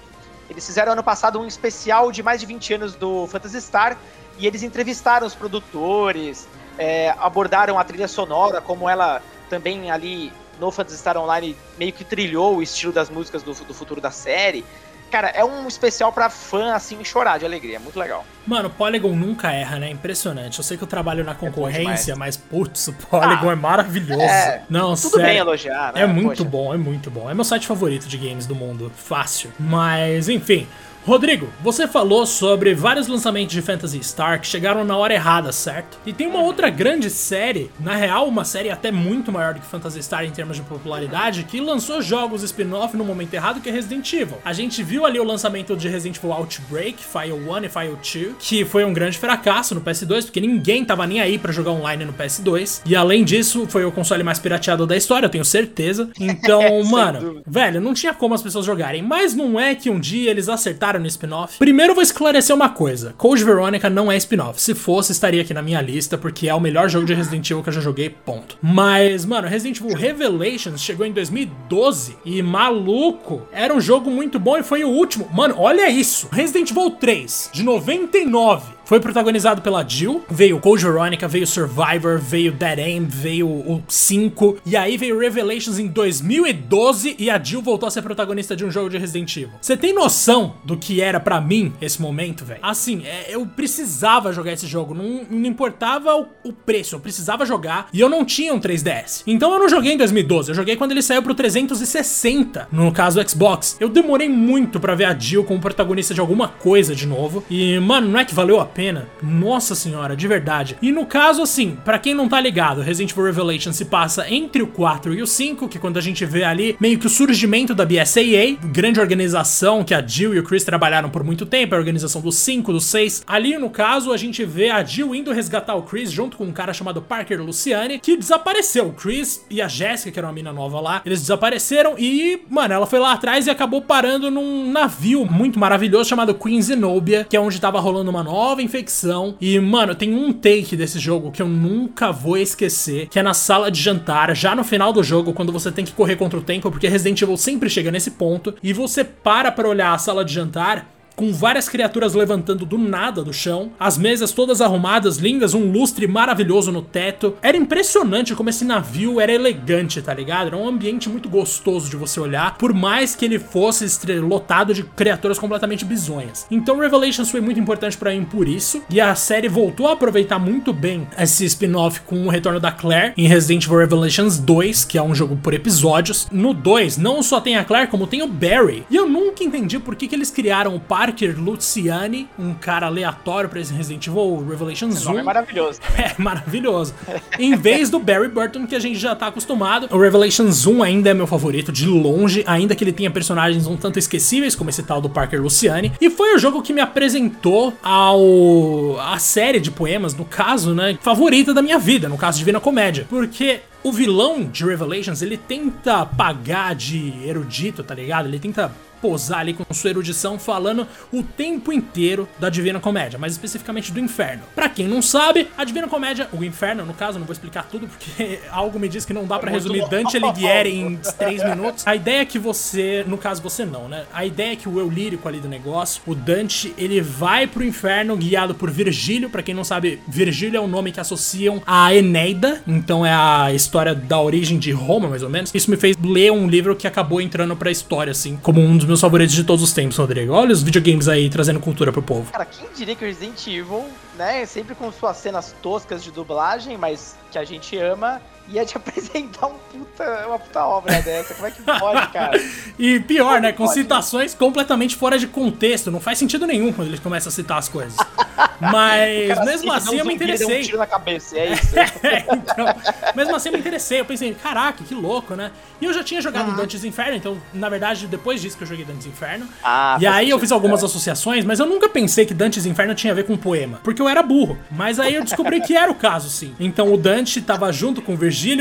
Eles 0.48 0.66
fizeram 0.66 0.92
ano 0.92 1.02
passado 1.02 1.40
um 1.40 1.46
especial 1.46 2.10
de 2.12 2.22
mais 2.22 2.40
de 2.40 2.46
20 2.46 2.74
anos 2.74 2.94
do 2.94 3.26
Phantasy 3.28 3.60
Star 3.60 3.96
e 4.38 4.46
eles 4.46 4.62
entrevistaram 4.62 5.26
os 5.26 5.34
produtores, 5.34 6.48
é, 6.76 7.14
abordaram 7.18 7.78
a 7.78 7.84
trilha 7.84 8.08
sonora, 8.08 8.60
como 8.60 8.88
ela 8.88 9.22
também 9.48 9.90
ali 9.90 10.32
no 10.58 10.70
Phantasy 10.70 10.98
Star 10.98 11.16
Online 11.16 11.56
meio 11.78 11.92
que 11.92 12.04
trilhou 12.04 12.56
o 12.56 12.62
estilo 12.62 12.92
das 12.92 13.08
músicas 13.08 13.42
do, 13.42 13.52
do 13.54 13.72
futuro 13.72 14.00
da 14.00 14.10
série. 14.10 14.64
Cara, 15.10 15.28
é 15.28 15.44
um 15.44 15.66
especial 15.66 16.12
pra 16.12 16.30
fã, 16.30 16.72
assim, 16.72 17.02
chorar 17.04 17.38
de 17.38 17.44
alegria. 17.44 17.76
É 17.76 17.78
muito 17.78 17.98
legal. 17.98 18.24
Mano, 18.46 18.70
Polygon 18.70 19.14
nunca 19.14 19.50
erra, 19.50 19.78
né? 19.78 19.90
Impressionante. 19.90 20.58
Eu 20.58 20.64
sei 20.64 20.76
que 20.76 20.84
eu 20.84 20.88
trabalho 20.88 21.24
na 21.24 21.32
é 21.32 21.34
concorrência, 21.34 22.12
é 22.12 22.14
mas, 22.14 22.36
putz, 22.36 22.88
o 22.88 22.92
Polygon 22.92 23.48
ah, 23.50 23.52
é 23.52 23.56
maravilhoso. 23.56 24.22
É, 24.22 24.62
Não, 24.70 24.94
tudo 24.94 25.16
sério, 25.16 25.26
bem 25.26 25.36
elogiar, 25.38 25.92
né? 25.92 26.02
É 26.02 26.06
muito 26.06 26.44
Poxa. 26.44 26.44
bom, 26.44 26.72
é 26.74 26.76
muito 26.76 27.10
bom. 27.10 27.28
É 27.28 27.34
meu 27.34 27.44
site 27.44 27.66
favorito 27.66 28.06
de 28.06 28.16
games 28.16 28.46
do 28.46 28.54
mundo. 28.54 28.90
Fácil. 28.94 29.52
Mas, 29.58 30.28
enfim. 30.28 30.66
Rodrigo, 31.06 31.48
você 31.62 31.88
falou 31.88 32.26
sobre 32.26 32.74
vários 32.74 33.08
lançamentos 33.08 33.54
de 33.54 33.62
Phantasy 33.62 34.02
Star 34.04 34.38
que 34.38 34.46
chegaram 34.46 34.84
na 34.84 34.96
hora 34.96 35.14
errada, 35.14 35.50
certo? 35.50 35.98
E 36.04 36.12
tem 36.12 36.26
uma 36.26 36.42
outra 36.42 36.68
grande 36.68 37.08
série, 37.08 37.70
na 37.80 37.96
real, 37.96 38.28
uma 38.28 38.44
série 38.44 38.70
até 38.70 38.92
muito 38.92 39.32
maior 39.32 39.54
do 39.54 39.60
que 39.60 39.66
Phantasy 39.66 40.02
Star 40.02 40.24
em 40.24 40.30
termos 40.30 40.56
de 40.56 40.62
popularidade, 40.62 41.44
que 41.44 41.58
lançou 41.58 42.02
jogos 42.02 42.42
spin-off 42.42 42.94
no 42.96 43.04
momento 43.04 43.32
errado, 43.32 43.62
que 43.62 43.70
é 43.70 43.72
Resident 43.72 44.12
Evil. 44.12 44.36
A 44.44 44.52
gente 44.52 44.82
viu 44.82 45.06
ali 45.06 45.18
o 45.18 45.24
lançamento 45.24 45.74
de 45.74 45.88
Resident 45.88 46.18
Evil 46.18 46.34
Outbreak, 46.34 46.98
File 47.02 47.32
1 47.32 47.64
e 47.64 47.68
File 47.70 48.26
2, 48.28 48.36
que 48.38 48.64
foi 48.66 48.84
um 48.84 48.92
grande 48.92 49.16
fracasso 49.16 49.74
no 49.74 49.80
PS2, 49.80 50.24
porque 50.24 50.40
ninguém 50.40 50.84
tava 50.84 51.06
nem 51.06 51.20
aí 51.20 51.38
para 51.38 51.50
jogar 51.50 51.70
online 51.70 52.04
no 52.04 52.12
PS2. 52.12 52.82
E 52.84 52.94
além 52.94 53.24
disso, 53.24 53.66
foi 53.68 53.86
o 53.86 53.92
console 53.92 54.22
mais 54.22 54.38
pirateado 54.38 54.86
da 54.86 54.96
história, 54.96 55.26
eu 55.26 55.30
tenho 55.30 55.44
certeza. 55.44 56.10
Então, 56.40 56.82
mano, 56.84 57.42
velho, 57.46 57.80
não 57.80 57.92
tinha 57.92 58.14
como 58.14 58.34
as 58.34 58.42
pessoas 58.42 58.64
jogarem. 58.64 59.02
Mas 59.02 59.34
não 59.34 59.58
é 59.58 59.74
que 59.74 59.90
um 59.90 59.98
dia 59.98 60.30
eles 60.30 60.48
acertaram 60.48 60.89
no 60.98 61.06
spin-off. 61.06 61.58
Primeiro 61.58 61.94
vou 61.94 62.02
esclarecer 62.02 62.54
uma 62.54 62.68
coisa: 62.68 63.14
Code 63.16 63.44
Veronica 63.44 63.88
não 63.88 64.10
é 64.10 64.16
spin-off. 64.16 64.60
Se 64.60 64.74
fosse, 64.74 65.12
estaria 65.12 65.42
aqui 65.42 65.54
na 65.54 65.62
minha 65.62 65.80
lista, 65.80 66.18
porque 66.18 66.48
é 66.48 66.54
o 66.54 66.60
melhor 66.60 66.88
jogo 66.88 67.06
de 67.06 67.14
Resident 67.14 67.48
Evil 67.50 67.62
que 67.62 67.68
eu 67.68 67.74
já 67.74 67.80
joguei, 67.80 68.10
ponto. 68.10 68.58
Mas, 68.60 69.24
mano, 69.24 69.48
Resident 69.48 69.80
Evil 69.80 69.96
Revelations 69.96 70.82
chegou 70.82 71.06
em 71.06 71.12
2012 71.12 72.16
e 72.24 72.42
maluco, 72.42 73.42
era 73.52 73.74
um 73.74 73.80
jogo 73.80 74.10
muito 74.10 74.38
bom 74.38 74.56
e 74.56 74.62
foi 74.62 74.84
o 74.84 74.88
último. 74.88 75.28
Mano, 75.32 75.54
olha 75.58 75.88
isso: 75.88 76.28
Resident 76.32 76.70
Evil 76.70 76.90
3, 76.90 77.50
de 77.52 77.62
99 77.62 78.79
foi 78.90 78.98
protagonizado 78.98 79.62
pela 79.62 79.86
Jill, 79.86 80.24
veio 80.28 80.58
Code 80.58 80.82
Veronica, 80.82 81.28
veio 81.28 81.46
Survivor, 81.46 82.18
veio 82.18 82.50
Dead 82.50 82.80
Aim, 82.80 83.04
veio 83.04 83.46
o 83.46 83.80
5, 83.86 84.56
e 84.66 84.76
aí 84.76 84.96
veio 84.96 85.16
Revelations 85.16 85.78
em 85.78 85.86
2012 85.86 87.14
e 87.16 87.30
a 87.30 87.40
Jill 87.40 87.62
voltou 87.62 87.86
a 87.86 87.90
ser 87.92 88.02
protagonista 88.02 88.56
de 88.56 88.64
um 88.64 88.70
jogo 88.70 88.90
de 88.90 88.98
Resident 88.98 89.36
Evil. 89.36 89.52
Você 89.60 89.76
tem 89.76 89.94
noção 89.94 90.56
do 90.64 90.76
que 90.76 91.00
era 91.00 91.20
para 91.20 91.40
mim 91.40 91.72
esse 91.80 92.02
momento, 92.02 92.44
velho? 92.44 92.58
Assim, 92.64 93.04
é, 93.06 93.26
eu 93.28 93.46
precisava 93.46 94.32
jogar 94.32 94.54
esse 94.54 94.66
jogo, 94.66 94.92
não, 94.92 95.24
não 95.30 95.46
importava 95.46 96.16
o, 96.16 96.26
o, 96.42 96.52
preço, 96.52 96.96
eu 96.96 97.00
precisava 97.00 97.46
jogar 97.46 97.88
e 97.92 98.00
eu 98.00 98.08
não 98.08 98.24
tinha 98.24 98.52
um 98.52 98.58
3DS. 98.58 99.22
Então 99.24 99.52
eu 99.52 99.60
não 99.60 99.68
joguei 99.68 99.92
em 99.92 99.98
2012, 99.98 100.50
eu 100.50 100.54
joguei 100.56 100.74
quando 100.74 100.90
ele 100.90 101.02
saiu 101.02 101.22
pro 101.22 101.32
360, 101.32 102.66
no 102.72 102.90
caso 102.90 103.22
Xbox. 103.28 103.76
Eu 103.78 103.88
demorei 103.88 104.28
muito 104.28 104.80
para 104.80 104.96
ver 104.96 105.04
a 105.04 105.16
Jill 105.16 105.44
como 105.44 105.60
protagonista 105.60 106.12
de 106.12 106.20
alguma 106.20 106.48
coisa 106.48 106.92
de 106.92 107.06
novo, 107.06 107.44
e 107.48 107.78
mano, 107.78 108.08
não 108.08 108.18
é 108.18 108.24
que 108.24 108.34
valeu 108.34 108.58
a 108.58 108.66
pena 108.66 108.79
pena. 108.80 109.06
Nossa 109.22 109.74
senhora, 109.74 110.16
de 110.16 110.26
verdade. 110.26 110.78
E 110.80 110.90
no 110.90 111.04
caso, 111.04 111.42
assim, 111.42 111.76
para 111.84 111.98
quem 111.98 112.14
não 112.14 112.26
tá 112.26 112.40
ligado, 112.40 112.80
Resident 112.80 113.10
Evil 113.10 113.26
Revelation 113.26 113.74
se 113.74 113.84
passa 113.84 114.26
entre 114.30 114.62
o 114.62 114.66
4 114.66 115.12
e 115.12 115.20
o 115.20 115.26
5, 115.26 115.68
que 115.68 115.78
quando 115.78 115.98
a 115.98 116.00
gente 116.00 116.24
vê 116.24 116.44
ali 116.44 116.78
meio 116.80 116.98
que 116.98 117.06
o 117.06 117.10
surgimento 117.10 117.74
da 117.74 117.84
BSAA, 117.84 118.56
grande 118.64 118.98
organização 118.98 119.84
que 119.84 119.92
a 119.92 120.00
Jill 120.00 120.34
e 120.34 120.38
o 120.38 120.42
Chris 120.42 120.64
trabalharam 120.64 121.10
por 121.10 121.22
muito 121.22 121.44
tempo, 121.44 121.74
a 121.74 121.78
organização 121.78 122.22
do 122.22 122.32
5, 122.32 122.72
do 122.72 122.80
6. 122.80 123.22
Ali, 123.26 123.58
no 123.58 123.68
caso, 123.68 124.14
a 124.14 124.16
gente 124.16 124.46
vê 124.46 124.70
a 124.70 124.82
Jill 124.82 125.14
indo 125.14 125.30
resgatar 125.30 125.74
o 125.74 125.82
Chris 125.82 126.10
junto 126.10 126.38
com 126.38 126.44
um 126.44 126.52
cara 126.52 126.72
chamado 126.72 127.02
Parker 127.02 127.42
Luciane, 127.42 127.98
que 127.98 128.16
desapareceu. 128.16 128.86
O 128.86 128.92
Chris 128.94 129.44
e 129.50 129.60
a 129.60 129.68
Jéssica, 129.68 130.10
que 130.10 130.18
era 130.18 130.26
uma 130.26 130.32
mina 130.32 130.54
nova 130.54 130.80
lá, 130.80 131.02
eles 131.04 131.20
desapareceram 131.20 131.96
e, 131.98 132.40
mano, 132.48 132.72
ela 132.72 132.86
foi 132.86 132.98
lá 132.98 133.12
atrás 133.12 133.46
e 133.46 133.50
acabou 133.50 133.82
parando 133.82 134.30
num 134.30 134.72
navio 134.72 135.26
muito 135.26 135.58
maravilhoso 135.58 136.08
chamado 136.08 136.34
Queen 136.34 136.62
Zenobia, 136.62 137.26
que 137.28 137.36
é 137.36 137.40
onde 137.40 137.60
tava 137.60 137.78
rolando 137.78 138.10
uma 138.10 138.22
nova 138.22 138.69
infecção. 138.70 139.34
E, 139.40 139.58
mano, 139.58 139.94
tem 139.94 140.14
um 140.14 140.32
take 140.32 140.76
desse 140.76 140.98
jogo 140.98 141.30
que 141.30 141.42
eu 141.42 141.48
nunca 141.48 142.12
vou 142.12 142.38
esquecer, 142.38 143.08
que 143.08 143.18
é 143.18 143.22
na 143.22 143.34
sala 143.34 143.70
de 143.70 143.80
jantar, 143.80 144.34
já 144.34 144.54
no 144.54 144.64
final 144.64 144.92
do 144.92 145.02
jogo, 145.02 145.32
quando 145.32 145.52
você 145.52 145.70
tem 145.70 145.84
que 145.84 145.92
correr 145.92 146.16
contra 146.16 146.38
o 146.38 146.42
tempo, 146.42 146.70
porque 146.70 146.88
Resident 146.88 147.20
Evil 147.20 147.36
sempre 147.36 147.68
chega 147.68 147.90
nesse 147.90 148.12
ponto, 148.12 148.54
e 148.62 148.72
você 148.72 149.04
para 149.04 149.50
pra 149.50 149.68
olhar 149.68 149.92
a 149.92 149.98
sala 149.98 150.24
de 150.24 150.32
jantar 150.32 150.99
com 151.20 151.34
várias 151.34 151.68
criaturas 151.68 152.14
levantando 152.14 152.64
do 152.64 152.78
nada 152.78 153.22
do 153.22 153.30
chão, 153.30 153.72
as 153.78 153.98
mesas 153.98 154.32
todas 154.32 154.62
arrumadas, 154.62 155.18
lindas, 155.18 155.52
um 155.52 155.70
lustre 155.70 156.06
maravilhoso 156.06 156.72
no 156.72 156.80
teto. 156.80 157.34
Era 157.42 157.58
impressionante 157.58 158.34
como 158.34 158.48
esse 158.48 158.64
navio 158.64 159.20
era 159.20 159.30
elegante, 159.30 160.00
tá 160.00 160.14
ligado? 160.14 160.46
Era 160.46 160.56
um 160.56 160.66
ambiente 160.66 161.10
muito 161.10 161.28
gostoso 161.28 161.90
de 161.90 161.96
você 161.96 162.18
olhar, 162.18 162.56
por 162.56 162.72
mais 162.72 163.14
que 163.14 163.26
ele 163.26 163.38
fosse 163.38 163.86
lotado 164.18 164.72
de 164.72 164.82
criaturas 164.82 165.38
completamente 165.38 165.84
bizonhas. 165.84 166.46
Então 166.50 166.78
Revelations 166.78 167.30
foi 167.30 167.42
muito 167.42 167.60
importante 167.60 167.98
para 167.98 168.12
mim 168.12 168.24
por 168.24 168.48
isso, 168.48 168.82
e 168.88 168.98
a 168.98 169.14
série 169.14 169.46
voltou 169.46 169.88
a 169.88 169.92
aproveitar 169.92 170.38
muito 170.38 170.72
bem 170.72 171.06
esse 171.18 171.44
spin-off 171.44 172.00
com 172.00 172.24
o 172.24 172.30
retorno 172.30 172.58
da 172.58 172.72
Claire 172.72 173.12
em 173.14 173.28
Resident 173.28 173.66
Evil 173.66 173.80
Revelations 173.80 174.38
2, 174.38 174.86
que 174.86 174.96
é 174.96 175.02
um 175.02 175.14
jogo 175.14 175.36
por 175.36 175.52
episódios. 175.52 176.28
No 176.32 176.54
2, 176.54 176.96
não 176.96 177.22
só 177.22 177.42
tem 177.42 177.58
a 177.58 177.64
Claire, 177.64 177.90
como 177.90 178.06
tem 178.06 178.22
o 178.22 178.26
Barry. 178.26 178.86
E 178.88 178.96
eu 178.96 179.06
nunca 179.06 179.44
entendi 179.44 179.78
por 179.78 179.94
que, 179.94 180.08
que 180.08 180.14
eles 180.14 180.30
criaram 180.30 180.74
o 180.74 180.80
par 180.80 181.09
Parker 181.10 181.34
Luciani, 181.40 182.28
um 182.38 182.54
cara 182.54 182.86
aleatório 182.86 183.50
pra 183.50 183.58
esse 183.58 183.74
Resident 183.74 184.06
Evil 184.06 184.46
Revelations 184.48 184.96
Esse 184.96 185.08
1. 185.08 185.18
é 185.18 185.22
maravilhoso. 185.24 185.80
É, 185.98 186.14
maravilhoso. 186.16 186.94
em 187.38 187.56
vez 187.56 187.90
do 187.90 187.98
Barry 187.98 188.28
Burton, 188.28 188.64
que 188.66 188.76
a 188.76 188.78
gente 188.78 188.98
já 188.98 189.14
tá 189.14 189.26
acostumado. 189.26 189.88
O 189.90 189.98
Revelations 189.98 190.66
1 190.66 190.82
ainda 190.82 191.10
é 191.10 191.14
meu 191.14 191.26
favorito, 191.26 191.72
de 191.72 191.86
longe, 191.86 192.44
ainda 192.46 192.74
que 192.76 192.84
ele 192.84 192.92
tenha 192.92 193.10
personagens 193.10 193.66
um 193.66 193.76
tanto 193.76 193.98
esquecíveis, 193.98 194.54
como 194.54 194.70
esse 194.70 194.82
tal 194.84 195.00
do 195.00 195.10
Parker 195.10 195.42
Luciani. 195.42 195.92
E 196.00 196.08
foi 196.08 196.34
o 196.34 196.38
jogo 196.38 196.62
que 196.62 196.72
me 196.72 196.80
apresentou 196.80 197.74
ao 197.82 198.98
a 199.00 199.18
série 199.18 199.58
de 199.58 199.70
poemas, 199.70 200.14
no 200.14 200.24
caso, 200.24 200.74
né, 200.74 200.96
favorita 201.02 201.52
da 201.52 201.60
minha 201.60 201.78
vida, 201.78 202.08
no 202.08 202.16
caso 202.16 202.38
Divina 202.38 202.60
Comédia. 202.60 203.06
Porque 203.10 203.60
o 203.82 203.92
vilão 203.92 204.44
de 204.44 204.64
Revelations, 204.64 205.22
ele 205.22 205.36
tenta 205.36 206.04
pagar 206.04 206.74
de 206.74 207.26
erudito, 207.26 207.82
tá 207.82 207.94
ligado? 207.94 208.26
Ele 208.26 208.38
tenta 208.38 208.72
posar 209.00 209.40
ali 209.40 209.54
com 209.54 209.64
sua 209.72 209.90
erudição 209.90 210.38
falando 210.38 210.86
o 211.12 211.22
tempo 211.22 211.72
inteiro 211.72 212.28
da 212.38 212.48
Divina 212.48 212.78
Comédia, 212.78 213.18
mais 213.18 213.32
especificamente 213.32 213.92
do 213.92 213.98
Inferno. 213.98 214.42
Para 214.54 214.68
quem 214.68 214.86
não 214.86 215.00
sabe, 215.02 215.48
a 215.56 215.64
Divina 215.64 215.88
Comédia, 215.88 216.28
o 216.32 216.44
Inferno 216.44 216.84
no 216.84 216.94
caso, 216.94 217.18
não 217.18 217.26
vou 217.26 217.32
explicar 217.32 217.66
tudo 217.70 217.88
porque 217.88 218.40
algo 218.50 218.78
me 218.78 218.88
diz 218.88 219.04
que 219.04 219.12
não 219.12 219.26
dá 219.26 219.38
para 219.38 219.50
resumir 219.50 219.88
Dante 219.88 220.16
Alighieri 220.16 220.74
em 220.74 220.96
3 221.18 221.44
minutos. 221.44 221.86
A 221.86 221.96
ideia 221.96 222.20
é 222.20 222.24
que 222.24 222.38
você, 222.38 223.04
no 223.06 223.18
caso 223.18 223.42
você 223.42 223.64
não, 223.64 223.88
né? 223.88 224.04
A 224.12 224.24
ideia 224.24 224.52
é 224.52 224.56
que 224.56 224.68
o 224.68 224.78
eu 224.78 224.88
lírico 224.88 225.26
ali 225.28 225.40
do 225.40 225.48
negócio, 225.48 226.02
o 226.06 226.14
Dante, 226.14 226.74
ele 226.76 227.00
vai 227.00 227.46
pro 227.46 227.64
Inferno 227.64 228.16
guiado 228.16 228.54
por 228.54 228.70
Virgílio, 228.70 229.30
para 229.30 229.42
quem 229.42 229.54
não 229.54 229.64
sabe, 229.64 230.00
Virgílio 230.06 230.58
é 230.58 230.60
o 230.60 230.66
nome 230.66 230.92
que 230.92 231.00
associam 231.00 231.62
a 231.66 231.94
Eneida, 231.94 232.62
então 232.66 233.04
é 233.04 233.12
a 233.12 233.52
história 233.70 233.94
da 233.94 234.20
origem 234.20 234.58
de 234.58 234.72
Roma, 234.72 235.08
mais 235.08 235.22
ou 235.22 235.30
menos. 235.30 235.54
Isso 235.54 235.70
me 235.70 235.76
fez 235.76 235.96
ler 236.02 236.32
um 236.32 236.48
livro 236.48 236.74
que 236.74 236.88
acabou 236.88 237.20
entrando 237.20 237.54
pra 237.54 237.70
história, 237.70 238.10
assim, 238.10 238.36
como 238.36 238.60
um 238.60 238.76
dos 238.76 238.84
meus 238.84 239.00
favoritos 239.00 239.32
de 239.34 239.44
todos 239.44 239.62
os 239.62 239.72
tempos, 239.72 239.96
Rodrigo. 239.96 240.32
Olha 240.32 240.52
os 240.52 240.60
videogames 240.60 241.06
aí 241.06 241.30
trazendo 241.30 241.60
cultura 241.60 241.92
pro 241.92 242.02
povo. 242.02 242.32
Cara, 242.32 242.44
quem 242.44 242.68
diria 242.74 242.96
que 242.96 243.04
Resident 243.04 243.46
Evil, 243.46 243.84
né, 244.18 244.44
sempre 244.44 244.74
com 244.74 244.90
suas 244.90 245.16
cenas 245.18 245.54
toscas 245.62 246.02
de 246.02 246.10
dublagem, 246.10 246.76
mas 246.76 247.16
que 247.30 247.38
a 247.38 247.44
gente 247.44 247.76
ama, 247.78 248.20
ia 248.50 248.64
te 248.64 248.76
apresentar 248.78 249.46
um 249.46 249.54
puta, 249.72 250.26
uma 250.26 250.38
puta 250.38 250.64
obra 250.64 251.00
dessa. 251.02 251.34
Como 251.34 251.46
é 251.46 251.50
que 251.50 251.62
pode, 251.62 252.08
cara? 252.08 252.40
e 252.78 253.00
pior, 253.00 253.40
né? 253.40 253.52
Com 253.52 253.64
pode? 253.64 253.78
citações 253.78 254.34
completamente 254.34 254.96
fora 254.96 255.18
de 255.18 255.26
contexto. 255.26 255.90
Não 255.90 256.00
faz 256.00 256.18
sentido 256.18 256.46
nenhum 256.46 256.72
quando 256.72 256.88
eles 256.88 257.00
começam 257.00 257.30
a 257.30 257.32
citar 257.32 257.58
as 257.58 257.68
coisas. 257.68 257.96
Mas 258.60 259.28
cara, 259.28 259.44
mesmo 259.44 259.72
assim 259.72 259.98
eu 259.98 260.04
me 260.04 260.14
interessei. 260.14 260.60
Um 260.60 260.62
tiro 260.62 260.78
na 260.78 260.86
cabeça, 260.86 261.38
é 261.38 261.52
isso. 261.52 261.78
é, 261.78 262.26
então, 262.30 262.66
mesmo 263.14 263.34
assim 263.34 263.48
eu 263.48 263.54
me 263.54 263.58
interessei. 263.58 264.00
Eu 264.00 264.04
pensei, 264.04 264.34
caraca, 264.34 264.84
que 264.84 264.94
louco, 264.94 265.34
né? 265.34 265.50
E 265.80 265.86
eu 265.86 265.92
já 265.94 266.04
tinha 266.04 266.20
jogado 266.20 266.50
ah. 266.50 266.54
Dantes 266.54 266.84
Inferno, 266.84 267.16
então, 267.16 267.40
na 267.54 267.70
verdade, 267.70 268.06
depois 268.06 268.42
disso 268.42 268.58
que 268.58 268.64
eu 268.64 268.68
joguei 268.68 268.84
Dantes 268.84 269.06
Inferno. 269.06 269.48
Ah, 269.64 269.96
e 269.98 270.06
aí 270.06 270.28
eu 270.28 270.38
fiz 270.38 270.52
algumas 270.52 270.84
associações, 270.84 271.44
mas 271.44 271.58
eu 271.58 271.66
nunca 271.66 271.88
pensei 271.88 272.26
que 272.26 272.34
Dantes 272.34 272.66
Inferno 272.66 272.94
tinha 272.94 273.12
a 273.12 273.16
ver 273.16 273.24
com 273.24 273.34
poema. 273.34 273.80
Porque 273.82 274.02
eu 274.02 274.08
era 274.08 274.22
burro. 274.22 274.58
Mas 274.70 275.00
aí 275.00 275.14
eu 275.14 275.24
descobri 275.24 275.60
que 275.62 275.74
era 275.74 275.90
o 275.90 275.94
caso, 275.94 276.28
sim. 276.28 276.54
Então 276.60 276.92
o 276.92 276.98
Dante 276.98 277.40
tava 277.40 277.72
junto 277.72 278.02
com 278.02 278.12
o 278.12 278.16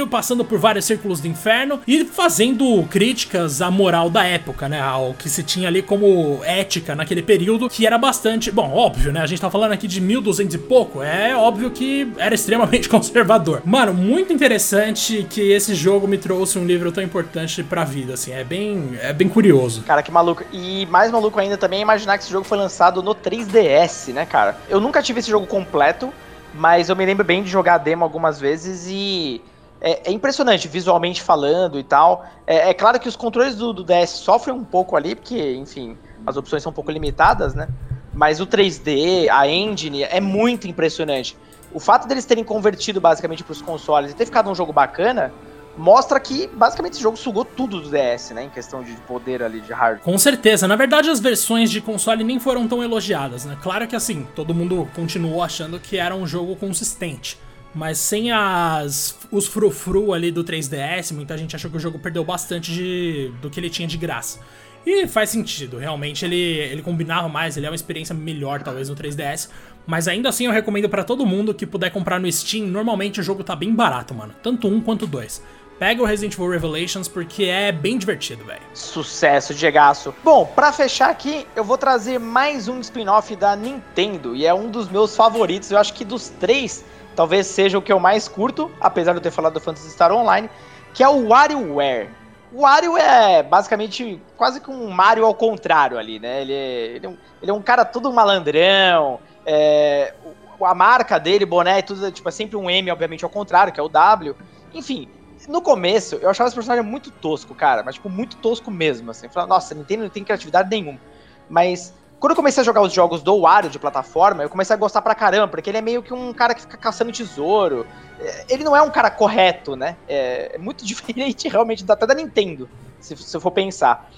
Passando 0.10 0.44
por 0.44 0.60
vários 0.60 0.84
círculos 0.86 1.22
do 1.22 1.28
inferno 1.28 1.80
e 1.88 2.04
fazendo 2.04 2.84
críticas 2.90 3.62
à 3.62 3.72
moral 3.72 4.10
da 4.10 4.26
época, 4.26 4.68
né? 4.68 4.82
Ao 4.82 5.14
que 5.14 5.30
se 5.30 5.42
tinha 5.42 5.70
ali 5.70 5.82
como 5.82 6.42
ética 6.44 6.96
naquele 6.96 7.22
período, 7.22 7.70
que 7.70 7.88
era 7.88 7.98
bastante. 7.98 8.52
Bom, 8.52 8.74
óbvio, 8.74 9.14
né? 9.14 9.22
A 9.22 9.26
gente 9.26 9.40
tá 9.40 9.50
falando 9.50 9.72
aqui 9.72 9.88
de 9.88 10.02
1200 10.02 10.56
e 10.56 10.58
pouco, 10.58 11.02
é 11.02 11.36
óbvio 11.36 11.72
que 11.72 12.12
era 12.18 12.36
extremamente 12.36 12.90
conservador. 12.90 13.62
Mano, 13.64 13.94
muito 13.94 14.34
interessante 14.34 15.26
que 15.30 15.52
esse 15.52 15.74
jogo 15.74 16.08
me 16.08 16.18
trouxe 16.18 16.60
um 16.60 16.66
livro 16.66 16.92
tão 16.92 17.04
importante 17.04 17.64
pra 17.64 17.86
vida, 17.86 18.16
assim. 18.16 18.34
É 18.34 18.44
bem, 18.44 18.98
é 19.02 19.14
bem 19.14 19.30
curioso. 19.30 19.84
Cara, 19.84 20.04
que 20.04 20.12
maluco. 20.12 20.44
E 20.52 20.86
mais 20.88 21.10
maluco 21.10 21.40
ainda 21.40 21.58
também 21.58 21.80
é 21.80 21.82
imaginar 21.84 22.18
que 22.18 22.24
esse 22.26 22.32
jogo 22.32 22.44
foi 22.46 22.58
lançado 22.58 23.02
no 23.02 23.16
3DS, 23.16 24.12
né, 24.14 24.26
cara? 24.26 24.58
Eu 24.68 24.82
nunca 24.82 25.02
tive 25.02 25.20
esse 25.20 25.30
jogo 25.30 25.48
completo, 25.48 26.12
mas 26.54 26.90
eu 26.90 26.96
me 26.96 27.06
lembro 27.06 27.24
bem 27.24 27.42
de 27.44 27.50
jogar 27.50 27.76
a 27.76 27.78
demo 27.78 28.04
algumas 28.04 28.40
vezes 28.40 28.88
e 28.90 29.42
é, 29.82 30.10
é, 30.10 30.12
impressionante 30.12 30.68
visualmente 30.68 31.22
falando 31.22 31.80
e 31.80 31.84
tal. 31.84 32.26
É, 32.46 32.70
é 32.70 32.74
claro 32.74 33.00
que 33.00 33.08
os 33.08 33.16
controles 33.16 33.56
do, 33.56 33.74
do, 33.74 33.84
DS 33.84 34.10
sofrem 34.10 34.56
um 34.56 34.64
pouco 34.64 34.96
ali, 34.96 35.16
porque, 35.16 35.56
enfim, 35.56 35.98
as 36.26 36.38
opções 36.38 36.64
são 36.64 36.72
um 36.72 36.76
pouco 36.76 36.92
limitadas, 36.92 37.54
né? 37.54 37.68
Mas 38.14 38.42
o 38.42 38.48
3D, 38.48 39.30
a 39.30 39.48
engine, 39.48 40.04
é 40.04 40.20
muito 40.20 40.68
impressionante. 40.68 41.38
O 41.74 41.80
fato 41.80 42.08
deles 42.08 42.26
terem 42.26 42.44
convertido 42.44 43.00
basicamente 43.00 43.44
para 43.44 43.54
os 43.54 43.62
consoles 43.62 44.12
e 44.12 44.16
ter 44.16 44.26
ficado 44.26 44.50
um 44.50 44.56
jogo 44.56 44.74
bacana 44.74 45.32
mostra 45.78 46.20
que 46.20 46.48
basicamente 46.48 46.94
esse 46.94 47.02
jogo 47.02 47.16
sugou 47.16 47.46
tudo 47.46 47.80
do 47.80 47.90
DS, 47.90 48.32
né? 48.32 48.44
Em 48.44 48.50
questão 48.50 48.84
de 48.84 48.92
poder 49.08 49.42
ali 49.42 49.62
de 49.62 49.72
hardware. 49.72 50.04
Com 50.04 50.18
certeza. 50.18 50.68
Na 50.68 50.76
verdade, 50.76 51.10
as 51.10 51.20
versões 51.20 51.72
de 51.72 51.80
console 51.80 52.24
nem 52.24 52.40
foram 52.40 52.68
tão 52.68 52.84
elogiadas, 52.84 53.46
né? 53.46 53.58
Claro 53.62 53.88
que 53.88 53.96
assim, 53.96 54.28
todo 54.36 54.54
mundo 54.54 54.90
continuou 54.96 55.42
achando 55.42 55.80
que 55.80 55.98
era 55.98 56.14
um 56.14 56.28
jogo 56.28 56.56
consistente. 56.56 57.40
Mas 57.74 57.98
sem 58.00 58.32
as 58.32 59.18
os 59.32 59.48
frufru 59.48 60.14
ali 60.14 60.32
do 60.32 60.44
3DS, 60.44 61.14
muita 61.14 61.38
gente 61.38 61.56
achou 61.56 61.70
que 61.70 61.78
o 61.78 61.80
jogo 61.80 62.00
perdeu 62.00 62.24
bastante 62.24 62.72
de, 62.74 63.32
do 63.42 63.50
que 63.50 63.60
ele 63.60 63.70
tinha 63.70 63.88
de 63.88 63.98
graça. 63.98 64.40
E 64.86 65.06
faz 65.08 65.30
sentido, 65.30 65.78
realmente 65.78 66.26
ele, 66.26 66.36
ele 66.36 66.82
combinava 66.82 67.28
mais, 67.28 67.58
ele 67.58 67.66
é 67.66 67.70
uma 67.70 67.76
experiência 67.76 68.16
melhor 68.16 68.64
talvez 68.64 68.90
no 68.90 68.96
3DS. 68.96 69.50
Mas 69.86 70.08
ainda 70.08 70.30
assim 70.30 70.46
eu 70.46 70.52
recomendo 70.52 70.90
para 70.90 71.04
todo 71.04 71.26
mundo 71.26 71.54
que 71.54 71.66
puder 71.66 71.90
comprar 71.92 72.20
no 72.20 72.32
Steam. 72.32 72.68
Normalmente 72.68 73.20
o 73.20 73.24
jogo 73.24 73.44
tá 73.44 73.56
bem 73.56 73.74
barato, 73.74 74.14
mano. 74.14 74.34
Tanto 74.42 74.68
um 74.68 74.80
quanto 74.80 75.06
dois. 75.06 75.42
Pega 75.80 76.02
o 76.02 76.06
Resident 76.06 76.34
Evil 76.34 76.50
Revelations 76.50 77.08
porque 77.08 77.46
é 77.46 77.72
bem 77.72 77.98
divertido, 77.98 78.44
velho. 78.44 78.62
Sucesso, 78.74 79.54
Diegaço. 79.54 80.14
Bom, 80.24 80.46
para 80.46 80.74
fechar 80.74 81.10
aqui, 81.10 81.48
eu 81.56 81.64
vou 81.64 81.78
trazer 81.78 82.20
mais 82.20 82.68
um 82.68 82.80
spin-off 82.82 83.34
da 83.36 83.56
Nintendo 83.56 84.36
e 84.36 84.46
é 84.46 84.54
um 84.54 84.70
dos 84.70 84.90
meus 84.90 85.16
favoritos. 85.16 85.72
Eu 85.72 85.78
acho 85.78 85.94
que 85.94 86.04
dos 86.04 86.30
três 86.30 86.84
talvez 87.20 87.48
seja 87.48 87.78
o 87.78 87.82
que 87.82 87.92
eu 87.92 88.00
mais 88.00 88.30
curto, 88.30 88.72
apesar 88.80 89.12
de 89.12 89.18
eu 89.18 89.22
ter 89.22 89.30
falado 89.30 89.56
do 89.56 89.60
Phantasy 89.60 89.90
Star 89.90 90.10
Online, 90.10 90.50
que 90.94 91.04
é 91.04 91.10
o 91.10 91.28
WarioWare. 91.28 92.10
O 92.54 92.62
Wario 92.62 92.96
é 92.96 93.44
basicamente 93.44 94.22
quase 94.38 94.62
que 94.62 94.72
um 94.72 94.90
Mario 94.90 95.26
ao 95.26 95.34
contrário 95.34 95.98
ali, 95.98 96.18
né? 96.18 96.42
Ele 96.42 96.54
é, 96.54 96.86
ele 96.96 97.06
é, 97.06 97.10
um, 97.10 97.18
ele 97.42 97.52
é 97.52 97.54
um 97.54 97.62
cara 97.62 97.84
todo 97.84 98.10
malandrão, 98.14 99.20
é, 99.46 100.14
a 100.62 100.74
marca 100.74 101.20
dele, 101.20 101.46
boné 101.46 101.82
tudo, 101.82 102.10
tipo, 102.10 102.30
é 102.30 102.32
sempre 102.32 102.56
um 102.56 102.70
M, 102.70 102.90
obviamente, 102.90 103.26
ao 103.26 103.30
contrário, 103.30 103.74
que 103.74 103.82
é 103.82 103.84
o 103.84 103.90
W. 103.90 104.34
Enfim, 104.74 105.10
no 105.50 105.62
começo, 105.62 106.16
eu 106.16 106.30
achava 106.30 106.48
esse 106.48 106.56
personagem 106.56 106.90
muito 106.90 107.12
tosco, 107.12 107.54
cara, 107.54 107.84
mas, 107.84 107.96
tipo, 107.96 108.08
muito 108.10 108.38
tosco 108.38 108.72
mesmo, 108.72 109.12
assim. 109.12 109.28
Falava, 109.28 109.56
nossa, 109.56 109.76
Nintendo 109.76 110.04
não 110.04 110.10
tem 110.10 110.24
criatividade 110.24 110.70
nenhuma. 110.70 111.02
Mas 111.50 111.94
quando 112.20 112.32
eu 112.32 112.36
comecei 112.36 112.62
a 112.62 112.66
jogar 112.66 112.82
os 112.82 112.92
jogos 112.92 113.22
do 113.22 113.40
Wario 113.40 113.70
de 113.70 113.80
plataforma, 113.80 114.44
eu 114.44 114.50
comecei 114.50 114.74
a 114.74 114.78
gostar 114.78 115.02
pra 115.02 115.16
caramba, 115.16 115.48
porque 115.48 115.70
ele 115.70 115.78
é 115.78 115.82
meio 115.82 116.04
que 116.04 116.14
um 116.14 116.34
cara 116.34 116.54
que 116.54 116.62
fica 116.62 116.78
caçando 116.78 117.12
tesouro. 117.12 117.88
É, 118.20 118.46
ele 118.50 118.64
não 118.64 118.76
é 118.76 118.82
um 118.82 118.90
cara 118.90 119.10
correto, 119.10 119.76
né? 119.76 119.96
É, 120.08 120.56
é 120.56 120.58
muito 120.58 120.84
diferente 120.86 121.48
realmente 121.48 121.86
até 121.88 122.06
da 122.06 122.14
Nintendo, 122.14 122.70
se, 123.00 123.16
eu 123.34 123.40
for 123.40 123.52
pensar. 123.52 124.12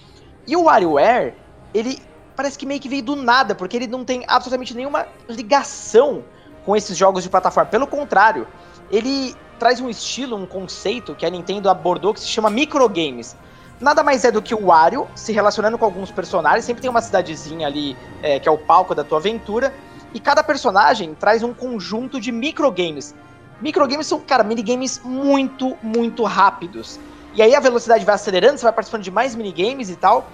E 0.47 0.55
o 0.55 0.63
WarioWare, 0.63 1.35
ele 1.73 1.99
parece 2.35 2.57
que 2.57 2.65
meio 2.65 2.79
que 2.79 2.89
veio 2.89 3.03
do 3.03 3.15
nada, 3.15 3.53
porque 3.53 3.77
ele 3.77 3.87
não 3.87 4.03
tem 4.03 4.23
absolutamente 4.27 4.73
nenhuma 4.75 5.07
ligação 5.29 6.23
com 6.65 6.75
esses 6.75 6.97
jogos 6.97 7.21
de 7.23 7.29
plataforma. 7.29 7.69
Pelo 7.69 7.85
contrário, 7.85 8.47
ele 8.91 9.35
traz 9.59 9.79
um 9.79 9.87
estilo, 9.87 10.35
um 10.35 10.47
conceito 10.47 11.13
que 11.13 11.23
a 11.23 11.29
Nintendo 11.29 11.69
abordou 11.69 12.15
que 12.15 12.19
se 12.19 12.27
chama 12.27 12.49
microgames 12.49 13.37
nada 13.81 14.03
mais 14.03 14.23
é 14.23 14.31
do 14.31 14.41
que 14.41 14.53
o 14.53 14.67
Wario 14.67 15.07
se 15.15 15.31
relacionando 15.31 15.77
com 15.77 15.85
alguns 15.85 16.11
personagens. 16.11 16.65
Sempre 16.65 16.81
tem 16.81 16.89
uma 16.89 17.01
cidadezinha 17.01 17.67
ali 17.67 17.97
é, 18.21 18.39
que 18.39 18.47
é 18.47 18.51
o 18.51 18.57
palco 18.57 18.93
da 18.93 19.03
tua 19.03 19.17
aventura. 19.17 19.73
E 20.13 20.19
cada 20.19 20.43
personagem 20.43 21.13
traz 21.15 21.41
um 21.41 21.53
conjunto 21.53 22.19
de 22.19 22.31
microgames. 22.31 23.15
Microgames 23.61 24.07
são, 24.07 24.19
cara, 24.19 24.43
minigames 24.43 25.01
muito, 25.03 25.77
muito 25.81 26.23
rápidos. 26.23 26.99
E 27.33 27.41
aí 27.41 27.55
a 27.55 27.59
velocidade 27.59 28.03
vai 28.03 28.15
acelerando, 28.15 28.57
você 28.57 28.63
vai 28.63 28.73
participando 28.73 29.03
de 29.03 29.11
mais 29.11 29.35
minigames 29.35 29.89
e 29.89 29.95
tal. 29.95 30.27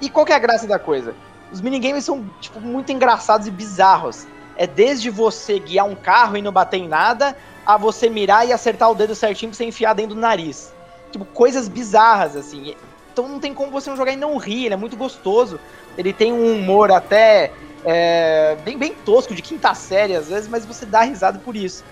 E 0.00 0.08
qual 0.08 0.24
que 0.24 0.32
é 0.32 0.36
a 0.36 0.38
graça 0.38 0.66
da 0.66 0.78
coisa? 0.78 1.14
Os 1.52 1.60
minigames 1.60 2.04
são, 2.04 2.28
tipo, 2.40 2.60
muito 2.60 2.92
engraçados 2.92 3.46
e 3.46 3.50
bizarros. 3.50 4.26
É 4.56 4.66
desde 4.66 5.10
você 5.10 5.58
guiar 5.58 5.86
um 5.86 5.96
carro 5.96 6.36
e 6.36 6.42
não 6.42 6.52
bater 6.52 6.76
em 6.76 6.86
nada, 6.86 7.36
a 7.66 7.76
você 7.76 8.08
mirar 8.08 8.46
e 8.46 8.52
acertar 8.52 8.90
o 8.90 8.94
dedo 8.94 9.14
certinho 9.14 9.50
pra 9.50 9.56
você 9.56 9.64
enfiar 9.64 9.94
dentro 9.94 10.14
do 10.14 10.20
nariz. 10.20 10.72
Tipo, 11.10 11.24
coisas 11.24 11.68
bizarras, 11.68 12.36
assim. 12.36 12.74
Então 13.14 13.28
não 13.28 13.38
tem 13.38 13.54
como 13.54 13.70
você 13.70 13.88
não 13.88 13.96
jogar 13.96 14.12
e 14.12 14.16
não 14.16 14.36
rir, 14.36 14.64
ele 14.64 14.74
é 14.74 14.76
muito 14.76 14.96
gostoso. 14.96 15.60
Ele 15.96 16.12
tem 16.12 16.32
um 16.32 16.56
humor 16.56 16.90
até 16.90 17.52
é, 17.84 18.56
bem, 18.64 18.76
bem 18.76 18.92
tosco, 18.92 19.32
de 19.36 19.40
quinta 19.40 19.72
série 19.72 20.16
às 20.16 20.28
vezes, 20.28 20.48
mas 20.48 20.66
você 20.66 20.84
dá 20.84 21.02
risada 21.02 21.38
por 21.38 21.54
isso. 21.54 21.84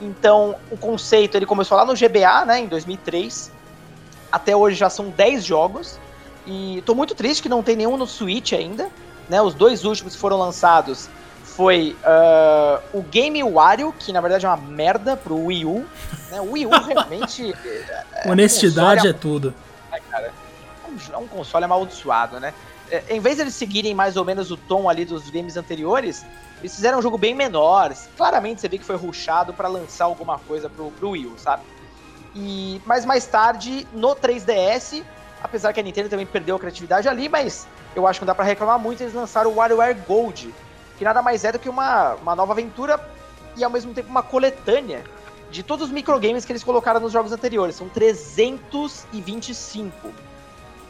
Então, 0.00 0.56
o 0.70 0.76
conceito, 0.78 1.36
ele 1.36 1.44
começou 1.44 1.76
lá 1.76 1.84
no 1.84 1.92
GBA, 1.92 2.46
né, 2.46 2.60
em 2.60 2.66
2003. 2.66 3.52
Até 4.32 4.56
hoje 4.56 4.76
já 4.76 4.88
são 4.88 5.10
10 5.10 5.44
jogos. 5.44 6.00
E 6.46 6.82
tô 6.86 6.94
muito 6.94 7.14
triste 7.14 7.42
que 7.42 7.50
não 7.50 7.62
tem 7.62 7.76
nenhum 7.76 7.98
no 7.98 8.06
Switch 8.06 8.54
ainda. 8.54 8.88
Né? 9.28 9.42
Os 9.42 9.52
dois 9.52 9.84
últimos 9.84 10.14
que 10.14 10.18
foram 10.18 10.38
lançados 10.38 11.10
foi 11.44 11.94
uh, 12.02 12.82
o 12.98 13.02
Game 13.02 13.42
Wario, 13.44 13.94
que 13.98 14.10
na 14.10 14.22
verdade 14.22 14.46
é 14.46 14.48
uma 14.48 14.56
merda 14.56 15.18
pro 15.18 15.36
Wii 15.36 15.66
U. 15.66 15.84
Né? 16.30 16.40
O 16.40 16.52
Wii 16.52 16.66
U 16.66 16.70
realmente. 16.70 17.54
é, 18.24 18.30
Honestidade 18.30 19.06
um 19.06 19.10
é 19.10 19.12
tudo. 19.12 19.54
É, 19.92 20.00
cara, 20.10 20.32
é 21.12 21.16
um 21.16 21.26
console 21.26 21.64
amaldiçoado, 21.64 22.40
né? 22.40 22.54
É, 22.90 23.04
em 23.10 23.20
vez 23.20 23.36
de 23.36 23.42
eles 23.42 23.54
seguirem 23.54 23.94
mais 23.94 24.16
ou 24.16 24.24
menos 24.24 24.50
o 24.50 24.56
tom 24.56 24.88
ali 24.88 25.04
dos 25.04 25.30
games 25.30 25.56
anteriores, 25.56 26.24
eles 26.60 26.74
fizeram 26.74 26.98
um 26.98 27.02
jogo 27.02 27.18
bem 27.18 27.34
menor. 27.34 27.92
Claramente 28.16 28.60
você 28.60 28.68
vê 28.68 28.78
que 28.78 28.84
foi 28.84 28.96
ruxado 28.96 29.52
para 29.52 29.68
lançar 29.68 30.04
alguma 30.04 30.38
coisa 30.38 30.68
pro, 30.68 30.90
pro 30.92 31.10
Wii 31.10 31.32
sabe? 31.38 31.62
E, 32.34 32.80
mas 32.86 33.04
mais 33.04 33.26
tarde, 33.26 33.86
no 33.92 34.14
3DS, 34.14 35.02
apesar 35.42 35.72
que 35.72 35.80
a 35.80 35.82
Nintendo 35.82 36.08
também 36.08 36.26
perdeu 36.26 36.56
a 36.56 36.58
criatividade 36.58 37.08
ali, 37.08 37.28
mas 37.28 37.66
eu 37.94 38.06
acho 38.06 38.20
que 38.20 38.24
não 38.24 38.28
dá 38.28 38.34
pra 38.34 38.44
reclamar 38.44 38.78
muito, 38.78 39.02
eles 39.02 39.12
lançaram 39.12 39.50
o 39.50 39.56
WarioWare 39.56 39.98
Gold, 40.06 40.54
que 40.96 41.04
nada 41.04 41.20
mais 41.20 41.44
é 41.44 41.52
do 41.52 41.58
que 41.58 41.68
uma, 41.68 42.14
uma 42.14 42.34
nova 42.34 42.52
aventura 42.52 42.98
e 43.56 43.64
ao 43.64 43.70
mesmo 43.70 43.92
tempo 43.92 44.08
uma 44.08 44.22
coletânea 44.22 45.04
de 45.50 45.62
todos 45.62 45.88
os 45.88 45.92
microgames 45.92 46.46
que 46.46 46.52
eles 46.52 46.64
colocaram 46.64 47.00
nos 47.00 47.12
jogos 47.12 47.32
anteriores. 47.32 47.76
São 47.76 47.86
325. 47.88 49.92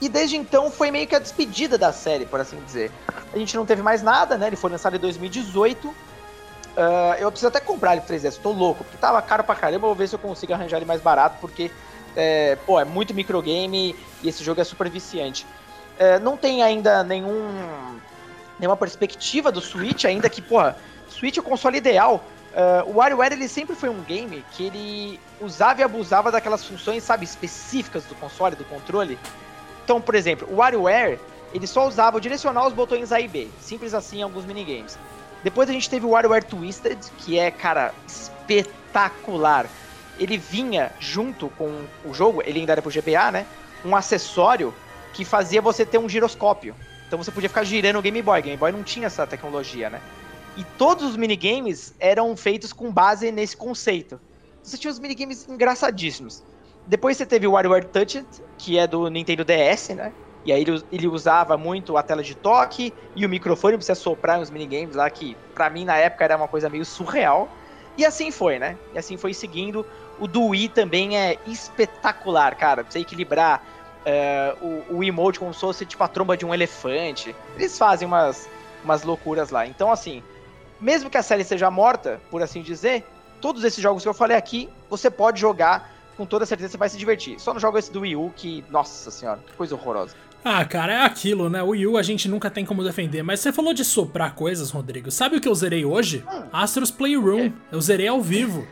E 0.03 0.09
desde 0.09 0.37
então 0.37 0.69
foi 0.69 0.91
meio 0.91 1.07
que 1.07 1.15
a 1.15 1.21
despedida 1.21 1.79
da 1.79 1.93
série, 1.93 2.27
por 2.27 2.41
assim 2.41 2.61
dizer. 2.67 2.91
A 3.33 3.39
gente 3.39 3.55
não 3.55 3.65
teve 3.65 3.83
mais 3.83 4.03
nada, 4.03 4.37
né? 4.37 4.49
Ele 4.49 4.57
foi 4.57 4.69
lançado 4.69 4.97
em 4.97 4.99
2018. 4.99 5.87
Uh, 5.87 5.95
ah, 6.77 7.17
eu 7.21 7.31
preciso 7.31 7.47
até 7.47 7.61
comprar 7.61 7.93
ele 7.93 8.01
pro 8.01 8.13
3DS, 8.13 8.41
tô 8.43 8.51
louco, 8.51 8.83
porque 8.83 8.99
tava 8.99 9.23
caro 9.23 9.45
pra 9.45 9.55
caramba. 9.55 9.87
Vou 9.87 9.95
ver 9.95 10.09
se 10.09 10.17
eu 10.17 10.19
consigo 10.19 10.53
arranjar 10.53 10.79
ele 10.79 10.87
mais 10.87 11.01
barato, 11.01 11.37
porque, 11.41 11.71
é, 12.17 12.59
pô, 12.67 12.81
é 12.81 12.85
muito 12.85 13.15
microgame 13.15 13.95
e 14.25 14.29
esse 14.29 14.43
jogo 14.43 14.61
é 14.61 14.65
super 14.65 14.91
viciante. 14.91 15.47
É, 15.97 16.19
não 16.19 16.37
tem 16.37 16.65
ainda 16.65 17.05
nenhum 17.05 18.01
nenhuma 18.59 18.77
perspectiva 18.77 19.53
do 19.53 19.61
Switch, 19.61 20.05
ainda 20.05 20.29
que, 20.29 20.43
porra, 20.43 20.77
Switch 21.09 21.37
é 21.37 21.41
o 21.41 21.45
console 21.45 21.79
ideal. 21.79 22.25
Uh, 22.53 22.91
o 22.91 22.97
WarioWare 22.97 23.35
ele 23.35 23.47
sempre 23.47 23.77
foi 23.77 23.89
um 23.89 24.03
game 24.03 24.45
que 24.51 24.67
ele 24.67 25.21
usava 25.41 25.81
e 25.81 25.85
abusava 25.85 26.33
daquelas 26.33 26.65
funções, 26.65 27.05
sabe, 27.05 27.25
específicas 27.25 28.03
do 28.05 28.17
console, 28.17 28.57
do 28.57 28.65
controle. 28.65 29.17
Então, 29.85 30.01
por 30.01 30.15
exemplo, 30.15 30.49
o 30.51 30.57
WarioWare, 30.57 31.19
ele 31.53 31.67
só 31.67 31.87
usava 31.87 32.17
o 32.17 32.21
direcional 32.21 32.67
os 32.67 32.73
botões 32.73 33.13
A 33.13 33.21
e 33.21 33.29
B. 33.29 33.49
Simples 33.61 33.95
assim 33.95 34.19
em 34.19 34.23
alguns 34.23 34.45
minigames. 34.45 34.99
Depois 35.43 35.69
a 35.69 35.73
gente 35.73 35.91
teve 35.91 36.07
o 36.07 36.11
WarioWare 36.11 36.45
Twisted, 36.45 36.99
que 37.19 37.39
é, 37.39 37.51
cara, 37.51 37.93
espetacular. 38.07 39.67
Ele 40.19 40.39
vinha 40.39 40.93
junto 41.01 41.49
com 41.51 41.85
o 42.05 42.15
jogo, 42.15 42.43
ele 42.45 42.61
ainda 42.61 42.73
era 42.73 42.83
pro 42.83 42.93
GBA, 42.93 43.33
né? 43.33 43.47
Um 43.85 43.97
acessório 43.97 44.73
que 45.13 45.25
fazia 45.25 45.61
você 45.61 45.85
ter 45.85 45.99
um 45.99 46.09
giroscópio. 46.09 46.75
Então 47.07 47.23
você 47.23 47.31
podia 47.31 47.49
ficar 47.49 47.65
girando 47.65 47.99
o 47.99 48.03
Game 48.03 48.23
Boy. 48.23 48.41
Game 48.41 48.57
Boy 48.57 48.73
não 48.73 48.83
tinha 48.83 49.07
essa 49.07 49.27
tecnologia, 49.27 49.91
né? 49.91 50.01
E 50.57 50.65
todos 50.79 51.05
os 51.05 51.17
minigames 51.17 51.95
eram 51.99 52.37
feitos 52.37 52.73
com 52.73 52.91
base 52.93 53.33
nesse 53.33 53.57
conceito. 53.57 54.21
Você 54.63 54.79
tinha 54.79 54.91
os 54.91 54.99
minigames 54.99 55.49
engraçadíssimos. 55.49 56.43
Depois 56.87 57.17
você 57.17 57.25
teve 57.25 57.47
o 57.47 57.53
WarioWare 57.53 57.87
Touch 57.87 58.25
que 58.59 58.79
é 58.79 58.87
do 58.87 59.09
Nintendo 59.09 59.45
DS, 59.45 59.91
né? 59.91 60.13
E 60.45 60.53
aí 60.53 60.61
ele, 60.61 60.83
ele 60.91 61.09
usava 61.09 61.57
muito 61.57 61.97
a 61.97 62.03
tela 62.03 62.23
de 62.23 62.35
toque 62.35 62.93
e 63.15 63.25
o 63.25 63.29
microfone 63.29 63.77
pra 63.77 63.85
você 63.85 63.95
soprar 63.95 64.41
uns 64.41 64.51
minigames 64.51 64.95
lá, 64.95 65.09
que 65.09 65.37
pra 65.55 65.71
mim 65.71 65.85
na 65.85 65.97
época 65.97 66.25
era 66.25 66.37
uma 66.37 66.49
coisa 66.49 66.69
meio 66.69 66.85
surreal. 66.85 67.49
E 67.97 68.05
assim 68.05 68.31
foi, 68.31 68.59
né? 68.59 68.77
E 68.95 68.99
assim 68.99 69.17
foi 69.17 69.35
seguindo. 69.35 69.87
O 70.19 70.27
do 70.27 70.47
Wii 70.47 70.69
também 70.71 71.17
é 71.17 71.39
espetacular, 71.47 72.57
cara. 72.57 72.83
Pra 72.83 72.93
você 72.93 73.01
equilibrar 73.01 73.63
uh, 74.07 74.67
o, 74.91 74.99
o 74.99 75.05
emote 75.05 75.39
como 75.39 75.53
se 75.53 75.61
fosse 75.61 75.87
tipo 75.87 76.03
a 76.03 76.09
tromba 76.09 76.37
de 76.37 76.45
um 76.45 76.55
elefante. 76.55 77.35
Eles 77.55 77.77
fazem 77.79 78.07
umas, 78.07 78.49
umas 78.83 79.03
loucuras 79.03 79.51
lá. 79.51 79.67
Então, 79.67 79.91
assim, 79.93 80.23
mesmo 80.81 81.11
que 81.11 81.19
a 81.19 81.23
série 81.23 81.45
seja 81.45 81.71
morta, 81.71 82.21
por 82.31 82.43
assim 82.43 82.63
dizer, 82.63 83.05
todos 83.41 83.63
esses 83.63 83.83
jogos 83.83 84.03
que 84.03 84.09
eu 84.09 84.15
falei 84.15 84.37
aqui, 84.37 84.69
você 84.89 85.11
pode 85.11 85.41
jogar 85.41 85.93
com 86.23 86.27
toda 86.27 86.47
certeza 86.47 86.71
você 86.71 86.79
vai 86.79 86.89
se 86.89 86.97
divertir. 86.97 87.41
Só 87.41 87.53
não 87.53 87.59
joga 87.59 87.81
esse 87.81 87.91
do 87.91 88.01
Wii 88.01 88.15
U 88.15 88.33
que, 88.37 88.65
nossa 88.71 89.11
senhora, 89.11 89.41
que 89.45 89.55
coisa 89.55 89.75
horrorosa. 89.75 90.15
Ah, 90.45 90.65
cara, 90.65 90.93
é 90.93 91.05
aquilo, 91.05 91.51
né? 91.51 91.61
O 91.63 91.71
Wii 91.71 91.87
U 91.89 91.99
a 91.99 92.03
gente 92.03 92.29
nunca 92.29 92.49
tem 92.49 92.65
como 92.65 92.85
defender. 92.85 93.25
Mas 93.25 93.41
você 93.41 93.53
falou 93.53 93.75
de 93.75 93.85
soprar 93.85 94.37
coisas, 94.37 94.71
Rodrigo. 94.71 95.11
Sabe 95.11 95.37
o 95.37 95.41
que 95.41 95.49
eu 95.49 95.55
zerei 95.55 95.85
hoje? 95.85 96.25
Hum. 96.33 96.45
Astros 96.53 96.93
Playroom. 96.93 97.47
É. 97.47 97.53
Eu 97.73 97.81
zerei 97.81 98.07
ao 98.07 98.23
vivo. 98.23 98.65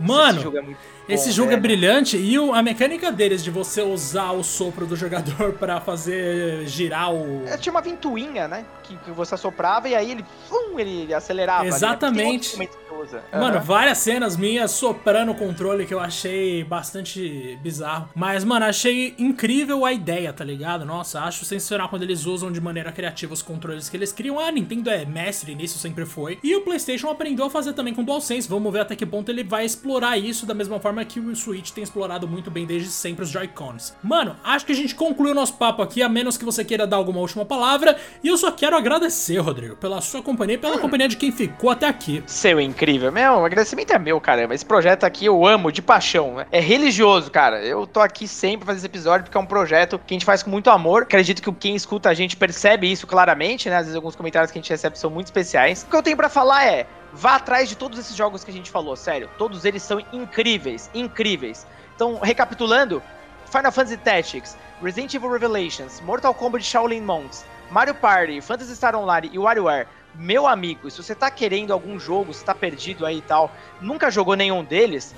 Mano, 0.00 0.38
esse 0.38 0.42
jogo 0.42 0.58
é, 0.58 0.62
muito 0.62 0.78
esse 1.08 1.30
jogo 1.30 1.52
é 1.52 1.56
brilhante 1.56 2.16
e 2.16 2.36
o, 2.38 2.52
a 2.52 2.62
mecânica 2.62 3.12
deles 3.12 3.42
de 3.42 3.50
você 3.50 3.80
usar 3.80 4.32
o 4.32 4.42
sopro 4.42 4.86
do 4.86 4.96
jogador 4.96 5.52
para 5.58 5.80
fazer 5.80 6.66
girar 6.66 7.14
o. 7.14 7.46
É, 7.46 7.56
tinha 7.56 7.70
uma 7.70 7.80
ventoinha, 7.80 8.48
né? 8.48 8.64
Que, 8.82 8.96
que 8.96 9.10
você 9.12 9.36
soprava 9.36 9.88
e 9.88 9.94
aí 9.94 10.10
ele, 10.10 10.24
fum, 10.48 10.78
ele 10.78 11.14
acelerava. 11.14 11.62
Né? 11.62 11.68
Exatamente. 11.68 12.58
Né? 12.58 12.68
Usa. 13.06 13.22
Uhum. 13.32 13.40
Mano, 13.40 13.60
várias 13.60 13.98
cenas 13.98 14.36
minhas 14.36 14.72
soprando 14.72 15.32
o 15.32 15.34
controle 15.34 15.86
que 15.86 15.94
eu 15.94 16.00
achei 16.00 16.64
bastante 16.64 17.58
bizarro. 17.62 18.08
Mas, 18.14 18.44
mano, 18.44 18.66
achei 18.66 19.14
incrível 19.18 19.84
a 19.84 19.92
ideia, 19.92 20.32
tá 20.32 20.44
ligado? 20.44 20.84
Nossa, 20.84 21.20
acho 21.20 21.44
sensacional 21.44 21.88
quando 21.88 22.02
eles 22.02 22.26
usam 22.26 22.52
de 22.52 22.60
maneira 22.60 22.92
criativa 22.92 23.32
os 23.32 23.42
controles 23.42 23.88
que 23.88 23.96
eles 23.96 24.12
criam. 24.12 24.38
A 24.38 24.50
Nintendo 24.50 24.90
é 24.90 25.04
mestre 25.04 25.54
nisso, 25.54 25.78
sempre 25.78 26.04
foi. 26.04 26.38
E 26.42 26.54
o 26.54 26.62
PlayStation 26.62 27.08
aprendeu 27.08 27.46
a 27.46 27.50
fazer 27.50 27.72
também 27.72 27.94
com 27.94 28.02
o 28.02 28.04
DualSense. 28.04 28.48
Vamos 28.48 28.72
ver 28.72 28.80
até 28.80 28.96
que 28.96 29.06
ponto 29.06 29.30
ele 29.30 29.44
vai 29.44 29.64
explorar 29.64 30.18
isso 30.18 30.44
da 30.44 30.54
mesma 30.54 30.80
forma 30.80 31.04
que 31.04 31.20
o 31.20 31.36
Switch 31.36 31.70
tem 31.70 31.84
explorado 31.84 32.26
muito 32.28 32.50
bem 32.50 32.66
desde 32.66 32.88
sempre 32.88 33.24
os 33.24 33.30
Joy-Cons. 33.30 33.94
Mano, 34.02 34.36
acho 34.42 34.66
que 34.66 34.72
a 34.72 34.76
gente 34.76 34.94
concluiu 34.94 35.32
o 35.32 35.34
nosso 35.34 35.54
papo 35.54 35.82
aqui, 35.82 36.02
a 36.02 36.08
menos 36.08 36.36
que 36.36 36.44
você 36.44 36.64
queira 36.64 36.86
dar 36.86 36.96
alguma 36.96 37.20
última 37.20 37.44
palavra. 37.44 37.96
E 38.22 38.28
eu 38.28 38.36
só 38.36 38.50
quero 38.50 38.76
agradecer, 38.76 39.38
Rodrigo, 39.38 39.76
pela 39.76 40.00
sua 40.00 40.22
companhia 40.22 40.56
e 40.56 40.58
pela 40.58 40.76
hum. 40.76 40.80
companhia 40.80 41.08
de 41.08 41.16
quem 41.16 41.30
ficou 41.30 41.70
até 41.70 41.86
aqui. 41.86 42.22
Seu 42.26 42.60
incrível 42.60 42.95
incrível. 42.96 43.12
Meu, 43.12 43.34
o 43.34 43.44
agradecimento 43.44 43.92
é 43.92 43.98
meu, 43.98 44.20
caramba. 44.20 44.54
Esse 44.54 44.64
projeto 44.64 45.04
aqui 45.04 45.26
eu 45.26 45.46
amo 45.46 45.70
de 45.70 45.82
paixão. 45.82 46.36
Né? 46.36 46.46
É 46.50 46.60
religioso, 46.60 47.30
cara. 47.30 47.62
Eu 47.62 47.86
tô 47.86 48.00
aqui 48.00 48.26
sempre 48.26 48.66
fazendo 48.66 48.78
esse 48.78 48.86
episódio 48.86 49.24
porque 49.24 49.36
é 49.36 49.40
um 49.40 49.46
projeto 49.46 49.98
que 49.98 50.14
a 50.14 50.16
gente 50.16 50.24
faz 50.24 50.42
com 50.42 50.50
muito 50.50 50.70
amor. 50.70 51.02
Acredito 51.02 51.42
que 51.42 51.52
quem 51.52 51.76
escuta 51.76 52.08
a 52.08 52.14
gente 52.14 52.36
percebe 52.36 52.90
isso 52.90 53.06
claramente, 53.06 53.68
né? 53.68 53.76
Às 53.76 53.82
vezes 53.82 53.96
alguns 53.96 54.16
comentários 54.16 54.50
que 54.50 54.58
a 54.58 54.62
gente 54.62 54.70
recebe 54.70 54.98
são 54.98 55.10
muito 55.10 55.26
especiais. 55.26 55.82
O 55.82 55.86
que 55.90 55.96
eu 55.96 56.02
tenho 56.02 56.16
para 56.16 56.28
falar 56.28 56.64
é: 56.66 56.86
vá 57.12 57.36
atrás 57.36 57.68
de 57.68 57.76
todos 57.76 57.98
esses 57.98 58.16
jogos 58.16 58.42
que 58.42 58.50
a 58.50 58.54
gente 58.54 58.70
falou, 58.70 58.96
sério. 58.96 59.28
Todos 59.38 59.64
eles 59.64 59.82
são 59.82 60.00
incríveis, 60.12 60.90
incríveis. 60.94 61.66
Então, 61.94 62.18
recapitulando, 62.22 63.02
Final 63.46 63.72
Fantasy 63.72 63.96
Tactics, 63.98 64.56
Resident 64.82 65.14
Evil 65.14 65.30
Revelations, 65.30 66.00
Mortal 66.00 66.34
Kombat 66.34 66.64
Shaolin 66.64 67.00
Monks, 67.00 67.44
Mario 67.70 67.94
Party, 67.94 68.40
Phantasy 68.40 68.76
Star 68.76 68.94
Online 68.94 69.30
e 69.32 69.38
WarioWare 69.38 69.86
meu 70.18 70.46
amigo, 70.46 70.90
se 70.90 71.02
você 71.02 71.14
tá 71.14 71.30
querendo 71.30 71.72
algum 71.72 71.98
jogo, 71.98 72.32
se 72.32 72.44
tá 72.44 72.54
perdido 72.54 73.04
aí 73.04 73.18
e 73.18 73.22
tal, 73.22 73.54
nunca 73.80 74.10
jogou 74.10 74.34
nenhum 74.34 74.64
deles, 74.64 75.14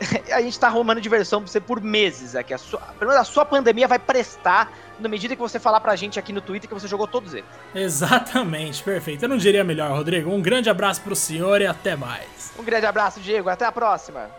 a 0.32 0.40
gente 0.40 0.58
tá 0.58 0.66
arrumando 0.66 1.00
diversão 1.00 1.40
pra 1.40 1.50
você 1.50 1.60
por 1.60 1.80
meses 1.80 2.34
aqui. 2.34 2.52
A 2.52 2.58
sua, 2.58 2.80
pelo 2.98 3.10
menos 3.10 3.20
a 3.20 3.24
sua 3.24 3.44
pandemia 3.44 3.86
vai 3.86 3.98
prestar 3.98 4.72
na 4.98 5.08
medida 5.08 5.34
que 5.34 5.40
você 5.40 5.58
falar 5.58 5.80
pra 5.80 5.96
gente 5.96 6.18
aqui 6.18 6.32
no 6.32 6.40
Twitter 6.40 6.68
que 6.68 6.74
você 6.74 6.86
jogou 6.86 7.06
todos 7.06 7.34
eles. 7.34 7.48
Exatamente, 7.74 8.82
perfeito. 8.82 9.24
Eu 9.24 9.28
não 9.28 9.36
diria 9.36 9.64
melhor, 9.64 9.90
Rodrigo. 9.90 10.30
Um 10.30 10.40
grande 10.40 10.70
abraço 10.70 11.00
pro 11.00 11.16
senhor 11.16 11.60
e 11.60 11.66
até 11.66 11.96
mais. 11.96 12.52
Um 12.58 12.62
grande 12.62 12.86
abraço, 12.86 13.20
Diego. 13.20 13.48
Até 13.48 13.64
a 13.64 13.72
próxima. 13.72 14.30